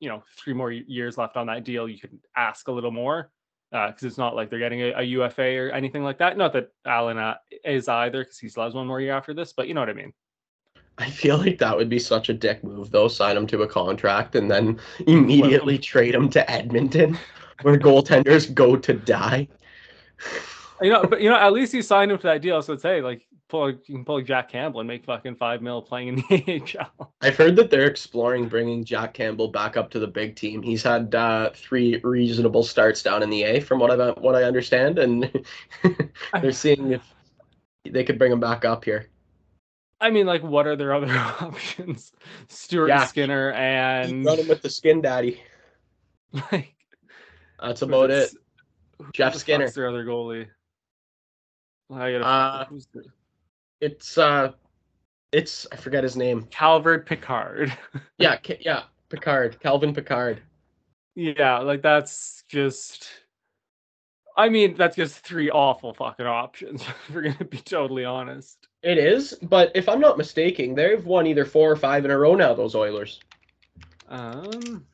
you 0.01 0.09
know 0.09 0.23
three 0.37 0.53
more 0.53 0.71
years 0.71 1.19
left 1.19 1.37
on 1.37 1.47
that 1.47 1.65
deal, 1.65 1.89
you 1.89 1.99
could 1.99 2.19
ask 2.37 2.69
a 2.69 2.73
little 2.73 2.91
more 2.91 3.31
because 3.71 4.05
it's 4.05 4.19
not 4.19 4.35
like 4.35 4.49
they're 4.49 4.59
getting 4.59 4.81
a, 4.81 4.93
a 4.97 5.03
UFA 5.03 5.57
or 5.57 5.71
anything 5.71 6.05
like 6.05 6.19
that. 6.19 6.37
Not 6.37 6.53
that 6.53 6.71
Allen 6.87 7.19
uh, 7.19 7.35
is 7.65 7.89
either 7.89 8.25
because 8.25 8.39
he 8.39 8.49
still 8.49 8.65
has 8.65 8.75
one 8.75 8.87
more 8.87 9.01
year 9.01 9.13
after 9.13 9.35
this, 9.35 9.53
but 9.53 9.69
you 9.69 9.75
know 9.75 9.81
what 9.81 9.91
I 9.91 9.95
mean. 9.95 10.13
I 10.99 11.11
feel 11.11 11.37
like 11.37 11.59
that 11.59 11.77
would 11.77 11.91
be 11.91 11.99
such 11.99 12.29
a 12.31 12.35
dick 12.35 12.65
move, 12.65 12.91
though. 12.91 13.09
Sign 13.09 13.37
him 13.37 13.47
to 13.49 13.63
a 13.63 13.69
contract 13.69 14.35
and 14.35 14.51
then 14.51 14.79
immediately 15.07 15.79
trade 15.79 16.15
him 16.15 16.31
to 16.31 16.51
Edmonton, 16.51 17.19
where 17.63 17.79
goaltenders 17.79 18.53
go 18.53 18.77
to 18.77 18.95
die. 18.95 19.49
You 20.83 20.91
know, 20.91 21.05
but 21.05 21.23
you 21.23 21.31
know, 21.31 21.37
at 21.37 21.55
least 21.55 21.73
you 21.73 21.81
signed 21.81 22.13
him 22.13 22.19
to 22.19 22.27
that 22.27 22.43
deal, 22.43 22.61
so 22.61 22.75
it's 22.75 22.83
hey, 22.83 23.01
like 23.01 23.27
pull 23.49 23.71
you 23.71 23.79
can 23.87 24.05
pull 24.05 24.21
Jack 24.23 24.51
Campbell 24.51 24.81
and 24.81 24.89
make 24.89 25.05
fucking 25.05 25.37
five 25.37 25.63
mil 25.63 25.83
playing 25.83 26.09
in 26.09 26.15
the 26.17 26.63
AHL. 26.99 27.13
I've 27.21 27.37
heard 27.37 27.57
that 27.57 27.71
they're 27.71 27.87
exploring 27.87 28.49
bringing 28.49 28.85
Jack 28.85 29.15
Campbell 29.15 29.49
back 29.49 29.77
up 29.77 29.91
to 29.91 29.99
the 29.99 30.07
big 30.07 30.37
team. 30.37 30.63
He's 30.63 30.83
had 30.83 31.15
uh, 31.15 31.51
three 31.55 32.01
reasonable 32.03 32.63
starts 32.63 33.03
down 33.03 33.23
in 33.23 33.31
the 33.31 33.43
A, 33.45 33.61
from 33.61 33.79
what 33.79 33.91
I 33.91 34.11
what 34.21 34.35
I 34.35 34.45
understand, 34.45 34.99
and 34.99 35.31
they're 36.41 36.53
seeing 36.53 36.93
if 36.93 37.03
they 37.85 38.05
could 38.05 38.19
bring 38.19 38.33
him 38.33 38.41
back 38.41 38.65
up 38.65 38.85
here. 38.85 39.09
I 40.01 40.11
mean, 40.11 40.27
like, 40.27 40.43
what 40.43 40.67
are 40.67 40.77
their 40.77 40.95
other 40.95 41.11
options? 41.41 42.13
Stuart 42.49 42.89
Yeah. 42.89 43.07
Skinner 43.07 43.53
and 43.53 44.25
running 44.25 44.49
with 44.49 44.63
the 44.63 44.69
skin 44.71 45.01
daddy. 45.01 45.41
like 46.53 46.75
That's 47.61 47.83
about 47.83 48.11
it. 48.11 48.31
Jeff 49.13 49.35
Skinner. 49.37 49.71
their 49.71 49.89
other 49.89 50.05
goalie. 50.05 50.49
I 51.91 52.13
gotta 52.13 52.25
Uh, 52.25 52.65
who's 52.67 52.89
It's 53.81 54.17
uh, 54.19 54.53
it's 55.33 55.67
I 55.73 55.77
forget 55.77 56.03
his 56.05 56.17
name. 56.17 56.45
Calvert 56.51 57.07
Pickard. 57.07 57.77
Yeah, 58.19 58.37
Ca- 58.37 58.59
yeah, 58.61 58.85
Pickard, 59.11 59.61
Calvin 59.61 59.93
Pickard. 59.95 60.41
yeah, 61.15 61.59
like 61.59 61.83
that's 61.83 62.45
just. 62.49 63.09
I 64.39 64.49
mean, 64.51 64.75
that's 64.77 64.97
just 64.97 65.21
three 65.21 65.51
awful 65.51 65.95
fucking 65.95 66.27
options. 66.27 66.83
If 67.09 67.15
we're 67.15 67.23
gonna 67.23 67.45
be 67.45 67.59
totally 67.59 68.05
honest. 68.05 68.67
It 68.83 68.99
is, 68.99 69.35
but 69.43 69.73
if 69.75 69.89
I'm 69.89 70.01
not 70.01 70.17
mistaken, 70.19 70.75
they've 70.75 71.05
won 71.05 71.27
either 71.27 71.45
four 71.45 71.71
or 71.71 71.77
five 71.77 72.05
in 72.05 72.11
a 72.11 72.19
row 72.19 72.35
now. 72.35 72.55
Those 72.55 72.75
Oilers. 72.75 73.21
Um, 74.09 74.87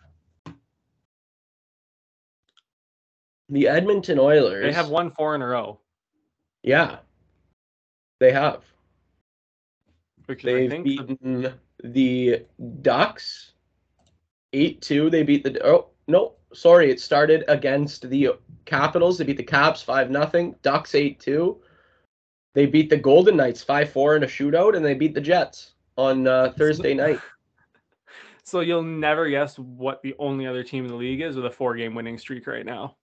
The 3.49 3.69
Edmonton 3.69 4.19
Oilers. 4.19 4.65
they 4.65 4.73
have 4.73 4.89
won 4.89 5.11
four 5.11 5.35
in 5.35 5.43
a 5.43 5.47
row, 5.47 5.79
Yeah, 6.63 6.99
they 8.19 8.33
have. 8.33 8.63
They've 10.27 10.71
think 10.71 10.85
the- 10.85 10.97
beaten 10.97 11.55
the 11.83 12.47
Ducks 12.81 13.53
eight 14.53 14.83
two. 14.83 15.11
They 15.11 15.23
beat 15.23 15.45
the 15.45 15.65
oh 15.67 15.89
no 16.09 16.35
sorry 16.53 16.91
it 16.91 17.01
started 17.01 17.45
against 17.49 18.09
the 18.09 18.31
Capitals. 18.65 19.19
They 19.19 19.25
beat 19.25 19.37
the 19.37 19.43
Caps 19.43 19.83
five 19.83 20.11
nothing. 20.11 20.55
Ducks 20.63 20.95
eight 20.95 21.21
two. 21.21 21.61
They 22.55 22.67
beat 22.67 22.91
the 22.91 22.97
Golden 22.97 23.37
Knights 23.37 23.63
five 23.63 23.91
four 23.91 24.17
in 24.17 24.23
a 24.23 24.27
shootout, 24.27 24.77
and 24.77 24.85
they 24.85 24.95
beat 24.95 25.15
the 25.15 25.21
Jets 25.21 25.73
on 25.97 26.27
uh, 26.27 26.53
Thursday 26.57 26.95
night. 26.95 27.21
So 28.45 28.61
you'll 28.61 28.83
never 28.83 29.29
guess 29.31 29.57
what 29.57 30.03
the 30.03 30.15
only 30.19 30.49
other 30.49 30.65
team 30.65 30.85
in 30.85 30.91
the 30.91 30.97
league 30.97 31.21
is 31.21 31.37
with 31.37 31.47
a 31.47 31.51
four-game 31.51 31.95
winning 31.95 32.19
streak 32.19 32.47
right 32.49 32.67
now. 32.67 32.97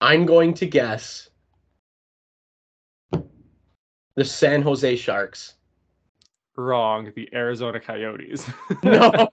I'm 0.00 0.26
going 0.26 0.52
to 0.54 0.66
guess 0.66 1.30
the 4.14 4.24
San 4.24 4.62
Jose 4.62 4.96
Sharks. 4.96 5.54
Wrong. 6.56 7.10
The 7.14 7.28
Arizona 7.34 7.80
Coyotes. 7.80 8.46
No. 8.82 9.28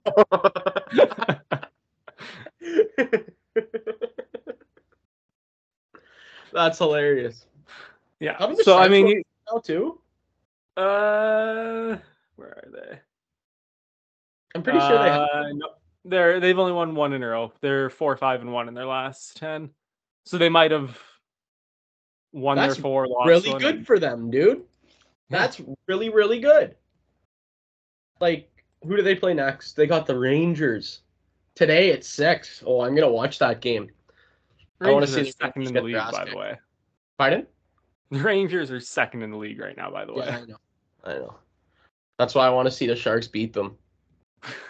That's 6.52 6.78
hilarious. 6.78 7.46
yeah. 8.18 8.54
So 8.62 8.78
I 8.78 8.88
mean, 8.88 9.06
you- 9.06 9.22
Now 9.52 9.58
too. 9.60 10.00
uh, 10.76 11.96
where 12.36 12.48
are 12.48 12.68
they? 12.72 12.98
I'm 14.54 14.62
pretty 14.62 14.80
sure 14.80 14.98
they 14.98 15.10
have. 15.10 15.28
Uh, 15.32 15.52
no, 15.52 15.68
they're 16.04 16.40
they've 16.40 16.58
only 16.58 16.72
won 16.72 16.94
one 16.94 17.12
in 17.12 17.22
a 17.22 17.28
row. 17.28 17.52
They're 17.60 17.88
four, 17.90 18.16
five, 18.16 18.40
and 18.40 18.52
one 18.52 18.66
in 18.68 18.74
their 18.74 18.86
last 18.86 19.36
ten. 19.36 19.70
So 20.24 20.38
they 20.38 20.48
might 20.48 20.70
have 20.72 20.98
won 22.32 22.56
That's 22.56 22.74
their 22.74 22.82
four, 22.82 23.06
really 23.26 23.50
one, 23.50 23.60
good 23.60 23.76
and- 23.76 23.86
for 23.86 23.98
them, 23.98 24.30
dude. 24.30 24.64
Yeah. 25.30 25.38
That's 25.38 25.60
really, 25.86 26.08
really 26.08 26.40
good. 26.40 26.76
Like, 28.20 28.50
who 28.82 28.96
do 28.96 29.02
they 29.02 29.14
play 29.14 29.34
next? 29.34 29.74
They 29.74 29.86
got 29.86 30.06
the 30.06 30.18
Rangers 30.18 31.02
today 31.54 31.92
at 31.92 32.04
six. 32.04 32.62
Oh, 32.66 32.82
I'm 32.82 32.94
gonna 32.94 33.10
watch 33.10 33.38
that 33.38 33.60
game. 33.60 33.90
I 34.80 34.90
wanna 34.90 35.06
see 35.06 35.22
the 35.22 35.32
second 35.32 35.62
Rangers 35.62 35.68
in 35.68 35.74
the 35.74 35.82
league, 35.82 36.12
by 36.12 36.24
the 36.24 36.36
way. 36.36 36.58
Pardon? 37.18 37.46
The 38.10 38.18
Rangers 38.22 38.70
are 38.70 38.80
second 38.80 39.22
in 39.22 39.30
the 39.30 39.36
league 39.36 39.60
right 39.60 39.76
now, 39.76 39.90
by 39.90 40.04
the 40.04 40.12
way. 40.12 40.26
Yeah, 40.26 40.38
I 40.38 40.44
know. 40.44 40.56
I 41.04 41.12
know. 41.14 41.36
That's 42.18 42.34
why 42.34 42.46
I 42.46 42.50
want 42.50 42.66
to 42.66 42.72
see 42.72 42.86
the 42.86 42.96
Sharks 42.96 43.28
beat 43.28 43.52
them. 43.52 43.76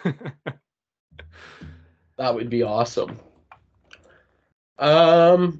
That 2.21 2.35
would 2.35 2.51
be 2.51 2.61
awesome. 2.61 3.19
Um, 4.77 5.59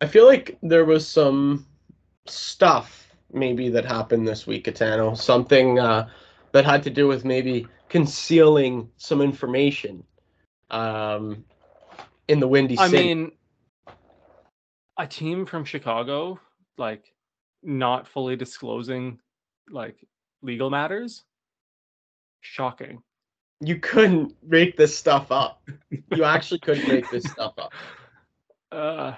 I 0.00 0.06
feel 0.06 0.26
like 0.26 0.56
there 0.62 0.84
was 0.84 1.08
some 1.08 1.66
stuff 2.26 3.07
maybe 3.32 3.68
that 3.70 3.84
happened 3.84 4.26
this 4.26 4.46
week, 4.46 4.64
Atano. 4.66 5.16
Something 5.16 5.78
uh, 5.78 6.08
that 6.52 6.64
had 6.64 6.82
to 6.84 6.90
do 6.90 7.06
with 7.08 7.24
maybe 7.24 7.66
concealing 7.88 8.90
some 8.96 9.20
information 9.22 10.02
um, 10.70 11.44
in 12.28 12.40
the 12.40 12.48
Windy 12.48 12.78
I 12.78 12.88
City. 12.88 13.04
mean, 13.04 13.32
a 14.98 15.06
team 15.06 15.46
from 15.46 15.64
Chicago, 15.64 16.38
like, 16.76 17.12
not 17.62 18.06
fully 18.06 18.36
disclosing 18.36 19.18
like 19.70 19.96
legal 20.42 20.70
matters. 20.70 21.24
Shocking. 22.40 23.02
you 23.60 23.76
couldn't 23.80 24.34
make 24.46 24.76
this 24.76 24.96
stuff 24.96 25.32
up. 25.32 25.60
You 26.14 26.24
actually 26.24 26.60
couldn't 26.60 26.86
make 26.88 27.10
this 27.10 27.24
stuff 27.24 27.54
up. 27.58 27.72
Uh, 28.70 29.16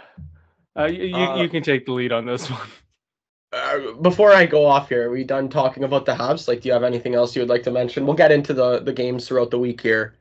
uh, 0.79 0.85
you, 0.85 1.07
you, 1.07 1.17
Uh, 1.17 1.43
you 1.43 1.49
can 1.49 1.61
take 1.61 1.85
the 1.85 1.91
lead 1.93 2.13
on 2.13 2.25
this 2.25 2.49
one. 2.51 2.69
Uh, 3.53 3.93
before 4.01 4.33
I 4.33 4.47
go 4.47 4.65
off 4.65 4.89
here, 4.89 5.09
are 5.09 5.11
we 5.11 5.25
done 5.25 5.49
talking 5.49 5.83
about 5.83 6.07
the 6.07 6.15
Habs? 6.15 6.47
Like, 6.47 6.61
do 6.61 6.69
you 6.69 6.73
have 6.73 6.85
anything 6.85 7.15
else 7.17 7.35
you 7.35 7.43
would 7.43 7.49
like 7.49 7.65
to 7.65 7.71
mention? 7.71 8.07
We'll 8.07 8.15
get 8.17 8.31
into 8.31 8.55
the 8.55 8.79
the 8.81 8.93
games 8.93 9.27
throughout 9.27 9.51
the 9.51 9.59
week 9.59 9.81
here, 9.81 10.15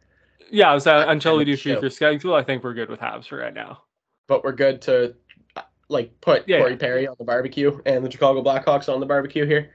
Yeah, 0.50 0.78
so 0.80 1.08
until 1.08 1.38
we 1.38 1.46
do 1.46 1.52
of 1.52 1.58
the 1.58 1.62
show. 1.62 1.74
future 1.76 1.90
schedule, 1.92 2.34
I 2.34 2.44
think 2.44 2.64
we're 2.64 2.74
good 2.74 2.90
with 2.90 3.00
Habs 3.00 3.28
for 3.28 3.38
right 3.38 3.54
now. 3.54 3.84
but 4.28 4.44
we're 4.44 4.52
good 4.54 4.82
to 4.84 5.14
uh, 5.56 5.62
like 5.90 6.20
put 6.22 6.48
Yeah, 6.48 6.58
Corey 6.60 6.72
yeah. 6.72 6.78
Perry 6.78 7.08
on 7.08 7.16
the 7.20 7.26
barbecue 7.26 7.80
and 7.86 8.04
the 8.04 8.10
Chicago 8.10 8.42
Blackhawks 8.44 8.92
on 8.92 9.00
the 9.00 9.06
barbecue 9.06 9.46
here. 9.46 9.70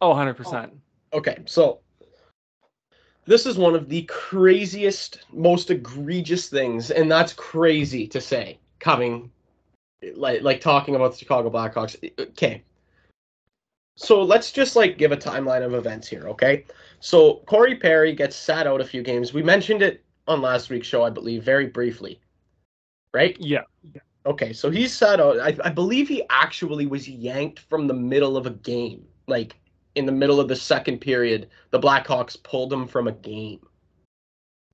Oh, 0.00 0.12
100%. 0.12 0.70
Okay, 1.12 1.38
so 1.46 1.80
this 3.26 3.46
is 3.46 3.56
one 3.56 3.74
of 3.76 3.88
the 3.88 4.02
craziest, 4.02 5.26
most 5.32 5.70
egregious 5.70 6.48
things, 6.48 6.90
and 6.90 7.10
that's 7.10 7.32
crazy 7.34 8.06
to 8.08 8.20
say 8.20 8.58
coming 8.80 9.30
like 10.14 10.42
like 10.42 10.60
talking 10.60 10.96
about 10.96 11.12
the 11.12 11.18
Chicago 11.18 11.50
Blackhawks. 11.50 11.96
Okay. 12.18 12.64
So 14.02 14.22
let's 14.22 14.50
just 14.50 14.76
like 14.76 14.96
give 14.96 15.12
a 15.12 15.16
timeline 15.16 15.62
of 15.62 15.74
events 15.74 16.08
here, 16.08 16.26
okay? 16.28 16.64
So 17.00 17.42
Corey 17.44 17.76
Perry 17.76 18.14
gets 18.14 18.34
sat 18.34 18.66
out 18.66 18.80
a 18.80 18.84
few 18.84 19.02
games. 19.02 19.34
We 19.34 19.42
mentioned 19.42 19.82
it 19.82 20.02
on 20.26 20.40
last 20.40 20.70
week's 20.70 20.86
show, 20.86 21.02
I 21.04 21.10
believe, 21.10 21.44
very 21.44 21.66
briefly. 21.66 22.18
Right? 23.12 23.36
Yeah. 23.38 23.64
Okay, 24.24 24.54
so 24.54 24.70
he's 24.70 24.94
sat 24.94 25.20
out. 25.20 25.38
I, 25.38 25.54
I 25.62 25.68
believe 25.68 26.08
he 26.08 26.22
actually 26.30 26.86
was 26.86 27.10
yanked 27.10 27.58
from 27.58 27.86
the 27.86 27.94
middle 27.94 28.38
of 28.38 28.46
a 28.46 28.50
game. 28.50 29.04
Like 29.26 29.56
in 29.96 30.06
the 30.06 30.12
middle 30.12 30.40
of 30.40 30.48
the 30.48 30.56
second 30.56 31.02
period, 31.02 31.50
the 31.70 31.78
Blackhawks 31.78 32.42
pulled 32.42 32.72
him 32.72 32.86
from 32.86 33.06
a 33.06 33.12
game. 33.12 33.60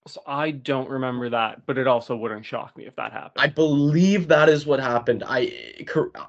So 0.09 0.23
I 0.25 0.53
don't 0.53 0.89
remember 0.89 1.29
that, 1.31 1.67
but 1.67 1.79
it 1.79 1.89
also 1.89 2.15
wouldn't 2.15 2.47
shock 2.47 2.77
me 2.77 2.87
if 2.87 2.95
that 2.95 3.13
happened. 3.13 3.43
I 3.43 3.49
believe 3.49 4.29
that 4.29 4.49
is 4.49 4.65
what 4.65 4.79
happened. 4.79 5.25
I 5.27 5.75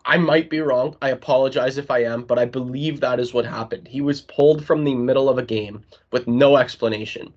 I 0.03 0.17
might 0.17 0.49
be 0.49 0.61
wrong. 0.61 0.95
I 1.01 1.09
apologize 1.09 1.77
if 1.77 1.91
I 1.91 2.03
am, 2.03 2.23
but 2.23 2.39
I 2.39 2.45
believe 2.45 2.99
that 3.01 3.19
is 3.19 3.35
what 3.35 3.45
happened. 3.45 3.87
He 3.87 4.01
was 4.01 4.21
pulled 4.21 4.65
from 4.65 4.83
the 4.83 4.95
middle 4.95 5.29
of 5.29 5.37
a 5.37 5.45
game 5.45 5.83
with 6.11 6.27
no 6.27 6.57
explanation. 6.57 7.31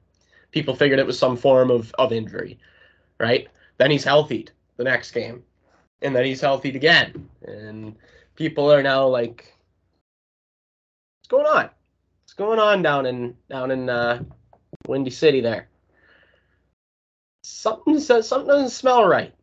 People 0.51 0.75
figured 0.75 0.99
it 0.99 1.07
was 1.07 1.19
some 1.19 1.37
form 1.37 1.71
of, 1.71 1.95
of 1.99 2.11
injury, 2.11 2.59
right? 3.19 3.49
Then 3.77 3.91
he's 3.91 4.05
healthied 4.05 4.51
the 4.79 4.85
next 4.85 5.11
game, 5.11 5.43
and 6.01 6.17
then 6.17 6.25
he's 6.25 6.41
healthied 6.41 6.75
again, 6.75 7.29
and 7.43 7.97
people 8.35 8.73
are 8.73 8.83
now 8.83 9.07
like, 9.07 9.53
"What's 11.21 11.29
going 11.29 11.47
on? 11.47 11.71
What's 12.23 12.35
going 12.35 12.59
on 12.59 12.81
down 12.83 13.05
in 13.05 13.37
down 13.51 13.71
in 13.71 13.91
uh, 13.91 14.23
Windy 14.87 15.11
City 15.11 15.43
there?" 15.43 15.70
Something 17.43 17.99
says 18.01 18.29
something 18.29 18.49
doesn't 18.49 18.71
smell 18.71 19.05
right. 19.07 19.35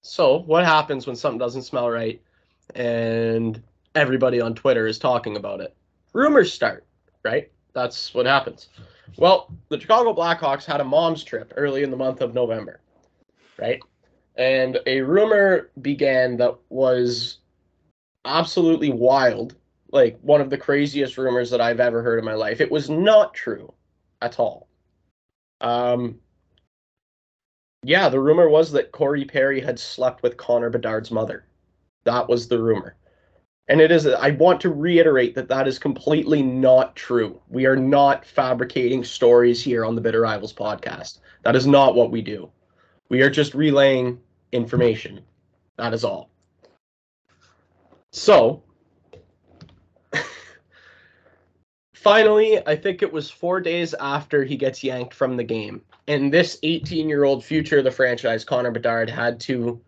So, 0.00 0.38
what 0.40 0.64
happens 0.64 1.06
when 1.06 1.16
something 1.16 1.38
doesn't 1.38 1.62
smell 1.62 1.90
right 1.90 2.22
and 2.74 3.62
everybody 3.94 4.40
on 4.40 4.54
Twitter 4.54 4.86
is 4.86 4.98
talking 4.98 5.36
about 5.36 5.60
it? 5.60 5.76
Rumors 6.12 6.52
start, 6.52 6.86
right? 7.24 7.50
That's 7.74 8.14
what 8.14 8.26
happens. 8.26 8.68
Well, 9.16 9.52
the 9.68 9.78
Chicago 9.78 10.14
Blackhawks 10.14 10.64
had 10.64 10.80
a 10.80 10.84
mom's 10.84 11.24
trip 11.24 11.52
early 11.56 11.82
in 11.82 11.90
the 11.90 11.96
month 11.96 12.20
of 12.20 12.34
November, 12.34 12.80
right? 13.58 13.80
And 14.36 14.78
a 14.86 15.00
rumor 15.00 15.70
began 15.82 16.36
that 16.36 16.56
was 16.68 17.38
absolutely 18.24 18.90
wild, 18.90 19.56
like 19.90 20.18
one 20.22 20.40
of 20.40 20.50
the 20.50 20.58
craziest 20.58 21.18
rumors 21.18 21.50
that 21.50 21.60
I've 21.60 21.80
ever 21.80 22.02
heard 22.02 22.18
in 22.18 22.24
my 22.24 22.34
life. 22.34 22.60
It 22.60 22.70
was 22.70 22.88
not 22.88 23.34
true 23.34 23.72
at 24.22 24.38
all. 24.38 24.68
Um, 25.60 26.20
yeah, 27.82 28.08
the 28.08 28.20
rumor 28.20 28.48
was 28.48 28.72
that 28.72 28.92
Corey 28.92 29.24
Perry 29.24 29.60
had 29.60 29.78
slept 29.78 30.22
with 30.22 30.36
Connor 30.36 30.70
Bedard's 30.70 31.10
mother. 31.10 31.44
That 32.04 32.28
was 32.28 32.48
the 32.48 32.60
rumor. 32.60 32.96
And 33.68 33.80
it 33.80 33.90
is, 33.90 34.06
I 34.06 34.30
want 34.30 34.60
to 34.62 34.70
reiterate 34.70 35.34
that 35.34 35.48
that 35.48 35.68
is 35.68 35.78
completely 35.78 36.42
not 36.42 36.96
true. 36.96 37.40
We 37.48 37.66
are 37.66 37.76
not 37.76 38.24
fabricating 38.24 39.04
stories 39.04 39.62
here 39.62 39.84
on 39.84 39.94
the 39.94 40.00
Bitter 40.00 40.22
Rivals 40.22 40.54
podcast. 40.54 41.18
That 41.42 41.54
is 41.54 41.66
not 41.66 41.94
what 41.94 42.10
we 42.10 42.22
do. 42.22 42.50
We 43.10 43.20
are 43.22 43.30
just 43.30 43.54
relaying 43.54 44.20
information. 44.52 45.20
That 45.76 45.92
is 45.92 46.02
all. 46.02 46.30
So, 48.10 48.62
finally, 51.94 52.66
I 52.66 52.74
think 52.74 53.02
it 53.02 53.12
was 53.12 53.30
four 53.30 53.60
days 53.60 53.94
after 53.94 54.44
he 54.44 54.56
gets 54.56 54.82
yanked 54.82 55.12
from 55.12 55.36
the 55.36 55.44
game. 55.44 55.82
And 56.08 56.32
this 56.32 56.58
18 56.62 57.08
year 57.08 57.24
old 57.24 57.44
future 57.44 57.78
of 57.78 57.84
the 57.84 57.90
franchise, 57.90 58.44
Connor 58.44 58.70
Bedard, 58.70 59.08
had 59.10 59.38
to 59.40 59.80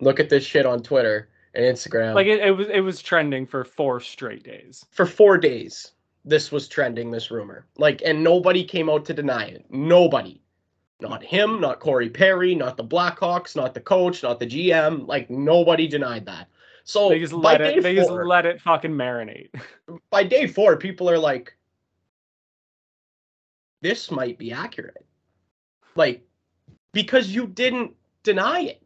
look 0.00 0.18
at 0.18 0.28
this 0.28 0.44
shit 0.44 0.66
on 0.66 0.82
Twitter 0.82 1.28
and 1.54 1.64
Instagram. 1.64 2.14
like 2.14 2.26
it, 2.26 2.40
it 2.40 2.50
was 2.50 2.68
it 2.68 2.80
was 2.80 3.00
trending 3.00 3.46
for 3.46 3.64
four 3.64 4.00
straight 4.00 4.42
days. 4.42 4.84
for 4.90 5.06
four 5.06 5.38
days, 5.38 5.92
this 6.24 6.50
was 6.50 6.66
trending, 6.66 7.10
this 7.10 7.30
rumor. 7.30 7.66
Like, 7.78 8.02
and 8.04 8.22
nobody 8.24 8.64
came 8.64 8.90
out 8.90 9.04
to 9.06 9.14
deny 9.14 9.44
it. 9.44 9.64
Nobody. 9.70 10.42
Not 11.00 11.22
him, 11.22 11.60
not 11.60 11.78
Corey 11.78 12.08
Perry, 12.08 12.54
not 12.54 12.76
the 12.76 12.84
Blackhawks, 12.84 13.54
not 13.54 13.74
the 13.74 13.80
coach, 13.80 14.22
not 14.22 14.40
the 14.40 14.46
GM. 14.46 15.06
Like, 15.06 15.28
nobody 15.28 15.86
denied 15.86 16.24
that. 16.26 16.48
So 16.84 17.08
They 17.10 17.18
just 17.18 17.32
let 17.32 17.60
it 17.60 17.82
they 17.82 17.94
just 17.96 18.10
let 18.10 18.46
it 18.46 18.60
fucking 18.60 18.92
marinate. 18.92 19.50
by 20.10 20.24
day 20.24 20.46
four, 20.46 20.76
people 20.76 21.10
are 21.10 21.18
like, 21.18 21.56
this 23.82 24.10
might 24.10 24.38
be 24.38 24.52
accurate. 24.52 25.04
Like, 25.96 26.26
because 26.92 27.28
you 27.28 27.46
didn't 27.46 27.94
deny 28.22 28.60
it. 28.60 28.82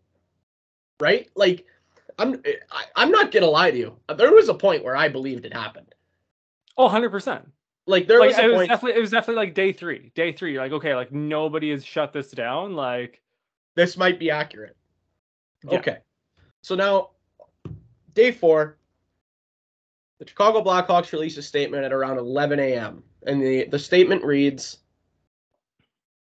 Right? 1.01 1.29
Like, 1.35 1.66
I'm 2.18 2.42
I, 2.70 2.85
I'm 2.96 3.11
not 3.11 3.33
gonna 3.33 3.46
lie 3.46 3.70
to 3.70 3.79
you. 3.79 3.96
There 4.16 4.33
was 4.33 4.49
a 4.49 4.55
point 4.55 4.85
where 4.85 4.96
I 4.96 5.09
believed 5.09 5.46
it 5.46 5.53
happened. 5.53 5.94
Oh, 6.77 6.88
100%. 6.88 7.42
Like 7.87 8.07
there 8.07 8.20
like 8.20 8.29
was 8.29 8.38
a 8.38 8.44
it 8.44 8.46
was 8.49 8.57
point 8.57 8.68
definitely 8.68 8.99
it 8.99 9.01
was 9.01 9.11
definitely 9.11 9.46
like 9.46 9.55
day 9.55 9.73
3. 9.73 10.12
Day 10.14 10.33
3 10.33 10.59
like 10.59 10.73
okay, 10.73 10.94
like 10.94 11.12
nobody 11.12 11.70
has 11.70 11.85
shut 11.85 12.12
this 12.12 12.31
down 12.31 12.75
like 12.75 13.20
this 13.75 13.96
might 13.96 14.18
be 14.18 14.31
accurate. 14.31 14.77
Yeah. 15.64 15.79
Okay. 15.79 15.99
So 16.62 16.75
now, 16.75 17.11
day 18.14 18.33
four, 18.33 18.79
the 20.18 20.29
Chicago 20.29 20.62
Blackhawks 20.62 21.12
release 21.12 21.37
a 21.38 21.42
statement 21.42 21.85
at 21.85 21.92
around 21.92 22.18
11 22.18 22.61
a.m. 22.61 23.03
And 23.27 23.42
the, 23.42 23.66
the 23.66 23.79
statement 23.79 24.25
reads, 24.25 24.79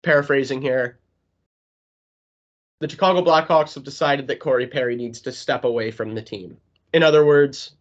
paraphrasing 0.03 0.61
here, 0.61 0.99
the 2.79 2.89
Chicago 2.89 3.23
Blackhawks 3.23 3.73
have 3.75 3.83
decided 3.83 4.27
that 4.27 4.39
Corey 4.39 4.67
Perry 4.67 4.95
needs 4.95 5.21
to 5.21 5.31
step 5.31 5.63
away 5.63 5.89
from 5.89 6.13
the 6.13 6.21
team. 6.21 6.57
In 6.93 7.01
other 7.01 7.25
words, 7.25 7.71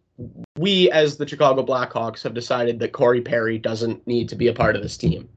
we 0.57 0.89
as 0.91 1.17
the 1.17 1.27
Chicago 1.27 1.65
Blackhawks 1.65 2.23
have 2.23 2.33
decided 2.33 2.79
that 2.79 2.93
Corey 2.93 3.21
Perry 3.21 3.57
doesn't 3.57 4.05
need 4.07 4.29
to 4.29 4.35
be 4.35 4.47
a 4.47 4.53
part 4.53 4.75
of 4.75 4.81
this 4.81 4.97
team 4.97 5.27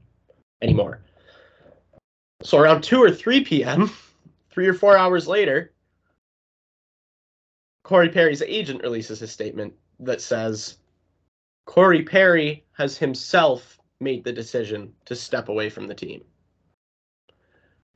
anymore. 0.61 1.01
So 2.43 2.57
around 2.57 2.83
2 2.83 3.03
or 3.03 3.11
3 3.11 3.43
p.m., 3.43 3.91
three 4.49 4.67
or 4.67 4.73
four 4.73 4.97
hours 4.97 5.27
later, 5.27 5.73
Corey 7.83 8.09
Perry's 8.09 8.41
agent 8.41 8.81
releases 8.83 9.21
a 9.21 9.27
statement 9.27 9.73
that 9.99 10.21
says 10.21 10.77
Corey 11.65 12.03
Perry 12.03 12.63
has 12.73 12.97
himself 12.97 13.79
made 13.99 14.23
the 14.23 14.31
decision 14.31 14.93
to 15.05 15.15
step 15.15 15.49
away 15.49 15.69
from 15.69 15.87
the 15.87 15.95
team. 15.95 16.23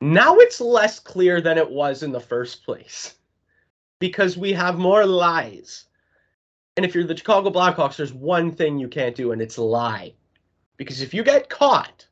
Now 0.01 0.37
it's 0.37 0.59
less 0.59 0.99
clear 0.99 1.41
than 1.41 1.59
it 1.59 1.69
was 1.69 2.01
in 2.01 2.11
the 2.11 2.19
first 2.19 2.65
place 2.65 3.15
because 3.99 4.35
we 4.35 4.51
have 4.53 4.79
more 4.79 5.05
lies. 5.05 5.85
And 6.75 6.85
if 6.85 6.95
you're 6.95 7.03
the 7.03 7.15
Chicago 7.15 7.51
Blackhawks, 7.51 7.97
there's 7.97 8.13
one 8.13 8.51
thing 8.51 8.79
you 8.79 8.87
can't 8.87 9.15
do, 9.15 9.31
and 9.31 9.41
it's 9.41 9.59
lie. 9.59 10.15
Because 10.77 11.01
if 11.01 11.13
you 11.13 11.23
get 11.23 11.49
caught, 11.49 12.07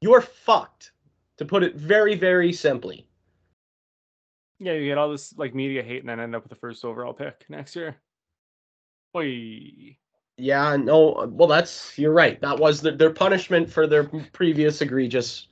you're 0.00 0.20
fucked, 0.20 0.92
to 1.38 1.44
put 1.44 1.64
it 1.64 1.74
very, 1.74 2.14
very 2.14 2.52
simply. 2.52 3.08
yeah, 4.58 4.72
you 4.74 4.86
get 4.86 4.98
all 4.98 5.10
this 5.10 5.36
like 5.36 5.54
media 5.54 5.82
hate 5.82 6.00
and 6.00 6.08
then 6.08 6.20
end 6.20 6.36
up 6.36 6.42
with 6.42 6.50
the 6.50 6.56
first 6.56 6.84
overall 6.84 7.12
pick 7.12 7.44
next 7.48 7.74
year. 7.74 7.96
Oy. 9.16 9.96
Yeah, 10.36 10.76
no. 10.76 11.26
Well, 11.32 11.48
that's 11.48 11.98
you're 11.98 12.12
right. 12.12 12.40
That 12.40 12.58
was 12.58 12.82
the, 12.82 12.92
their 12.92 13.10
punishment 13.10 13.70
for 13.70 13.86
their 13.86 14.04
previous 14.04 14.80
egregious 14.82 15.48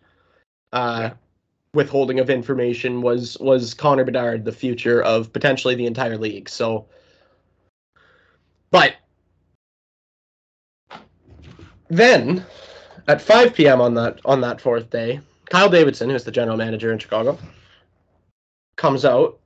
uh, 0.74 0.98
yeah. 1.02 1.14
withholding 1.72 2.18
of 2.18 2.28
information 2.28 3.00
was 3.00 3.38
was 3.38 3.72
Connor 3.72 4.04
Bedard, 4.04 4.44
the 4.44 4.52
future 4.52 5.02
of 5.02 5.32
potentially 5.32 5.74
the 5.74 5.86
entire 5.86 6.18
league. 6.18 6.48
So, 6.48 6.86
but 8.70 8.96
then 11.88 12.44
at 13.06 13.22
5 13.22 13.54
p.m. 13.54 13.80
on 13.80 13.94
that 13.94 14.20
on 14.24 14.40
that 14.40 14.60
fourth 14.60 14.90
day, 14.90 15.20
Kyle 15.48 15.70
Davidson, 15.70 16.10
who's 16.10 16.24
the 16.24 16.32
general 16.32 16.56
manager 16.56 16.92
in 16.92 16.98
Chicago, 16.98 17.38
comes 18.76 19.04
out, 19.04 19.38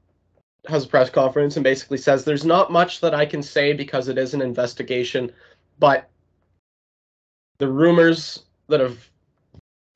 has 0.66 0.84
a 0.84 0.88
press 0.88 1.10
conference, 1.10 1.56
and 1.56 1.64
basically 1.64 1.98
says, 1.98 2.24
"There's 2.24 2.46
not 2.46 2.72
much 2.72 3.00
that 3.00 3.14
I 3.14 3.26
can 3.26 3.42
say 3.42 3.74
because 3.74 4.08
it 4.08 4.16
is 4.16 4.32
an 4.32 4.40
investigation, 4.40 5.30
but 5.78 6.08
the 7.58 7.68
rumors 7.68 8.44
that 8.68 8.80
have 8.80 8.98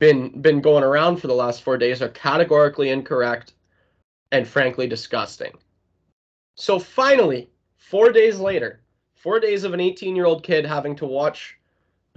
been 0.03 0.41
been 0.41 0.59
going 0.59 0.83
around 0.83 1.17
for 1.17 1.27
the 1.27 1.33
last 1.33 1.63
four 1.63 1.77
days 1.77 2.01
are 2.01 2.09
categorically 2.09 2.89
incorrect 2.89 3.53
and 4.31 4.45
frankly 4.45 4.87
disgusting." 4.87 5.53
So 6.55 6.77
finally, 6.77 7.49
four 7.77 8.11
days 8.11 8.37
later, 8.39 8.81
four 9.15 9.39
days 9.39 9.63
of 9.63 9.73
an 9.73 9.79
18 9.79 10.15
year 10.15 10.25
old 10.25 10.43
kid 10.43 10.65
having 10.65 10.95
to 10.97 11.05
watch, 11.05 11.57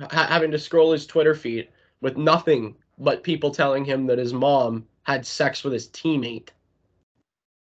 ha- 0.01 0.27
having 0.29 0.51
to 0.51 0.59
scroll 0.59 0.91
his 0.93 1.07
Twitter 1.07 1.35
feed 1.35 1.69
with 2.01 2.17
nothing 2.17 2.75
but 2.99 3.23
people 3.23 3.51
telling 3.51 3.85
him 3.85 4.07
that 4.07 4.19
his 4.19 4.33
mom 4.33 4.87
had 5.05 5.25
sex 5.25 5.63
with 5.63 5.73
his 5.73 5.89
teammate 5.89 6.49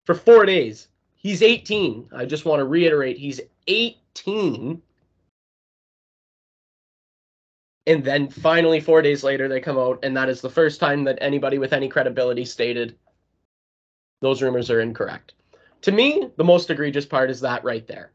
for 0.04 0.14
four 0.14 0.44
days. 0.44 0.88
He's 1.16 1.42
18. 1.42 2.10
I 2.12 2.26
just 2.26 2.44
want 2.44 2.60
to 2.60 2.64
reiterate, 2.64 3.16
he's 3.16 3.40
18. 3.66 4.82
And 7.86 8.04
then 8.04 8.28
finally, 8.28 8.80
four 8.80 9.02
days 9.02 9.24
later, 9.24 9.48
they 9.48 9.60
come 9.60 9.78
out, 9.78 9.98
and 10.04 10.16
that 10.16 10.28
is 10.28 10.40
the 10.40 10.50
first 10.50 10.78
time 10.78 11.04
that 11.04 11.18
anybody 11.20 11.58
with 11.58 11.72
any 11.72 11.88
credibility 11.88 12.44
stated 12.44 12.96
those 14.20 14.40
rumors 14.40 14.70
are 14.70 14.80
incorrect. 14.80 15.34
To 15.82 15.92
me, 15.92 16.30
the 16.36 16.44
most 16.44 16.70
egregious 16.70 17.04
part 17.04 17.28
is 17.28 17.40
that 17.40 17.64
right 17.64 17.86
there, 17.86 18.12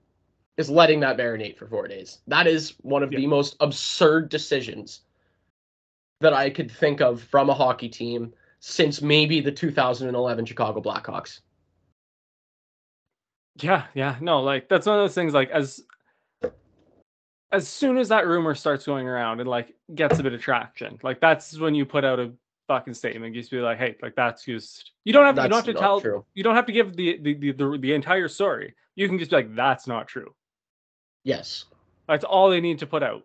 is 0.55 0.69
letting 0.69 1.01
that 1.01 1.17
marinate 1.17 1.57
for 1.57 1.67
four 1.67 1.87
days. 1.87 2.19
That 2.27 2.47
is 2.47 2.75
one 2.81 3.03
of 3.03 3.09
the 3.09 3.27
most 3.27 3.57
absurd 3.59 4.29
decisions 4.29 5.01
that 6.21 6.33
I 6.33 6.49
could 6.49 6.71
think 6.71 7.01
of 7.01 7.21
from 7.21 7.49
a 7.49 7.53
hockey 7.53 7.89
team 7.89 8.33
since 8.59 9.01
maybe 9.01 9.41
the 9.41 9.51
2011 9.51 10.45
Chicago 10.45 10.81
Blackhawks. 10.81 11.41
Yeah, 13.61 13.85
yeah, 13.93 14.15
no, 14.21 14.41
like 14.41 14.69
that's 14.69 14.85
one 14.87 14.97
of 14.97 15.03
those 15.03 15.15
things. 15.15 15.33
Like 15.33 15.49
as 15.49 15.83
as 17.51 17.67
soon 17.67 17.97
as 17.97 18.09
that 18.09 18.27
rumor 18.27 18.55
starts 18.55 18.85
going 18.85 19.07
around 19.07 19.39
and 19.39 19.49
like 19.49 19.75
gets 19.95 20.19
a 20.19 20.23
bit 20.23 20.33
of 20.33 20.41
traction, 20.41 20.99
like 21.03 21.19
that's 21.19 21.57
when 21.57 21.75
you 21.75 21.85
put 21.85 22.03
out 22.03 22.19
a 22.19 22.31
fucking 22.67 22.93
statement. 22.93 23.33
You 23.33 23.41
just 23.41 23.51
be 23.51 23.59
like, 23.59 23.77
hey, 23.77 23.95
like 24.01 24.15
that's 24.15 24.45
just 24.45 24.91
you 25.03 25.13
don't 25.13 25.25
have 25.25 25.35
to, 25.35 25.43
you 25.43 25.49
don't 25.49 25.65
have 25.65 25.75
to 25.75 25.79
tell 25.79 26.01
true. 26.01 26.25
you 26.33 26.43
don't 26.43 26.55
have 26.55 26.65
to 26.65 26.73
give 26.73 26.95
the 26.95 27.17
the, 27.21 27.33
the 27.35 27.51
the 27.51 27.77
the 27.77 27.93
entire 27.93 28.27
story. 28.27 28.75
You 28.95 29.07
can 29.07 29.19
just 29.19 29.31
be 29.31 29.37
like, 29.37 29.55
that's 29.55 29.87
not 29.87 30.07
true. 30.07 30.33
Yes, 31.23 31.65
that's 32.07 32.23
all 32.23 32.49
they 32.49 32.61
need 32.61 32.79
to 32.79 32.87
put 32.87 33.03
out 33.03 33.23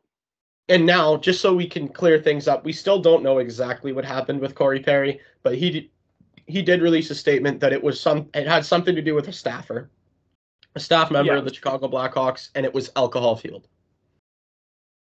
and 0.69 0.87
now, 0.87 1.17
just 1.17 1.41
so 1.41 1.55
we 1.55 1.67
can 1.67 1.89
clear 1.89 2.19
things 2.19 2.47
up, 2.47 2.65
we 2.65 2.73
still 2.73 3.01
don't 3.01 3.23
know 3.23 3.39
exactly 3.39 3.93
what 3.93 4.05
happened 4.05 4.41
with 4.41 4.55
Corey 4.55 4.81
Perry, 4.81 5.21
but 5.43 5.57
he 5.57 5.91
he 6.47 6.63
did 6.63 6.83
release 6.83 7.11
a 7.11 7.15
statement 7.15 7.61
that 7.61 7.73
it 7.73 7.83
was 7.83 8.01
some 8.01 8.29
it 8.35 8.47
had 8.47 8.65
something 8.65 8.95
to 8.95 9.03
do 9.03 9.15
with 9.15 9.29
a 9.29 9.33
staffer, 9.33 9.91
a 10.75 10.81
staff 10.81 11.11
member 11.11 11.33
yeah. 11.33 11.39
of 11.39 11.45
the 11.45 11.53
Chicago 11.53 11.89
Blackhawks, 11.89 12.51
and 12.55 12.65
it 12.65 12.73
was 12.73 12.91
alcohol 12.97 13.37
fueled. 13.37 13.69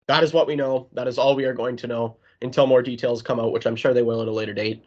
That 0.09 0.23
is 0.23 0.33
what 0.33 0.47
we 0.47 0.55
know. 0.55 0.87
That 0.93 1.07
is 1.07 1.19
all 1.19 1.35
we 1.35 1.45
are 1.45 1.53
going 1.53 1.77
to 1.77 1.85
know 1.85 2.17
until 2.41 2.65
more 2.65 2.81
details 2.81 3.21
come 3.21 3.39
out, 3.39 3.51
which 3.51 3.67
I'm 3.67 3.75
sure 3.75 3.93
they 3.93 4.01
will 4.01 4.23
at 4.23 4.27
a 4.27 4.31
later 4.31 4.55
date. 4.55 4.83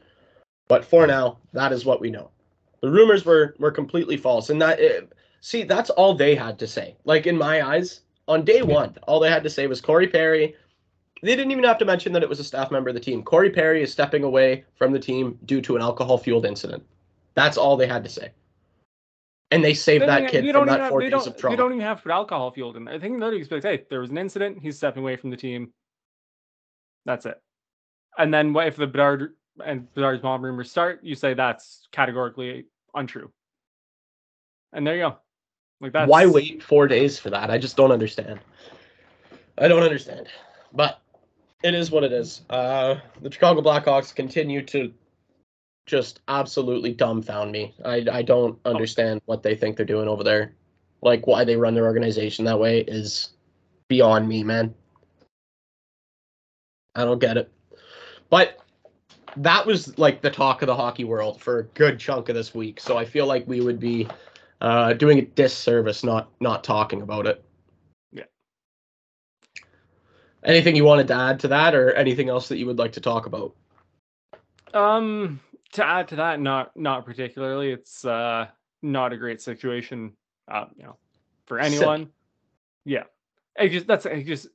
But 0.67 0.85
for 0.85 1.07
now, 1.07 1.39
that 1.53 1.71
is 1.71 1.85
what 1.85 2.01
we 2.01 2.11
know. 2.11 2.31
The 2.81 2.91
rumors 2.91 3.25
were 3.25 3.55
were 3.61 3.71
completely 3.71 4.17
false, 4.17 4.51
and 4.51 4.61
that 4.61 4.81
it, 4.81 5.13
see 5.41 5.63
that's 5.63 5.91
all 5.91 6.13
they 6.13 6.35
had 6.35 6.59
to 6.59 6.67
say. 6.67 6.97
Like 7.05 7.29
in 7.29 7.39
my 7.39 7.65
eyes, 7.65 8.01
on 8.27 8.45
day 8.45 8.63
one, 8.63 8.97
all 9.07 9.21
they 9.21 9.31
had 9.31 9.45
to 9.45 9.51
say 9.51 9.69
was 9.69 9.81
Corey 9.81 10.09
Perry. 10.09 10.57
They 11.23 11.37
didn't 11.37 11.53
even 11.53 11.63
have 11.63 11.79
to 11.79 11.85
mention 11.85 12.13
that 12.15 12.25
it 12.25 12.29
was 12.29 12.41
a 12.41 12.45
staff 12.45 12.73
member 12.73 12.89
of 12.89 12.97
the 12.97 13.01
team. 13.01 13.23
Corey 13.23 13.51
Perry 13.51 13.81
is 13.81 13.93
stepping 13.93 14.25
away 14.25 14.65
from 14.75 14.91
the 14.93 14.99
team 14.99 15.39
due 15.45 15.61
to 15.61 15.77
an 15.77 15.83
alcohol 15.83 16.19
fueled 16.19 16.47
incident. 16.47 16.83
That's 17.35 17.57
all 17.57 17.77
they 17.77 17.87
had 17.87 18.03
to 18.03 18.11
say. 18.11 18.33
And 19.53 19.65
they 19.65 19.75
saved 19.75 20.07
that 20.07 20.31
kid 20.31 20.51
from 20.51 20.67
that 20.67 20.89
four 20.89 21.01
days 21.01 21.27
of 21.27 21.37
trauma. 21.37 21.53
You 21.53 21.57
don't 21.57 21.73
even 21.73 21.85
have 21.85 21.99
to 21.99 22.03
put 22.05 22.13
alcohol 22.13 22.51
fueled 22.51 22.77
in 22.77 22.85
there. 22.85 22.95
I 22.95 22.99
think 22.99 23.21
they'd 23.21 23.35
expect, 23.35 23.65
hey, 23.65 23.85
there 23.91 24.01
was 24.01 24.11
an 24.11 24.19
incident, 24.19 24.59
he's 24.61 24.77
stepping 24.77 25.03
away 25.03 25.17
from 25.17 25.31
the 25.31 25.37
team. 25.37 25.73
That's 27.05 27.27
it. 27.27 27.41
And 28.19 28.33
then 28.33 28.53
what 28.53 28.67
if 28.67 28.77
the 28.77 28.87
Bedard 28.87 29.35
and 29.65 29.93
Bedard's 29.95 30.23
mom 30.23 30.43
rumors 30.43 30.71
start, 30.71 31.01
you 31.03 31.15
say 31.15 31.35
that's 31.35 31.87
categorically 31.93 32.67
untrue. 32.95 33.31
And 34.73 34.87
there 34.87 34.97
you 34.97 35.03
go. 35.03 35.17
Like 35.81 35.93
that. 35.93 36.09
Why 36.09 36.27
wait 36.27 36.63
four 36.63 36.87
days 36.87 37.19
for 37.19 37.31
that? 37.31 37.51
I 37.51 37.59
just 37.59 37.77
don't 37.77 37.93
understand. 37.93 38.41
I 39.59 39.69
don't 39.69 39.83
understand. 39.83 40.29
But 40.73 41.01
it 41.63 41.75
is 41.75 41.91
what 41.91 42.05
it 42.05 42.13
is. 42.13 42.43
Uh, 42.49 42.97
the 43.21 43.31
Chicago 43.31 43.61
Blackhawks 43.61 44.15
continue 44.15 44.63
to 44.67 44.93
just 45.87 46.21
absolutely 46.29 46.95
dumbfound 46.95 47.51
me. 47.51 47.75
I 47.85 48.05
I 48.11 48.23
don't 48.23 48.59
oh. 48.65 48.71
understand 48.71 49.21
what 49.27 49.43
they 49.43 49.55
think 49.55 49.77
they're 49.77 49.87
doing 49.87 50.09
over 50.09 50.25
there. 50.25 50.55
Like 51.01 51.27
why 51.27 51.45
they 51.45 51.57
run 51.57 51.75
their 51.75 51.87
organization 51.87 52.45
that 52.45 52.59
way 52.59 52.81
is 52.81 53.31
beyond 53.89 54.29
me, 54.29 54.45
man. 54.45 54.75
I 56.95 57.05
don't 57.05 57.19
get 57.19 57.37
it. 57.37 57.51
But 58.31 58.59
that 59.37 59.67
was 59.67 59.99
like 59.99 60.21
the 60.21 60.31
talk 60.31 60.63
of 60.63 60.67
the 60.67 60.77
hockey 60.77 61.05
world 61.05 61.41
for 61.41 61.61
a 61.61 61.65
good 61.65 61.99
chunk 61.99 62.29
of 62.29 62.35
this 62.35 62.55
week. 62.55 62.81
So 62.81 62.97
I 62.99 63.05
feel 63.05 63.27
like 63.27 63.47
we 63.49 63.61
would 63.61 63.81
be 63.81 64.07
uh, 64.61 64.93
doing 64.93 65.19
a 65.19 65.23
disservice 65.23 66.05
not 66.05 66.31
not 66.41 66.63
talking 66.63 67.03
about 67.03 67.27
it. 67.27 67.45
Yeah. 68.13 68.25
Anything 70.45 70.77
you 70.77 70.85
wanted 70.85 71.09
to 71.09 71.15
add 71.15 71.41
to 71.41 71.49
that, 71.49 71.75
or 71.75 71.93
anything 71.93 72.29
else 72.29 72.49
that 72.49 72.59
you 72.59 72.67
would 72.67 72.79
like 72.79 72.93
to 72.93 73.01
talk 73.01 73.27
about? 73.27 73.55
Um, 74.75 75.41
to 75.73 75.85
add 75.87 76.09
to 76.09 76.17
that, 76.17 76.41
not 76.41 76.77
not 76.77 77.05
particularly. 77.05 77.71
It's 77.71 78.05
uh 78.05 78.47
not 78.83 79.13
a 79.13 79.17
great 79.17 79.41
situation. 79.41 80.13
Uh, 80.51 80.67
you 80.77 80.85
know, 80.85 80.97
for 81.47 81.59
anyone. 81.59 82.05
Sick. 82.05 82.13
Yeah, 82.85 83.05
it 83.59 83.69
just 83.71 83.87
that's 83.87 84.07
it 84.07 84.25
just 84.25 84.49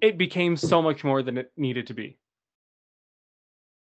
it 0.00 0.18
became 0.18 0.56
so 0.56 0.80
much 0.82 1.04
more 1.04 1.22
than 1.22 1.38
it 1.38 1.52
needed 1.56 1.86
to 1.88 1.94
be. 1.94 2.18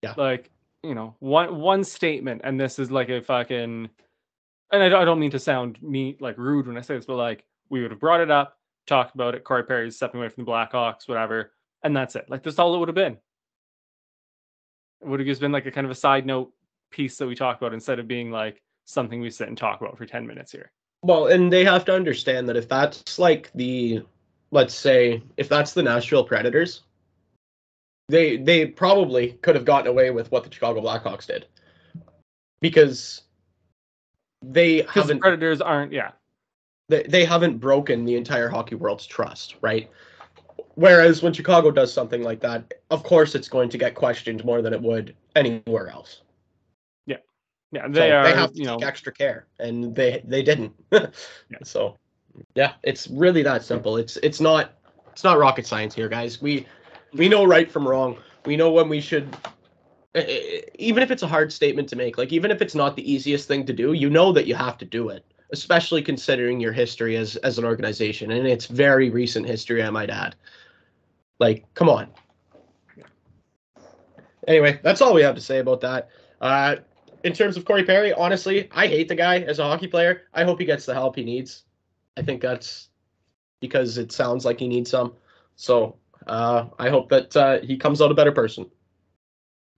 Yeah. 0.02 0.14
Like, 0.16 0.52
you 0.84 0.96
know, 0.96 1.16
one 1.20 1.60
one 1.60 1.84
statement 1.84 2.42
and 2.44 2.60
this 2.60 2.80
is 2.80 2.92
like 2.92 3.10
a 3.10 3.22
fucking 3.22 3.90
and 4.72 4.84
I, 4.84 5.02
I 5.02 5.06
don't 5.06 5.20
mean 5.20 5.32
to 5.32 5.40
sound 5.40 5.82
me 5.82 6.18
like 6.20 6.38
rude 6.38 6.68
when 6.68 6.78
I 6.78 6.82
say 6.82 6.96
this, 6.96 7.06
but 7.06 7.16
like 7.16 7.46
we 7.70 7.82
would 7.82 7.92
have 7.92 8.00
brought 8.00 8.22
it 8.22 8.32
up, 8.32 8.58
talked 8.86 9.16
about 9.16 9.36
it. 9.36 9.44
Corey 9.44 9.64
Perry's 9.64 9.96
stepping 9.96 10.20
away 10.20 10.30
from 10.30 10.46
the 10.46 10.52
Blackhawks, 10.52 11.08
whatever, 11.08 11.52
and 11.84 11.96
that's 11.96 12.16
it. 12.16 12.26
Like 12.30 12.44
that's 12.44 12.60
all 12.60 12.76
it 12.76 12.80
would 12.80 12.90
have 12.90 12.96
been. 12.96 13.18
Would 15.02 15.20
have 15.20 15.28
just 15.28 15.42
been 15.42 15.52
like 15.52 15.66
a 15.66 15.72
kind 15.72 15.86
of 15.86 15.92
a 15.92 15.96
side 15.96 16.26
note 16.26 16.52
piece 16.90 17.18
that 17.18 17.28
we 17.28 17.36
talk 17.36 17.58
about 17.58 17.74
instead 17.74 18.00
of 18.00 18.08
being 18.08 18.32
like 18.32 18.62
something 18.86 19.22
we 19.22 19.30
sit 19.30 19.48
and 19.48 19.58
talk 19.58 19.82
about 19.82 19.98
for 19.98 20.06
10 20.06 20.26
minutes 20.26 20.52
here. 20.52 20.72
Well, 21.04 21.28
and 21.28 21.52
they 21.52 21.64
have 21.64 21.86
to 21.86 21.94
understand 21.94 22.50
that 22.50 22.58
if 22.58 22.68
that's 22.68 23.20
like 23.20 23.52
the 23.54 24.04
let's 24.52 24.74
say 24.74 25.22
if 25.38 25.50
that's 25.50 25.74
the 25.74 25.84
Nashville 25.84 26.24
Predators, 26.24 26.84
they 28.10 28.38
they 28.38 28.66
probably 28.66 29.34
could 29.42 29.56
have 29.56 29.66
gotten 29.66 29.88
away 29.88 30.10
with 30.10 30.32
what 30.32 30.44
the 30.44 30.52
Chicago 30.52 30.82
Blackhawks 30.82 31.28
did. 31.28 31.46
Because 32.60 33.22
they 34.42 34.84
haven't 34.90 35.18
the 35.18 35.22
predators 35.22 35.62
aren't 35.62 35.92
yeah 35.92 36.12
they, 36.90 37.04
they 37.04 37.26
haven't 37.26 37.58
broken 37.58 38.06
the 38.06 38.16
entire 38.16 38.50
hockey 38.50 38.76
world's 38.76 39.06
trust 39.06 39.56
right 39.62 39.90
whereas 40.78 41.24
when 41.24 41.34
chicago 41.34 41.72
does 41.72 41.92
something 41.92 42.22
like 42.22 42.40
that 42.40 42.72
of 42.92 43.04
course 43.04 43.34
it's 43.34 43.50
going 43.50 43.68
to 43.68 43.78
get 43.78 43.96
questioned 43.96 44.46
more 44.46 44.62
than 44.62 44.74
it 44.74 44.82
would 44.82 45.16
anywhere 45.36 45.90
else. 45.90 46.22
Yeah. 47.06 47.18
Yeah 47.72 47.88
they 47.88 48.10
so 48.10 48.16
are 48.16 48.24
they 48.24 48.34
have 48.34 48.52
to 48.54 48.58
you 48.60 48.66
take 48.66 48.80
know. 48.80 48.88
extra 48.88 49.12
care 49.12 49.48
and 49.60 49.96
they 49.96 50.22
they 50.26 50.44
didn't. 50.44 50.74
Yeah. 50.92 51.58
so 51.64 51.98
yeah 52.56 52.74
it's 52.84 53.08
really 53.08 53.44
that 53.44 53.64
simple. 53.64 53.98
It's 53.98 54.18
it's 54.18 54.40
not 54.40 54.74
it's 55.12 55.24
not 55.24 55.40
rocket 55.40 55.66
science 55.66 55.96
here 55.96 56.10
guys. 56.10 56.42
We 56.42 56.68
we 57.14 57.28
know 57.28 57.44
right 57.44 57.72
from 57.72 57.88
wrong. 57.88 58.18
We 58.46 58.56
know 58.56 58.72
when 58.72 58.88
we 58.88 59.02
should 59.02 59.36
even 60.16 61.04
if 61.04 61.12
it's 61.12 61.24
a 61.24 61.28
hard 61.28 61.52
statement 61.52 61.90
to 61.90 61.96
make, 61.96 62.18
like 62.18 62.32
even 62.32 62.52
if 62.52 62.62
it's 62.62 62.76
not 62.76 62.96
the 62.96 63.12
easiest 63.12 63.48
thing 63.48 63.66
to 63.66 63.74
do, 63.74 63.94
you 63.94 64.10
know 64.10 64.32
that 64.32 64.48
you 64.48 64.56
have 64.56 64.78
to 64.80 64.86
do 64.86 65.10
it, 65.10 65.24
especially 65.52 66.02
considering 66.02 66.60
your 66.60 66.72
history 66.72 67.16
as 67.18 67.36
as 67.38 67.58
an 67.58 67.66
organization 67.66 68.32
and 68.32 68.48
it's 68.48 68.66
very 68.66 69.10
recent 69.10 69.46
history, 69.48 69.84
I 69.84 69.90
might 69.90 70.10
add. 70.10 70.36
Like, 71.40 71.66
come 71.74 71.90
on. 71.90 72.10
Anyway, 74.48 74.80
that's 74.82 75.02
all 75.02 75.14
we 75.14 75.22
have 75.22 75.36
to 75.36 75.42
say 75.42 75.60
about 75.60 75.82
that. 75.82 76.10
Uh, 76.40 76.78
in 77.24 77.34
terms 77.34 77.58
of 77.58 77.66
Corey 77.66 77.84
Perry, 77.84 78.14
honestly, 78.14 78.70
I 78.72 78.88
hate 78.88 79.10
the 79.10 79.16
guy 79.16 79.40
as 79.40 79.60
a 79.60 79.64
hockey 79.64 79.88
player. 79.88 80.24
I 80.34 80.46
hope 80.46 80.60
he 80.60 80.66
gets 80.66 80.86
the 80.86 80.94
help 80.94 81.18
he 81.18 81.24
needs. 81.24 81.64
I 82.16 82.22
think 82.22 82.42
that's 82.42 82.88
because 83.60 83.98
it 83.98 84.12
sounds 84.12 84.46
like 84.46 84.60
he 84.60 84.68
needs 84.68 84.90
some. 84.90 85.14
So 85.56 85.98
uh, 86.28 86.68
I 86.80 86.90
hope 86.90 87.10
that 87.10 87.36
uh, 87.36 87.60
he 87.60 87.78
comes 87.78 88.02
out 88.02 88.12
a 88.12 88.14
better 88.14 88.32
person. 88.32 88.70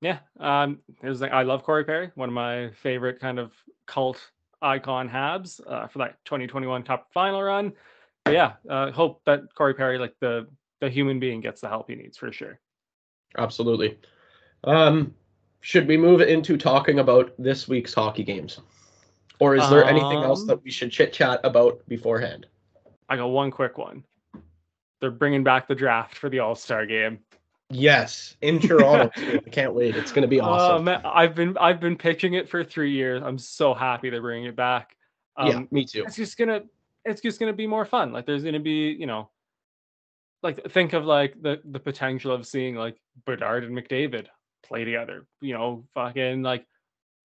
Yeah, 0.01 0.19
um, 0.39 0.79
here's 1.01 1.19
the, 1.19 1.33
I 1.33 1.43
love 1.43 1.63
Corey 1.63 1.83
Perry, 1.83 2.11
one 2.15 2.29
of 2.29 2.35
my 2.35 2.69
favorite 2.81 3.19
kind 3.19 3.39
of 3.39 3.51
cult 3.85 4.31
icon 4.61 5.09
Habs 5.09 5.59
uh, 5.67 5.87
for 5.87 5.99
that 5.99 6.23
2021 6.25 6.83
Cup 6.83 7.07
final 7.13 7.41
run. 7.41 7.73
But 8.23 8.33
yeah, 8.33 8.53
uh, 8.69 8.91
hope 8.91 9.21
that 9.25 9.53
Corey 9.55 9.73
Perry, 9.73 9.97
like 9.97 10.13
the 10.19 10.47
the 10.79 10.89
human 10.89 11.19
being, 11.19 11.41
gets 11.41 11.61
the 11.61 11.67
help 11.69 11.89
he 11.89 11.95
needs 11.95 12.17
for 12.17 12.31
sure. 12.31 12.59
Absolutely. 13.37 13.97
Um, 14.63 15.13
should 15.61 15.87
we 15.87 15.97
move 15.97 16.21
into 16.21 16.57
talking 16.57 16.99
about 16.99 17.33
this 17.37 17.67
week's 17.67 17.93
hockey 17.93 18.23
games, 18.23 18.59
or 19.39 19.55
is 19.55 19.69
there 19.69 19.83
anything 19.85 20.23
else 20.23 20.41
Um, 20.41 20.47
that 20.47 20.63
we 20.63 20.71
should 20.71 20.91
chit 20.91 21.13
chat 21.13 21.39
about 21.43 21.81
beforehand? 21.87 22.47
I 23.09 23.17
got 23.17 23.27
one 23.27 23.51
quick 23.51 23.77
one. 23.77 24.03
They're 25.01 25.11
bringing 25.11 25.43
back 25.43 25.67
the 25.67 25.75
draft 25.75 26.15
for 26.17 26.29
the 26.29 26.39
All 26.39 26.55
Star 26.55 26.85
game. 26.85 27.19
Yes, 27.71 28.35
in 28.41 28.59
Toronto. 28.59 29.11
I 29.17 29.49
can't 29.51 29.73
wait. 29.73 29.95
It's 29.95 30.11
going 30.11 30.23
to 30.23 30.27
be 30.27 30.41
Oh 30.41 30.45
awesome. 30.45 30.85
man, 30.85 31.01
I've 31.05 31.35
been 31.35 31.57
I've 31.57 31.79
been 31.79 31.95
pitching 31.95 32.33
it 32.33 32.49
for 32.49 32.63
three 32.63 32.91
years. 32.91 33.21
I'm 33.23 33.37
so 33.37 33.73
happy 33.73 34.09
they're 34.09 34.21
bringing 34.21 34.47
it 34.49 34.55
back. 34.55 34.95
Um, 35.37 35.47
yeah, 35.47 35.59
me 35.71 35.85
too. 35.85 36.03
it's 36.05 36.15
just 36.15 36.37
gonna 36.37 36.63
it's 37.05 37.21
just 37.21 37.39
gonna 37.39 37.53
be 37.53 37.67
more 37.67 37.85
fun. 37.85 38.11
Like 38.11 38.25
there's 38.25 38.43
gonna 38.43 38.59
be 38.59 38.95
you 38.99 39.05
know, 39.05 39.29
like 40.41 40.71
think 40.71 40.93
of 40.93 41.06
like 41.06 41.41
the 41.41 41.62
the 41.65 41.80
potential 41.80 42.32
of 42.32 42.47
seeing 42.47 42.75
like 42.75 42.97
Bedard 43.25 43.63
and 43.63 43.75
McDavid 43.75 44.28
play 44.63 44.86
together. 44.86 45.25
You 45.41 45.54
know, 45.54 45.86
fucking 45.93 46.43
like 46.43 46.65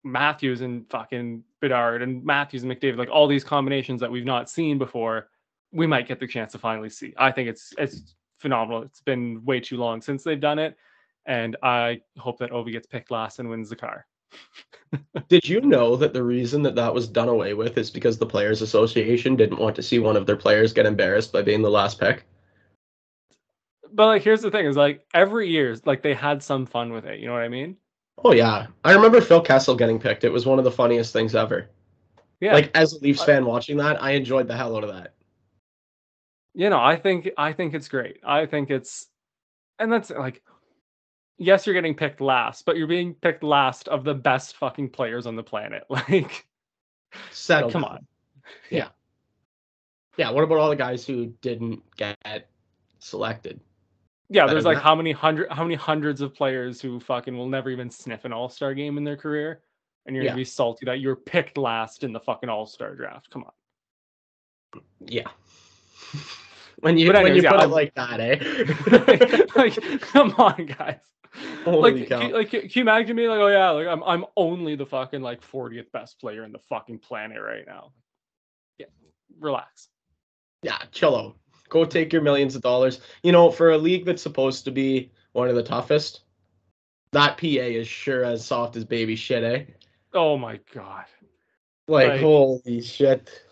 Matthews 0.02 0.60
and 0.60 0.88
fucking 0.90 1.44
Bedard 1.60 2.02
and 2.02 2.24
Matthews 2.24 2.62
and 2.62 2.72
McDavid. 2.72 2.98
Like 2.98 3.10
all 3.10 3.26
these 3.26 3.44
combinations 3.44 4.00
that 4.00 4.10
we've 4.10 4.24
not 4.24 4.50
seen 4.50 4.78
before. 4.78 5.28
We 5.72 5.88
might 5.88 6.06
get 6.06 6.20
the 6.20 6.26
chance 6.28 6.52
to 6.52 6.58
finally 6.58 6.90
see. 6.90 7.14
I 7.16 7.32
think 7.32 7.48
it's 7.48 7.72
it's 7.78 8.14
phenomenal. 8.38 8.82
It's 8.82 9.00
been 9.00 9.44
way 9.44 9.58
too 9.58 9.76
long 9.76 10.00
since 10.00 10.22
they've 10.22 10.40
done 10.40 10.60
it, 10.60 10.76
and 11.26 11.56
I 11.62 12.00
hope 12.16 12.38
that 12.38 12.52
Ovi 12.52 12.72
gets 12.72 12.86
picked 12.86 13.10
last 13.10 13.40
and 13.40 13.50
wins 13.50 13.70
the 13.70 13.76
car. 13.76 14.06
Did 15.28 15.48
you 15.48 15.60
know 15.60 15.96
that 15.96 16.12
the 16.12 16.22
reason 16.22 16.62
that 16.62 16.76
that 16.76 16.94
was 16.94 17.08
done 17.08 17.28
away 17.28 17.54
with 17.54 17.76
is 17.76 17.90
because 17.90 18.18
the 18.18 18.26
Players 18.26 18.62
Association 18.62 19.34
didn't 19.34 19.58
want 19.58 19.74
to 19.76 19.82
see 19.82 19.98
one 19.98 20.16
of 20.16 20.26
their 20.26 20.36
players 20.36 20.72
get 20.72 20.86
embarrassed 20.86 21.32
by 21.32 21.42
being 21.42 21.62
the 21.62 21.70
last 21.70 21.98
pick? 21.98 22.24
But 23.94 24.06
like, 24.06 24.22
here's 24.22 24.42
the 24.42 24.50
thing: 24.50 24.66
is 24.66 24.76
like 24.76 25.06
every 25.14 25.48
year, 25.48 25.76
like 25.84 26.02
they 26.02 26.14
had 26.14 26.42
some 26.42 26.66
fun 26.66 26.92
with 26.92 27.06
it. 27.06 27.20
You 27.20 27.26
know 27.26 27.32
what 27.32 27.42
I 27.42 27.48
mean? 27.48 27.76
Oh 28.24 28.32
yeah, 28.32 28.66
I 28.84 28.92
remember 28.92 29.20
Phil 29.20 29.40
Kessel 29.40 29.76
getting 29.76 29.98
picked. 29.98 30.24
It 30.24 30.32
was 30.32 30.46
one 30.46 30.58
of 30.58 30.64
the 30.64 30.70
funniest 30.70 31.12
things 31.12 31.34
ever. 31.34 31.70
Yeah. 32.40 32.54
Like 32.54 32.70
as 32.76 32.92
a 32.92 32.98
Leafs 33.00 33.22
fan 33.24 33.44
watching 33.44 33.76
that, 33.78 34.02
I 34.02 34.10
enjoyed 34.12 34.48
the 34.48 34.56
hell 34.56 34.76
out 34.76 34.84
of 34.84 34.90
that. 34.92 35.14
you 36.54 36.70
know, 36.70 36.80
I 36.80 36.96
think 36.96 37.30
I 37.36 37.52
think 37.52 37.74
it's 37.74 37.88
great. 37.88 38.18
I 38.24 38.46
think 38.46 38.70
it's, 38.70 39.06
and 39.78 39.92
that's 39.92 40.10
like, 40.10 40.42
yes, 41.38 41.66
you're 41.66 41.74
getting 41.74 41.94
picked 41.94 42.20
last, 42.20 42.64
but 42.64 42.76
you're 42.76 42.86
being 42.86 43.14
picked 43.14 43.42
last 43.42 43.88
of 43.88 44.04
the 44.04 44.14
best 44.14 44.56
fucking 44.56 44.90
players 44.90 45.26
on 45.26 45.36
the 45.36 45.42
planet. 45.42 45.84
Like, 45.90 46.46
Settle. 47.30 47.70
come 47.70 47.84
on. 47.84 48.06
Yeah. 48.70 50.30
What 50.30 50.44
about 50.44 50.58
all 50.58 50.70
the 50.70 50.76
guys 50.76 51.06
who 51.06 51.26
didn't 51.40 51.82
get 51.96 52.48
selected? 52.98 53.60
Yeah, 54.30 54.46
there's 54.46 54.64
like 54.64 54.78
how 54.78 54.94
many 54.94 55.12
hundred, 55.12 55.50
how 55.52 55.62
many 55.62 55.74
hundreds 55.74 56.20
of 56.20 56.34
players 56.34 56.80
who 56.80 56.98
fucking 56.98 57.36
will 57.36 57.48
never 57.48 57.70
even 57.70 57.90
sniff 57.90 58.24
an 58.24 58.32
All 58.32 58.48
Star 58.48 58.74
game 58.74 58.96
in 58.98 59.04
their 59.04 59.16
career, 59.16 59.60
and 60.06 60.16
you're 60.16 60.24
Yeah. 60.24 60.30
gonna 60.30 60.40
be 60.40 60.44
salty 60.44 60.86
that 60.86 61.00
you're 61.00 61.16
picked 61.16 61.58
last 61.58 62.04
in 62.04 62.12
the 62.12 62.20
fucking 62.20 62.48
All 62.48 62.66
Star 62.66 62.94
draft. 62.94 63.30
Come 63.30 63.44
on. 63.44 64.82
Yeah. 65.00 65.28
when 66.80 66.96
you 66.98 67.12
But 67.12 67.22
when 67.22 67.34
you 67.36 67.42
yeah, 67.42 67.50
put 67.50 67.60
I'll- 67.60 67.68
it 67.68 67.72
like 67.72 67.94
that, 67.94 68.20
eh? 68.20 69.44
like, 69.56 70.00
come 70.00 70.34
on, 70.38 70.66
guys. 70.66 70.98
Holy 71.64 72.00
like, 72.00 72.08
can, 72.08 72.32
like, 72.32 72.50
can 72.50 72.62
you 72.70 72.82
imagine 72.82 73.16
me 73.16 73.28
like, 73.28 73.40
oh 73.40 73.48
yeah, 73.48 73.70
like 73.70 73.88
I'm 73.88 74.02
I'm 74.04 74.24
only 74.36 74.76
the 74.76 74.86
fucking 74.86 75.20
like 75.20 75.40
40th 75.42 75.90
best 75.92 76.20
player 76.20 76.44
in 76.44 76.52
the 76.52 76.60
fucking 76.60 77.00
planet 77.00 77.42
right 77.42 77.66
now. 77.66 77.92
Yeah, 78.78 78.86
relax. 79.40 79.88
yeah, 80.62 80.78
chill 80.92 81.16
out. 81.16 81.36
Go 81.74 81.84
take 81.84 82.12
your 82.12 82.22
millions 82.22 82.54
of 82.54 82.62
dollars. 82.62 83.00
You 83.24 83.32
know, 83.32 83.50
for 83.50 83.72
a 83.72 83.76
league 83.76 84.04
that's 84.04 84.22
supposed 84.22 84.64
to 84.64 84.70
be 84.70 85.10
one 85.32 85.48
of 85.48 85.56
the 85.56 85.62
toughest, 85.64 86.20
that 87.10 87.36
PA 87.36 87.46
is 87.46 87.88
sure 87.88 88.24
as 88.24 88.46
soft 88.46 88.76
as 88.76 88.84
baby 88.84 89.16
shit, 89.16 89.42
eh? 89.42 89.64
Oh 90.12 90.36
my 90.38 90.60
god. 90.72 91.06
Like, 91.88 92.10
Like- 92.10 92.20
holy 92.20 92.80
shit. 92.80 93.42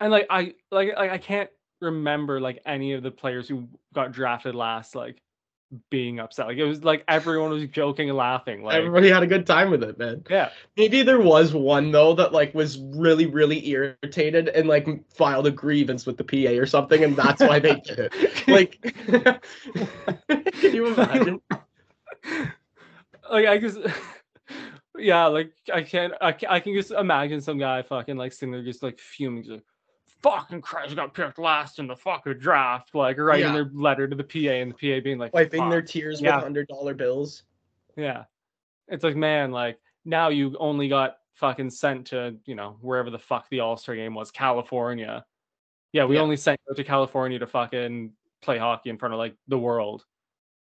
And 0.00 0.10
like 0.10 0.26
I 0.30 0.54
like 0.70 0.96
like 0.96 1.10
I 1.10 1.18
can't 1.18 1.50
remember 1.82 2.40
like 2.40 2.62
any 2.64 2.94
of 2.94 3.02
the 3.02 3.10
players 3.10 3.46
who 3.46 3.68
got 3.92 4.12
drafted 4.12 4.54
last 4.54 4.94
like 4.94 5.20
being 5.90 6.18
upset. 6.18 6.46
Like 6.46 6.56
it 6.56 6.64
was 6.64 6.82
like 6.84 7.04
everyone 7.08 7.50
was 7.50 7.64
joking 7.68 8.08
and 8.08 8.18
laughing. 8.18 8.62
Like 8.62 8.74
Everybody 8.76 9.08
had 9.08 9.22
a 9.22 9.26
good 9.26 9.46
time 9.46 9.70
with 9.70 9.82
it, 9.82 9.98
man. 9.98 10.24
yeah, 10.28 10.50
Maybe 10.76 11.02
there 11.02 11.20
was 11.20 11.52
one 11.52 11.92
though 11.92 12.14
that 12.14 12.32
like 12.32 12.54
was 12.54 12.78
really, 12.78 13.26
really 13.26 13.68
irritated 13.68 14.48
and 14.48 14.68
like 14.68 14.88
filed 15.14 15.46
a 15.46 15.50
grievance 15.50 16.06
with 16.06 16.16
the 16.16 16.24
PA 16.24 16.58
or 16.60 16.66
something, 16.66 17.04
and 17.04 17.16
that's 17.16 17.40
why 17.40 17.58
they 17.58 17.74
did 17.80 17.98
it. 17.98 18.12
Like, 18.48 18.80
can 20.60 20.74
you 20.74 20.86
imagine? 20.88 21.40
like 23.30 23.46
I 23.46 23.58
just 23.58 23.78
yeah, 24.98 25.26
like 25.26 25.52
I 25.72 25.82
can't 25.82 26.14
I 26.20 26.32
can, 26.32 26.48
I 26.50 26.60
can 26.60 26.74
just 26.74 26.90
imagine 26.90 27.40
some 27.40 27.58
guy 27.58 27.82
fucking 27.82 28.16
like 28.16 28.32
sitting 28.32 28.52
there 28.52 28.64
just 28.64 28.82
like 28.82 28.98
fuming, 28.98 29.42
just 29.44 29.52
like 29.52 29.62
fucking 30.22 30.60
Christ 30.60 30.96
got 30.96 31.14
picked 31.14 31.38
last 31.38 31.78
in 31.78 31.86
the 31.86 31.96
fucking 31.96 32.34
draft, 32.38 32.94
like 32.94 33.18
writing 33.18 33.46
Yeah. 33.46 33.52
their 33.54 33.70
letter 33.72 34.06
to 34.08 34.14
the 34.16 34.24
PA 34.24 34.54
and 34.60 34.72
the 34.72 34.76
PA 34.76 35.00
being 35.02 35.18
like 35.18 35.32
Wiping 35.34 35.68
their 35.68 35.82
tears 35.82 36.20
Yeah. 36.20 36.36
with 36.36 36.44
hundred 36.44 36.68
dollar 36.68 36.94
bills. 36.94 37.44
yeah. 37.96 38.24
It's 38.88 39.04
like 39.04 39.16
man, 39.16 39.52
like 39.52 39.78
now 40.04 40.28
you 40.28 40.56
only 40.58 40.88
got 40.88 41.18
fucking 41.34 41.70
sent 41.70 42.08
to 42.08 42.36
you 42.44 42.54
know 42.54 42.76
wherever 42.80 43.08
the 43.10 43.18
fuck 43.18 43.48
the 43.50 43.60
All 43.60 43.76
Star 43.76 43.94
game 43.94 44.14
was, 44.14 44.30
California. 44.30 45.24
Yeah, 45.92 46.04
we 46.04 46.16
Yeah. 46.16 46.22
only 46.22 46.36
sent 46.36 46.60
you 46.68 46.74
to 46.74 46.84
California 46.84 47.38
to 47.38 47.46
fucking 47.46 48.12
play 48.42 48.58
hockey 48.58 48.90
in 48.90 48.98
front 48.98 49.14
of 49.14 49.18
like 49.18 49.36
the 49.48 49.58
world, 49.58 50.04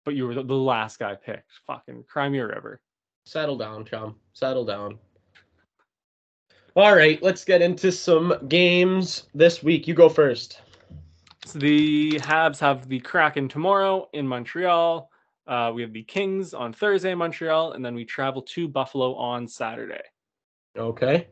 but 0.05 0.15
you 0.15 0.27
were 0.27 0.33
the, 0.35 0.43
the 0.43 0.53
last 0.53 0.99
guy 0.99 1.15
picked. 1.15 1.51
Fucking 1.65 2.03
cry 2.05 2.29
me 2.29 2.39
a 2.39 2.47
river. 2.47 2.81
Settle 3.25 3.57
down, 3.57 3.85
chum. 3.85 4.15
Settle 4.33 4.65
down. 4.65 4.97
All 6.79 6.95
right, 6.95 7.21
let's 7.21 7.43
get 7.43 7.61
into 7.61 7.91
some 7.91 8.33
games 8.47 9.23
this 9.35 9.61
week. 9.61 9.85
You 9.85 9.93
go 9.93 10.07
first. 10.07 10.61
So 11.45 11.59
the 11.59 12.11
Habs 12.19 12.57
have 12.59 12.87
the 12.87 13.01
Kraken 13.01 13.49
tomorrow 13.49 14.07
in 14.13 14.25
Montreal. 14.25 15.11
Uh, 15.45 15.73
we 15.75 15.81
have 15.81 15.91
the 15.91 16.03
Kings 16.03 16.53
on 16.53 16.71
Thursday 16.71 17.11
in 17.11 17.17
Montreal, 17.17 17.73
and 17.73 17.83
then 17.83 17.95
we 17.95 18.05
travel 18.05 18.41
to 18.43 18.69
Buffalo 18.69 19.13
on 19.15 19.45
Saturday. 19.45 20.03
Okay. 20.77 21.27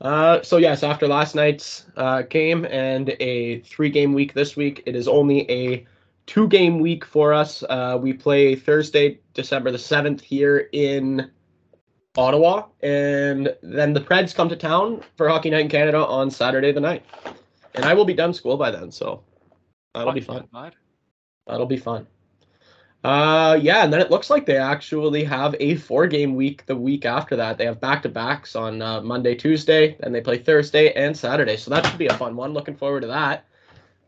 Uh, 0.00 0.40
so 0.40 0.56
yes, 0.56 0.82
after 0.82 1.06
last 1.06 1.34
night's 1.34 1.84
uh, 1.98 2.22
game 2.22 2.64
and 2.64 3.14
a 3.20 3.60
three-game 3.60 4.14
week 4.14 4.32
this 4.32 4.56
week, 4.56 4.82
it 4.86 4.96
is 4.96 5.08
only 5.08 5.42
a 5.50 5.86
two-game 6.24 6.78
week 6.78 7.04
for 7.04 7.34
us. 7.34 7.62
Uh, 7.68 7.98
we 8.00 8.14
play 8.14 8.54
Thursday, 8.54 9.20
December 9.34 9.70
the 9.70 9.78
seventh, 9.78 10.22
here 10.22 10.70
in 10.72 11.30
Ottawa, 12.16 12.66
and 12.82 13.54
then 13.62 13.92
the 13.92 14.00
Preds 14.00 14.34
come 14.34 14.48
to 14.48 14.56
town 14.56 15.02
for 15.16 15.28
Hockey 15.28 15.50
Night 15.50 15.62
in 15.62 15.68
Canada 15.68 16.04
on 16.04 16.30
Saturday 16.30 16.72
the 16.72 16.80
9th. 16.80 17.02
And 17.74 17.84
I 17.84 17.94
will 17.94 18.04
be 18.04 18.14
done 18.14 18.32
school 18.32 18.56
by 18.56 18.70
then, 18.70 18.90
so 18.90 19.22
that'll 19.94 20.12
be 20.12 20.20
fun. 20.20 20.48
That'll 21.46 21.66
be 21.66 21.76
fun. 21.76 22.06
Uh, 23.04 23.56
yeah, 23.60 23.84
and 23.84 23.92
then 23.92 24.00
it 24.00 24.10
looks 24.10 24.30
like 24.30 24.46
they 24.46 24.56
actually 24.56 25.22
have 25.22 25.54
a 25.60 25.76
four-game 25.76 26.34
week 26.34 26.66
the 26.66 26.74
week 26.74 27.04
after 27.04 27.36
that. 27.36 27.56
They 27.56 27.64
have 27.66 27.80
back-to-backs 27.80 28.56
on 28.56 28.82
uh, 28.82 29.00
Monday, 29.02 29.34
Tuesday, 29.34 29.96
and 30.00 30.12
they 30.14 30.20
play 30.20 30.38
Thursday 30.38 30.92
and 30.94 31.16
Saturday. 31.16 31.56
So 31.56 31.70
that 31.70 31.86
should 31.86 31.98
be 31.98 32.08
a 32.08 32.14
fun 32.14 32.34
one. 32.34 32.52
Looking 32.52 32.74
forward 32.74 33.02
to 33.02 33.06
that. 33.08 33.44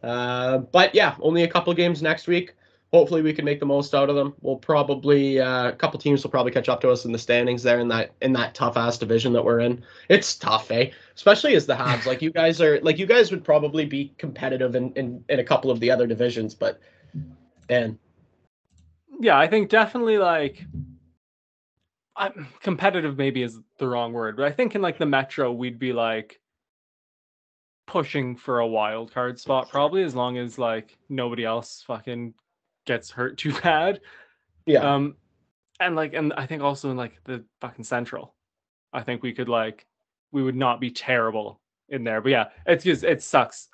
Uh, 0.03 0.59
but 0.59 0.95
yeah, 0.95 1.15
only 1.21 1.43
a 1.45 1.49
couple 1.49 1.73
games 1.75 2.03
next 2.03 2.27
week. 2.27 2.55
Hopefully, 2.93 3.21
we 3.21 3.35
can 3.35 3.45
make 3.45 3.61
the 3.61 3.67
most 3.67 3.95
out 3.95 4.09
of 4.09 4.17
them. 4.17 4.35
We'll 4.41 4.57
probably 4.57 5.39
uh, 5.39 5.69
a 5.69 5.73
couple 5.73 6.01
teams 6.01 6.23
will 6.23 6.31
probably 6.31 6.53
catch 6.53 6.71
up 6.71 6.81
to 6.81 6.91
us 6.91 7.05
in 7.05 7.13
the 7.13 7.19
standings 7.19 7.63
there 7.63 7.81
in 7.81 7.89
that 7.89 8.13
in 8.23 8.33
that 8.33 8.55
tough 8.55 8.79
ass 8.79 8.97
division 8.97 9.33
that 9.35 9.45
we're 9.45 9.61
in. 9.61 9.85
It's 10.09 10.37
tough, 10.37 10.71
eh? 10.71 10.91
Especially 11.15 11.55
as 11.55 11.67
the 11.67 11.75
Habs. 11.75 12.07
like 12.07 12.23
you 12.23 12.31
guys 12.31 12.63
are 12.63 12.81
like 12.81 12.99
you 12.99 13.05
guys 13.05 13.31
would 13.31 13.45
probably 13.45 13.85
be 13.85 14.15
competitive 14.17 14.75
in 14.75 14.93
in, 14.95 15.23
in 15.29 15.39
a 15.39 15.45
couple 15.45 15.71
of 15.71 15.81
the 15.81 15.91
other 15.91 16.07
divisions, 16.07 16.55
but 16.55 16.81
man, 17.69 17.99
Yeah, 19.21 19.39
I 19.39 19.47
think 19.49 19.69
definitely 19.69 20.17
like 20.17 20.65
I'm 22.17 22.49
competitive 22.63 23.19
maybe 23.19 23.43
is 23.43 23.59
the 23.79 23.87
wrong 23.87 24.15
word, 24.15 24.37
but 24.37 24.47
I 24.47 24.51
think 24.51 24.75
in 24.75 24.81
like 24.81 24.99
the 24.99 25.07
Metro 25.07 25.53
we'd 25.53 25.79
be 25.79 25.93
like 25.93 26.41
pushing 27.87 28.37
for 28.37 28.61
a 28.61 28.67
wild 28.67 29.13
card 29.13 29.41
spot 29.41 29.69
probably 29.71 30.03
as 30.03 30.15
long 30.15 30.37
as 30.37 30.59
like 30.59 30.97
nobody 31.09 31.45
else 31.45 31.83
fucking 31.87 32.35
gets 32.89 33.11
hurt 33.13 33.39
too 33.39 33.53
bad. 33.63 34.01
yeah. 34.67 34.81
Um, 34.81 35.15
and 35.81 35.95
like, 35.95 36.13
and 36.15 36.33
I 36.33 36.47
think 36.47 36.63
also 36.63 36.91
in 36.91 36.97
like 36.97 37.23
the 37.25 37.45
fucking 37.61 37.85
central, 37.85 38.35
I 38.93 39.03
think 39.03 39.23
we 39.23 39.33
could 39.33 39.49
like, 39.49 39.87
we 40.33 40.43
would 40.43 40.57
not 40.57 40.81
be 40.81 40.91
terrible 40.91 41.61
in 41.89 42.03
there. 42.03 42.21
But 42.21 42.31
yeah, 42.33 42.49
it's 42.67 42.83
just 42.85 43.05
it 43.05 43.23
sucks. 43.23 43.69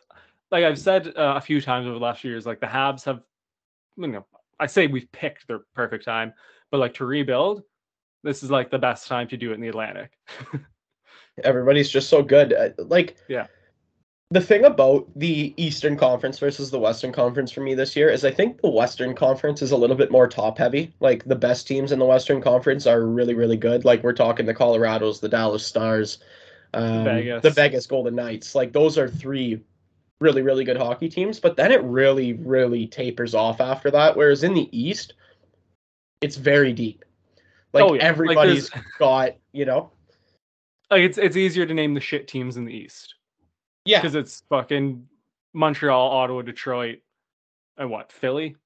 like 0.51 0.65
I've 0.65 0.79
said 0.79 1.09
uh, 1.17 1.35
a 1.37 1.41
few 1.41 1.61
times 1.63 1.87
over 1.87 1.95
the 1.99 2.05
last 2.05 2.21
few 2.21 2.31
years, 2.31 2.45
like 2.45 2.61
the 2.61 2.67
Habs 2.67 3.05
have, 3.07 3.23
you 3.97 4.09
know, 4.09 4.27
I 4.61 4.67
say 4.67 4.87
we've 4.87 5.11
picked 5.13 5.49
their 5.49 5.61
perfect 5.75 6.05
time, 6.05 6.35
but 6.71 6.79
like 6.79 6.95
to 6.95 7.07
rebuild, 7.07 7.63
this 8.23 8.43
is 8.43 8.51
like 8.51 8.71
the 8.71 8.79
best 8.79 9.09
time 9.09 9.27
to 9.29 9.37
do 9.39 9.51
it 9.53 9.55
in 9.55 9.61
the 9.61 9.69
Atlantic. 9.69 10.13
Everybody's 11.43 11.89
just 11.89 12.09
so 12.09 12.23
good. 12.23 12.53
Uh, 12.53 12.69
Like, 12.79 13.17
Yeah. 13.29 13.47
The 14.35 14.41
thing 14.41 14.65
about 14.65 15.07
the 15.15 15.55
Eastern 15.57 15.97
Conference 15.97 16.41
versus 16.41 16.69
the 16.69 16.79
Western 16.81 17.13
Conference 17.13 17.53
for 17.53 17.61
me 17.61 17.73
this 17.75 17.95
year 17.95 18.09
is 18.09 18.25
I 18.25 18.33
think 18.33 18.61
the 18.61 18.69
Western 18.69 19.15
Conference 19.15 19.63
is 19.63 19.71
a 19.71 19.77
little 19.77 19.95
bit 19.95 20.11
more 20.11 20.27
top 20.27 20.59
heavy. 20.59 20.93
Like 20.99 21.25
the 21.25 21.37
best 21.37 21.69
teams 21.69 21.93
in 21.93 22.01
the 22.01 22.05
Western 22.05 22.41
Conference 22.41 22.85
are 22.89 23.07
really, 23.07 23.35
really 23.35 23.57
good. 23.57 23.85
Like 23.85 24.03
we're 24.03 24.13
talking 24.13 24.45
the 24.45 24.53
Colorados, 24.53 25.21
the 25.21 25.29
Dallas 25.29 25.65
Stars, 25.65 26.19
um, 26.73 27.05
Vegas. 27.05 27.43
the 27.45 27.51
Vegas 27.51 27.87
Golden 27.87 28.17
Knights. 28.17 28.57
Like 28.57 28.73
those 28.73 28.99
are 28.99 29.07
three 29.07 29.63
really, 30.19 30.43
really 30.43 30.65
good 30.65 30.79
hockey 30.79 31.09
teams. 31.09 31.39
But 31.39 31.55
then 31.55 31.71
it 31.71 31.85
really, 31.85 32.33
really 32.33 32.89
tapers 32.89 33.37
off 33.37 33.61
after 33.61 33.89
that. 33.93 34.17
Whereas 34.17 34.43
in 34.43 34.53
the 34.53 34.69
East, 34.77 35.15
it's 36.21 36.35
very 36.35 36.73
deep. 36.73 37.05
Like 37.73 37.85
Oh, 37.85 37.95
yeah. 37.95 38.03
Everybody's 38.03 38.69
there's- 38.69 38.87
got, 38.99 39.37
you 39.53 39.65
know, 39.65 39.93
like 40.91 41.03
it's 41.03 41.19
it's 41.19 41.37
easier 41.37 41.67
to 41.67 41.73
name 41.73 41.95
the 41.95 42.01
shit 42.01 42.27
teams 42.27 42.57
in 42.57 42.65
the 42.65 42.75
East 42.75 43.15
yeah, 43.85 44.01
because 44.01 44.15
it's 44.15 44.43
fucking 44.49 45.07
Montreal, 45.53 46.11
Ottawa, 46.11 46.43
Detroit, 46.43 46.99
and 47.77 47.91
what 47.91 48.11
Philly, 48.13 48.57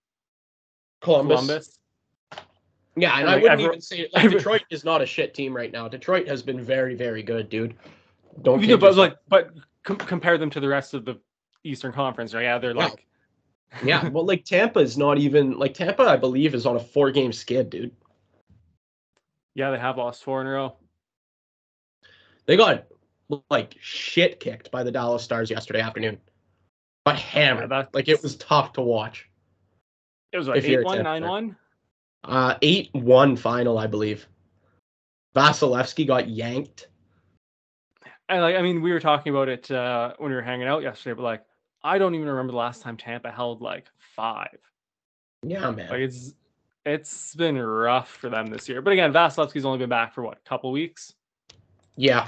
Columbus. 1.00 1.40
Columbus. 1.40 1.78
Yeah, 2.96 3.12
and 3.12 3.22
And, 3.22 3.30
I 3.30 3.34
wouldn't 3.36 3.52
every- 3.52 3.64
even 3.66 3.80
say 3.80 4.08
like 4.12 4.24
every- 4.24 4.38
Detroit 4.38 4.62
is 4.70 4.84
not 4.84 5.00
a 5.02 5.06
shit 5.06 5.34
team 5.34 5.54
right 5.54 5.70
now. 5.70 5.86
Detroit 5.88 6.26
has 6.28 6.42
been 6.42 6.60
very, 6.60 6.94
very 6.94 7.22
good, 7.22 7.48
dude. 7.48 7.74
Don't 8.42 8.62
Yeah, 8.62 8.76
but 8.76 8.96
like, 8.96 9.16
but 9.28 9.50
com- 9.84 9.96
compare 9.98 10.36
them 10.38 10.50
to 10.50 10.60
the 10.60 10.68
rest 10.68 10.94
of 10.94 11.04
the 11.04 11.20
Eastern 11.64 11.92
Conference, 11.92 12.34
right? 12.34 12.42
Yeah, 12.42 12.58
they're 12.58 12.74
Yeah. 12.74 12.84
like, 12.86 13.06
yeah, 13.84 14.08
well, 14.08 14.24
like 14.24 14.44
Tampa 14.44 14.80
is 14.80 14.98
not 14.98 15.18
even 15.18 15.58
like 15.58 15.74
Tampa. 15.74 16.02
I 16.04 16.16
believe 16.16 16.54
is 16.54 16.66
on 16.66 16.76
a 16.76 16.80
four-game 16.80 17.32
skid, 17.32 17.70
dude. 17.70 17.94
yeah, 19.54 19.70
they 19.70 19.78
have 19.78 19.96
lost 19.98 20.22
four 20.24 20.40
in 20.40 20.46
a 20.46 20.50
row. 20.50 20.76
They 22.46 22.56
got 22.56 22.84
like 23.50 23.76
shit 23.80 24.40
kicked 24.40 24.70
by 24.70 24.82
the 24.82 24.90
Dallas 24.90 25.22
Stars 25.22 25.50
yesterday 25.50 25.80
afternoon. 25.80 26.18
But 27.04 27.16
hammered. 27.16 27.70
that's- 27.70 27.94
like 27.94 28.08
it 28.08 28.22
was 28.22 28.36
tough 28.36 28.72
to 28.74 28.80
watch. 28.82 29.28
It 30.32 30.38
was 30.38 30.48
like 30.48 30.58
If 30.58 30.66
you're 30.66 30.80
eight 30.80 30.84
a 30.84 30.86
one, 30.86 30.96
Tampa 30.96 31.10
nine 31.10 31.22
fan. 31.22 31.30
one. 31.30 31.56
Uh, 32.24 32.54
eight-one 32.62 33.36
final, 33.36 33.78
I 33.78 33.86
believe. 33.86 34.26
Vasilevskiy 35.34 36.06
got 36.06 36.28
yanked. 36.28 36.88
And 38.28 38.42
like, 38.42 38.56
I 38.56 38.62
mean, 38.62 38.82
we 38.82 38.92
were 38.92 39.00
talking 39.00 39.30
about 39.32 39.48
it 39.48 39.70
uh, 39.70 40.12
when 40.18 40.30
we 40.30 40.36
were 40.36 40.42
hanging 40.42 40.66
out 40.66 40.82
yesterday, 40.82 41.14
but 41.14 41.22
like, 41.22 41.44
I 41.82 41.96
don't 41.96 42.14
even 42.14 42.26
remember 42.28 42.50
the 42.52 42.58
last 42.58 42.82
time 42.82 42.96
Tampa 42.96 43.30
held 43.30 43.62
like 43.62 43.86
five. 44.16 44.58
Yeah, 45.42 45.70
man. 45.70 45.88
Like, 45.88 46.00
it's 46.00 46.34
it's 46.84 47.34
been 47.34 47.56
rough 47.56 48.10
for 48.10 48.28
them 48.28 48.48
this 48.48 48.68
year. 48.68 48.82
But 48.82 48.92
again, 48.92 49.12
Vasilevskiy's 49.12 49.64
only 49.64 49.78
been 49.78 49.88
back 49.88 50.12
for 50.12 50.22
what, 50.22 50.38
a 50.44 50.48
couple 50.48 50.72
weeks? 50.72 51.14
Yeah. 51.96 52.26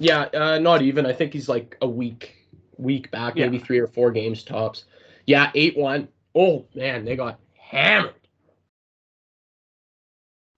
Yeah, 0.00 0.22
uh, 0.34 0.58
not 0.58 0.82
even. 0.82 1.06
I 1.06 1.12
think 1.12 1.32
he's 1.32 1.48
like 1.48 1.76
a 1.80 1.88
week 1.88 2.34
week 2.78 3.10
back, 3.10 3.36
Yeah. 3.36 3.46
maybe 3.46 3.58
three 3.58 3.78
or 3.78 3.86
four 3.86 4.10
games 4.10 4.42
tops. 4.42 4.84
Yeah, 5.26 5.50
eight 5.54 5.76
one. 5.76 6.08
Oh 6.34 6.66
man, 6.74 7.04
they 7.04 7.16
got 7.16 7.40
hammered. 7.58 8.14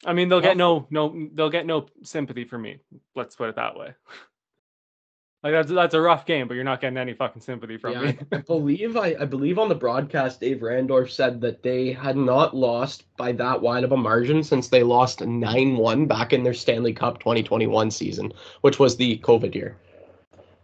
I 0.04 0.12
mean, 0.12 0.28
they'll 0.28 0.40
get 0.40 0.56
no 0.56 0.86
no 0.90 1.28
they'll 1.34 1.50
get 1.50 1.66
no 1.66 1.86
sympathy 2.02 2.44
from 2.44 2.62
me. 2.62 2.78
Let's 3.14 3.36
put 3.36 3.48
it 3.48 3.56
that 3.56 3.76
way. 3.76 3.94
Like 5.42 5.52
that's 5.52 5.70
that's 5.70 5.94
a 5.94 6.00
rough 6.00 6.26
game, 6.26 6.48
but 6.48 6.54
you're 6.54 6.64
not 6.64 6.80
getting 6.80 6.98
any 6.98 7.14
fucking 7.14 7.42
sympathy 7.42 7.76
from 7.76 7.92
Yeah, 7.92 8.00
me. 8.00 8.18
I, 8.32 8.38
believe 8.38 8.96
I, 8.96 9.14
I 9.20 9.24
believe 9.24 9.58
on 9.60 9.68
the 9.68 9.74
broadcast 9.74 10.40
Dave 10.40 10.58
Randorf 10.58 11.10
said 11.10 11.40
that 11.42 11.62
they 11.62 11.92
had 11.92 12.16
not 12.16 12.56
lost 12.56 13.04
by 13.16 13.30
that 13.32 13.62
wide 13.62 13.84
of 13.84 13.92
a 13.92 13.96
margin 13.96 14.42
since 14.42 14.66
they 14.66 14.82
lost 14.82 15.20
9-1 15.20 16.08
back 16.08 16.32
in 16.32 16.42
their 16.42 16.54
Stanley 16.54 16.92
Cup 16.92 17.20
2021 17.20 17.90
season, 17.92 18.32
which 18.62 18.80
was 18.80 18.96
the 18.96 19.18
COVID 19.18 19.54
year. 19.54 19.76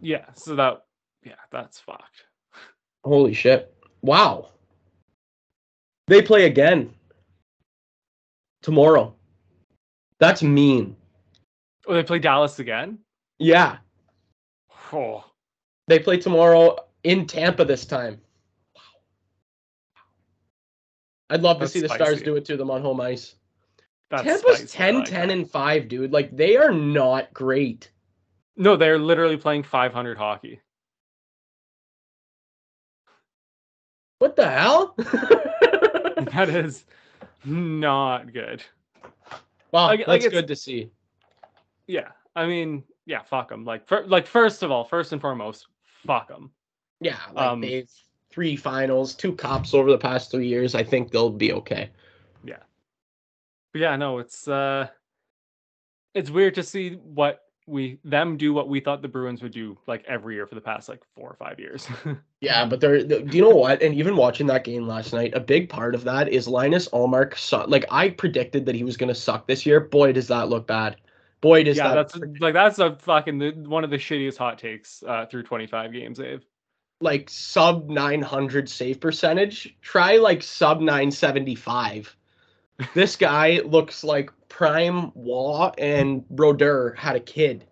yeah, 0.01 0.25
so 0.33 0.55
that 0.55 0.83
yeah, 1.23 1.35
that's 1.51 1.79
fucked. 1.79 2.25
Holy 3.05 3.33
shit. 3.33 3.73
Wow. 4.01 4.49
They 6.07 6.21
play 6.21 6.45
again 6.45 6.93
tomorrow. 8.61 9.15
That's 10.19 10.43
mean. 10.43 10.95
Oh, 11.87 11.93
they 11.93 12.03
play 12.03 12.19
Dallas 12.19 12.59
again? 12.59 12.99
Yeah. 13.39 13.77
Oh, 14.93 15.23
They 15.87 15.99
play 15.99 16.17
tomorrow 16.17 16.77
in 17.03 17.25
Tampa 17.27 17.65
this 17.65 17.85
time. 17.85 18.19
Wow. 18.75 18.81
I'd 21.29 21.41
love 21.41 21.59
to 21.59 21.67
see 21.67 21.79
the 21.81 21.89
Stars 21.89 22.21
do 22.21 22.35
it 22.35 22.45
to 22.45 22.57
them 22.57 22.69
on 22.71 22.81
home 22.81 23.01
ice. 23.01 23.35
that's 24.09 24.23
Tampa's 24.23 24.69
spicy. 24.69 24.83
I 24.83 24.85
10 24.87 24.95
like 24.95 25.05
10 25.05 25.27
that. 25.27 25.33
and 25.33 25.49
5, 25.49 25.87
dude. 25.87 26.11
Like 26.11 26.35
they 26.35 26.55
are 26.57 26.71
not 26.71 27.33
great. 27.33 27.91
No, 28.57 28.75
they're 28.75 28.99
literally 28.99 29.37
playing 29.37 29.63
500 29.63 30.17
hockey. 30.17 30.61
What 34.19 34.35
the 34.35 34.49
hell? 34.49 34.95
That 36.31 36.47
is 36.49 36.85
not 37.43 38.31
good. 38.33 38.63
well, 39.71 39.87
Like- 39.87 39.99
like 39.99 40.07
that's 40.21 40.25
it's- 40.25 40.31
good 40.41 40.47
to 40.47 40.55
see. 40.55 40.89
Yeah, 41.87 42.09
I 42.35 42.45
mean, 42.47 42.83
yeah, 43.05 43.21
fuck 43.23 43.49
them. 43.49 43.65
Like, 43.65 43.87
fir- 43.87 44.05
like 44.07 44.27
first 44.27 44.63
of 44.63 44.71
all, 44.71 44.83
first 44.83 45.11
and 45.11 45.21
foremost, 45.21 45.67
fuck 46.05 46.27
them. 46.27 46.51
Yeah, 46.99 47.19
like 47.33 47.47
Um, 47.47 47.61
they've 47.61 47.91
three 48.29 48.55
finals, 48.55 49.13
two 49.13 49.33
cups 49.33 49.73
over 49.73 49.91
the 49.91 49.97
past 49.97 50.31
three 50.31 50.47
years. 50.47 50.75
I 50.75 50.83
think 50.83 51.11
they'll 51.11 51.29
be 51.29 51.53
okay. 51.53 51.89
But 53.75 53.81
yeah, 53.81 53.97
no, 53.97 54.19
it's 54.19 54.47
uh, 54.47 54.87
it's 56.13 56.29
weird 56.29 56.55
to 56.55 56.63
see 56.63 56.91
what 56.91 57.41
we 57.67 57.99
them 58.05 58.37
do 58.37 58.53
what 58.53 58.69
we 58.69 58.79
thought 58.79 59.01
the 59.01 59.09
Bruins 59.09 59.41
would 59.41 59.51
do 59.51 59.77
like 59.85 60.05
every 60.07 60.35
year 60.35 60.47
for 60.47 60.55
the 60.55 60.61
past 60.61 60.87
like 60.87 61.01
four 61.13 61.29
or 61.29 61.35
five 61.35 61.59
years. 61.59 61.85
Yeah, 62.39 62.65
but 62.65 62.79
they're, 62.79 63.03
do 63.03 63.25
you 63.31 63.41
know 63.41 63.49
what? 63.49 63.81
And 63.81 63.95
even 63.95 64.15
watching 64.15 64.47
that 64.47 64.63
game 64.63 64.87
last 64.87 65.11
night, 65.11 65.33
a 65.33 65.41
big 65.41 65.67
part 65.67 65.93
of 65.93 66.05
that 66.05 66.29
is 66.29 66.47
Linus 66.47 66.87
Ullmark. 66.89 67.35
Su- 67.37 67.65
like 67.67 67.83
I 67.91 68.09
predicted 68.11 68.65
that 68.67 68.75
he 68.75 68.83
was 68.85 68.95
going 68.95 69.09
to 69.09 69.15
suck 69.15 69.45
this 69.45 69.65
year. 69.65 69.81
Boy, 69.81 70.13
does 70.13 70.27
that 70.27 70.47
look 70.47 70.67
bad. 70.67 70.95
Boy, 71.45 71.63
does 71.63 71.77
yeah, 71.77 71.93
that 71.93 72.09
that's 72.11 72.39
like 72.41 72.55
that's 72.55 72.79
a 72.79 72.95
fucking 72.95 73.69
one 73.69 73.83
of 73.83 73.91
the 73.91 73.97
shittiest 73.97 74.37
hot 74.37 74.57
takes 74.57 75.03
uh, 75.07 75.27
through 75.27 75.43
25 75.43 75.93
games, 75.93 76.17
Dave. 76.17 76.43
like 77.01 77.29
sub 77.29 77.87
900 77.87 78.67
save 78.67 78.99
percentage. 78.99 79.77
Try 79.83 80.17
like 80.17 80.41
sub 80.41 80.79
975. 80.79 82.15
this 82.95 83.15
guy 83.27 83.61
looks 83.63 84.03
like 84.03 84.31
prime 84.49 85.11
Roy 85.13 85.69
and 85.77 86.27
Brodeur 86.29 86.95
had 86.97 87.15
a 87.15 87.19
kid. 87.19 87.65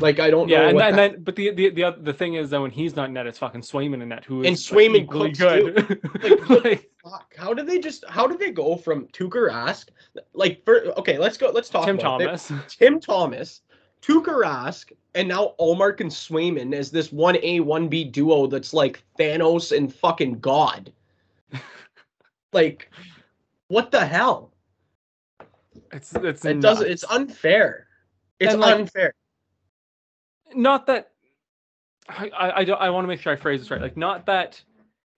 Like 0.00 0.20
I 0.20 0.30
don't 0.30 0.48
Yeah, 0.48 0.60
know. 0.60 0.66
and, 0.68 0.74
what 0.76 0.84
and 0.86 0.96
that- 0.98 1.12
then 1.14 1.22
but 1.24 1.34
the 1.34 1.50
the 1.50 1.70
the, 1.70 1.96
the 2.00 2.12
thing 2.12 2.34
is 2.34 2.50
that 2.50 2.60
when 2.60 2.70
he's 2.70 2.94
not 2.94 3.08
in 3.08 3.14
net, 3.14 3.26
it's 3.26 3.38
fucking 3.38 3.62
Swayman 3.62 4.00
in 4.00 4.10
net 4.10 4.24
who 4.24 4.42
is 4.42 4.46
And 4.46 4.56
like, 4.56 4.84
Swayman 4.90 5.02
equally 5.02 5.32
cooks, 5.32 5.38
good. 5.40 6.48
Like, 6.48 6.64
Like, 6.64 6.90
Fuck, 7.02 7.34
how 7.36 7.52
did 7.52 7.66
they 7.66 7.80
just? 7.80 8.04
How 8.08 8.28
did 8.28 8.38
they 8.38 8.50
go 8.52 8.76
from 8.76 9.06
Tuukka 9.08 9.50
Rask? 9.50 9.88
Like, 10.34 10.64
for, 10.64 10.84
okay, 10.98 11.18
let's 11.18 11.36
go. 11.36 11.50
Let's 11.50 11.68
talk 11.68 11.86
Tim 11.86 11.98
about 11.98 12.20
it. 12.20 12.26
Thomas. 12.26 12.52
Tim 12.68 13.00
Thomas, 13.00 13.62
Tuukka 14.02 14.26
Rask, 14.26 14.92
and 15.16 15.26
now 15.26 15.54
Ullmark 15.58 16.00
and 16.00 16.10
Swayman 16.10 16.72
as 16.72 16.92
this 16.92 17.10
one 17.10 17.36
A 17.42 17.58
one 17.58 17.88
B 17.88 18.04
duo 18.04 18.46
that's 18.46 18.72
like 18.72 19.02
Thanos 19.18 19.76
and 19.76 19.92
fucking 19.92 20.38
God. 20.38 20.92
like, 22.52 22.88
what 23.66 23.90
the 23.90 24.06
hell? 24.06 24.52
It's 25.92 26.14
it's 26.14 26.44
It 26.44 26.60
doesn't. 26.60 26.88
It's 26.88 27.04
unfair. 27.04 27.88
It's 28.38 28.54
like, 28.54 28.76
unfair. 28.76 29.14
not 30.54 30.86
that 30.86 31.10
I 32.08 32.28
I, 32.28 32.60
I, 32.60 32.64
don't- 32.64 32.80
I 32.80 32.90
want 32.90 33.04
to 33.04 33.08
make 33.08 33.20
sure 33.20 33.32
I 33.32 33.36
phrase 33.36 33.60
this 33.60 33.70
right. 33.72 33.80
Like 33.80 33.96
not 33.96 34.26
that 34.26 34.62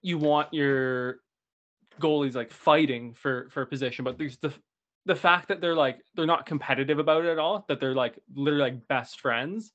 you 0.03 0.19
want 0.19 0.53
your 0.53 1.21
goalies 2.01 2.35
like 2.35 2.51
fighting 2.51 3.15
for 3.15 3.49
for 3.51 3.63
a 3.63 3.67
position, 3.67 4.05
but 4.05 4.19
there's 4.19 4.37
the 4.39 4.53
the 5.07 5.15
fact 5.15 5.49
that 5.49 5.61
they're 5.61 5.75
like 5.75 5.99
they're 6.15 6.27
not 6.27 6.47
competitive 6.47 6.99
about 6.99 7.25
it 7.25 7.29
at 7.31 7.39
all. 7.39 7.65
That 7.69 7.81
they're 7.81 7.95
like 7.95 8.19
literally 8.35 8.71
like 8.73 8.89
best 8.89 9.21
friends, 9.21 9.73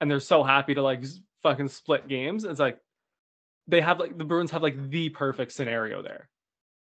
and 0.00 0.10
they're 0.10 0.20
so 0.20 0.42
happy 0.42 0.74
to 0.74 0.82
like 0.82 1.02
fucking 1.42 1.68
split 1.68 2.08
games. 2.08 2.44
It's 2.44 2.60
like 2.60 2.78
they 3.66 3.80
have 3.80 3.98
like 4.00 4.16
the 4.18 4.24
Bruins 4.24 4.50
have 4.50 4.62
like 4.62 4.90
the 4.90 5.08
perfect 5.10 5.52
scenario 5.52 6.02
there. 6.02 6.28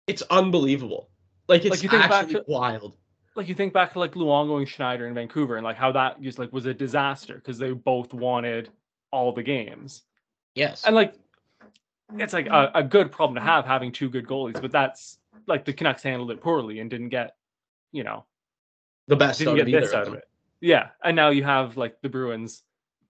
It's 0.06 0.22
unbelievable. 0.30 1.10
Like 1.48 1.64
it's 1.64 1.70
Like, 1.70 1.82
you 1.82 1.88
think 1.88 2.02
back 2.02 2.12
actually 2.24 2.34
to- 2.34 2.44
wild. 2.48 2.96
like 3.34 3.48
you 3.48 3.54
think 3.54 3.72
back 3.72 3.92
to 3.94 3.98
like 3.98 4.12
Luongo 4.12 4.58
and 4.58 4.68
Schneider 4.68 5.06
in 5.06 5.14
Vancouver 5.14 5.56
and 5.56 5.64
like 5.64 5.76
how 5.76 5.92
that 5.92 6.20
just 6.22 6.38
like 6.38 6.52
was 6.52 6.66
a 6.66 6.74
disaster 6.74 7.34
because 7.34 7.58
they 7.58 7.72
both 7.72 8.12
wanted 8.14 8.70
all 9.12 9.32
the 9.32 9.42
games. 9.42 10.02
Yes. 10.54 10.84
And 10.84 10.94
like 10.94 11.14
it's 12.14 12.32
like 12.32 12.46
a, 12.46 12.70
a 12.74 12.82
good 12.82 13.10
problem 13.10 13.34
to 13.34 13.40
have 13.40 13.64
having 13.64 13.92
two 13.92 14.08
good 14.08 14.26
goalies, 14.26 14.60
but 14.60 14.70
that's 14.70 15.18
like 15.46 15.64
the 15.64 15.72
Canucks 15.72 16.02
handled 16.02 16.30
it 16.30 16.40
poorly 16.40 16.80
and 16.80 16.88
didn't 16.88 17.08
get, 17.08 17.36
you 17.92 18.04
know, 18.04 18.24
the 19.08 19.16
best 19.16 19.38
didn't 19.38 19.52
out 19.52 19.56
get 19.56 19.62
of 19.62 19.68
either 19.68 19.80
this 19.80 19.94
out 19.94 20.08
of 20.08 20.14
it. 20.14 20.28
Yeah. 20.60 20.88
And 21.04 21.16
now 21.16 21.30
you 21.30 21.44
have 21.44 21.76
like 21.76 22.00
the 22.02 22.08
Bruins 22.08 22.62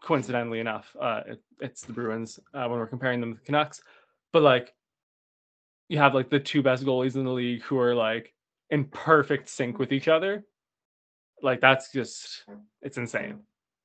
coincidentally 0.03 0.61
enough, 0.61 0.95
uh, 1.01 1.23
it, 1.27 1.43
it's 1.61 1.83
the 1.83 1.93
Bruins 1.93 2.41
uh, 2.55 2.67
when 2.69 2.79
we're 2.79 2.87
comparing 2.87 3.21
them 3.21 3.35
to 3.35 3.39
the 3.39 3.45
Canucks. 3.45 3.83
But 4.33 4.43
like, 4.43 4.75
you 5.89 5.99
have 5.99 6.15
like 6.15 6.31
the 6.31 6.41
two 6.41 6.63
best 6.63 6.85
goalies 6.85 7.15
in 7.15 7.25
the 7.25 7.31
league 7.31 7.63
who 7.63 7.79
are 7.79 7.95
like 7.95 8.35
in 8.71 8.85
perfect 8.87 9.49
sync 9.49 9.79
with 9.79 9.93
each 9.93 10.09
other. 10.09 10.45
Like 11.43 11.61
that's 11.61 11.93
just 11.93 12.45
it's 12.83 12.99
insane. 12.99 13.41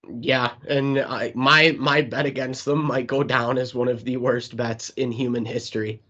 Yeah, 0.10 0.52
and 0.68 1.00
I, 1.00 1.32
my 1.36 1.76
my 1.78 2.02
bet 2.02 2.26
against 2.26 2.66
them 2.66 2.84
might 2.84 3.08
go 3.08 3.24
down 3.24 3.58
as 3.58 3.76
one 3.76 3.88
of 3.88 4.04
the 4.04 4.18
worst 4.18 4.58
bets 4.58 4.90
in 4.92 5.12
human 5.12 5.46
history. 5.46 6.02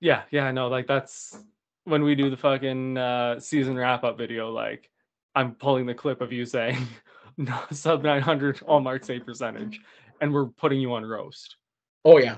Yeah, 0.00 0.22
yeah, 0.30 0.50
no, 0.52 0.68
like 0.68 0.86
that's 0.86 1.38
when 1.84 2.04
we 2.04 2.14
do 2.14 2.30
the 2.30 2.36
fucking 2.36 2.96
uh, 2.96 3.40
season 3.40 3.76
wrap 3.76 4.04
up 4.04 4.16
video. 4.16 4.50
Like, 4.50 4.90
I'm 5.34 5.54
pulling 5.54 5.86
the 5.86 5.94
clip 5.94 6.20
of 6.20 6.32
you 6.32 6.46
saying 6.46 6.86
no, 7.36 7.58
sub 7.72 8.04
900 8.04 8.58
Ullmark 8.58 9.04
save 9.04 9.26
percentage, 9.26 9.80
and 10.20 10.32
we're 10.32 10.46
putting 10.46 10.80
you 10.80 10.94
on 10.94 11.04
roast. 11.04 11.56
Oh 12.04 12.18
yeah, 12.18 12.36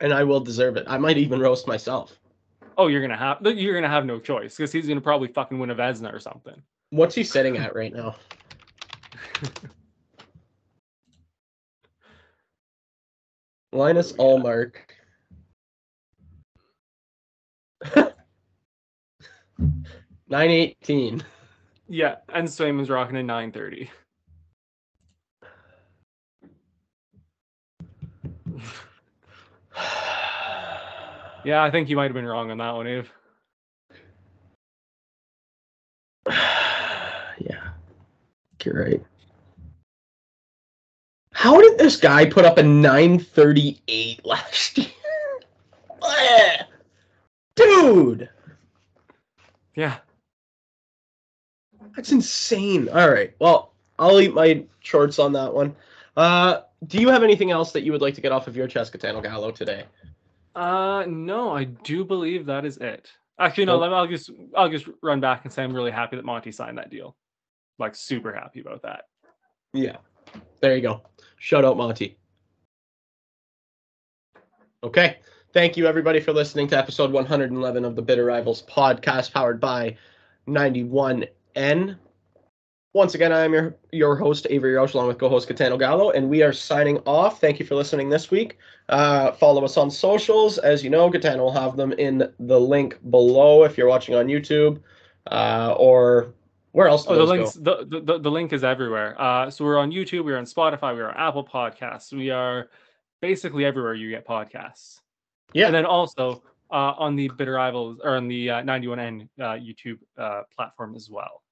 and 0.00 0.12
I 0.12 0.24
will 0.24 0.40
deserve 0.40 0.76
it. 0.76 0.84
I 0.88 0.98
might 0.98 1.16
even 1.16 1.38
roast 1.38 1.68
myself. 1.68 2.18
Oh, 2.76 2.88
you're 2.88 3.02
gonna 3.02 3.16
have 3.16 3.38
you're 3.42 3.74
gonna 3.74 3.88
have 3.88 4.04
no 4.04 4.18
choice 4.18 4.56
because 4.56 4.72
he's 4.72 4.88
gonna 4.88 5.00
probably 5.00 5.28
fucking 5.28 5.60
win 5.60 5.70
a 5.70 5.76
Vezina 5.76 6.12
or 6.12 6.18
something. 6.18 6.60
What's 6.90 7.14
he 7.14 7.22
sitting 7.22 7.56
at 7.56 7.74
right 7.76 7.94
now? 7.94 8.16
Linus 13.72 14.12
oh, 14.18 14.38
Ullmark. 14.38 14.74
Nine 20.28 20.50
eighteen. 20.50 21.24
Yeah, 21.88 22.16
and 22.28 22.46
Swayman's 22.46 22.90
rocking 22.90 23.16
at 23.16 23.24
nine 23.24 23.50
thirty. 23.50 23.90
yeah, 31.44 31.62
I 31.62 31.70
think 31.70 31.88
you 31.88 31.96
might 31.96 32.04
have 32.04 32.14
been 32.14 32.26
wrong 32.26 32.50
on 32.50 32.58
that 32.58 32.72
one, 32.72 32.88
Eve. 32.88 33.10
yeah, 36.30 37.70
you're 38.64 38.84
right. 38.84 39.02
How 41.42 41.60
did 41.60 41.76
this 41.76 41.96
guy 41.96 42.24
put 42.24 42.44
up 42.44 42.56
a 42.58 42.62
938 42.62 44.24
last 44.24 44.78
year? 44.78 44.86
Dude! 47.56 48.28
Yeah. 49.74 49.96
That's 51.96 52.12
insane. 52.12 52.88
All 52.90 53.10
right. 53.10 53.34
Well, 53.40 53.72
I'll 53.98 54.20
eat 54.20 54.32
my 54.32 54.64
shorts 54.78 55.18
on 55.18 55.32
that 55.32 55.52
one. 55.52 55.74
Uh, 56.16 56.60
do 56.86 56.98
you 56.98 57.08
have 57.08 57.24
anything 57.24 57.50
else 57.50 57.72
that 57.72 57.82
you 57.82 57.90
would 57.90 58.02
like 58.02 58.14
to 58.14 58.20
get 58.20 58.30
off 58.30 58.46
of 58.46 58.56
your 58.56 58.68
chest, 58.68 58.92
Gitano 58.92 59.20
Gallo, 59.20 59.50
today? 59.50 59.86
Uh, 60.54 61.04
no, 61.08 61.50
I 61.50 61.64
do 61.64 62.04
believe 62.04 62.46
that 62.46 62.64
is 62.64 62.76
it. 62.76 63.10
Actually, 63.40 63.64
no. 63.64 63.78
Let 63.78 63.90
me, 63.90 63.96
I'll 63.96 64.06
just 64.06 64.30
I'll 64.56 64.70
just 64.70 64.86
run 65.02 65.18
back 65.18 65.44
and 65.44 65.52
say 65.52 65.64
I'm 65.64 65.74
really 65.74 65.90
happy 65.90 66.14
that 66.14 66.24
Monty 66.24 66.52
signed 66.52 66.78
that 66.78 66.88
deal. 66.88 67.16
Like, 67.80 67.96
super 67.96 68.32
happy 68.32 68.60
about 68.60 68.82
that. 68.82 69.06
Yeah. 69.72 69.96
There 70.60 70.76
you 70.76 70.82
go. 70.82 71.02
Shout 71.38 71.64
out 71.64 71.76
Monty. 71.76 72.16
Okay. 74.84 75.18
Thank 75.52 75.76
you, 75.76 75.86
everybody, 75.86 76.18
for 76.18 76.32
listening 76.32 76.66
to 76.68 76.78
episode 76.78 77.12
111 77.12 77.84
of 77.84 77.94
the 77.94 78.00
Bitter 78.00 78.24
Rivals 78.24 78.62
podcast, 78.62 79.32
powered 79.32 79.60
by 79.60 79.96
91N. 80.48 81.96
Once 82.94 83.14
again, 83.14 83.32
I 83.32 83.40
am 83.40 83.52
your, 83.52 83.76
your 83.90 84.16
host, 84.16 84.46
Avery 84.50 84.74
Roche, 84.74 84.94
along 84.94 85.08
with 85.08 85.18
co 85.18 85.28
host 85.28 85.48
Gitano 85.48 85.78
Gallo, 85.78 86.10
and 86.10 86.28
we 86.28 86.42
are 86.42 86.52
signing 86.52 86.98
off. 87.06 87.40
Thank 87.40 87.60
you 87.60 87.66
for 87.66 87.74
listening 87.74 88.08
this 88.08 88.30
week. 88.30 88.58
Uh, 88.88 89.32
follow 89.32 89.64
us 89.64 89.76
on 89.76 89.90
socials. 89.90 90.58
As 90.58 90.82
you 90.82 90.90
know, 90.90 91.10
Gitano 91.10 91.38
will 91.38 91.52
have 91.52 91.76
them 91.76 91.92
in 91.92 92.32
the 92.38 92.60
link 92.60 92.98
below 93.10 93.64
if 93.64 93.76
you're 93.76 93.88
watching 93.88 94.14
on 94.14 94.26
YouTube 94.26 94.80
uh, 95.30 95.74
or 95.78 96.34
where 96.72 96.88
else? 96.88 97.06
Oh, 97.06 97.14
the 97.14 97.24
links. 97.24 97.52
The, 97.52 97.86
the 97.88 98.18
the 98.18 98.30
link 98.30 98.52
is 98.52 98.64
everywhere. 98.64 99.20
Uh, 99.20 99.50
so 99.50 99.64
we're 99.64 99.78
on 99.78 99.90
YouTube. 99.90 100.24
We're 100.24 100.38
on 100.38 100.44
Spotify. 100.44 100.94
We're 100.94 101.08
on 101.08 101.16
Apple 101.16 101.44
Podcasts. 101.44 102.12
We 102.12 102.30
are 102.30 102.68
basically 103.20 103.64
everywhere 103.64 103.94
you 103.94 104.10
get 104.10 104.26
podcasts. 104.26 105.00
Yeah. 105.52 105.66
And 105.66 105.74
then 105.74 105.84
also 105.84 106.42
uh, 106.70 106.94
on 106.96 107.14
the 107.14 107.28
Bitter 107.28 107.52
Rivals 107.52 108.00
or 108.02 108.16
on 108.16 108.26
the 108.26 108.50
uh, 108.50 108.62
91N 108.62 109.28
uh, 109.38 109.44
YouTube 109.52 109.98
uh, 110.18 110.42
platform 110.54 110.94
as 110.96 111.10
well. 111.10 111.42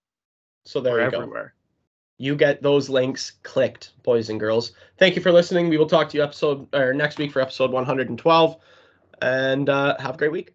So 0.65 0.81
there 0.81 0.95
we're 0.95 1.01
you 1.01 1.07
everywhere. 1.07 1.55
go. 1.57 2.25
You 2.25 2.37
get 2.37 2.63
those 2.63 2.91
links 2.91 3.33
clicked, 3.43 3.93
boys 4.03 4.29
and 4.29 4.39
girls. 4.39 4.73
Thank 4.99 5.17
you 5.17 5.23
for 5.23 5.33
listening. 5.33 5.69
We 5.69 5.79
will 5.79 5.87
talk 5.87 6.11
to 6.11 6.17
you 6.19 6.23
episode 6.23 6.67
or 6.75 6.93
next 6.93 7.19
week 7.19 7.33
for 7.33 7.41
episode 7.41 7.71
112, 7.71 8.57
and 9.23 9.69
uh, 9.69 9.97
have 9.99 10.17
a 10.17 10.19
great 10.19 10.33
week. 10.33 10.55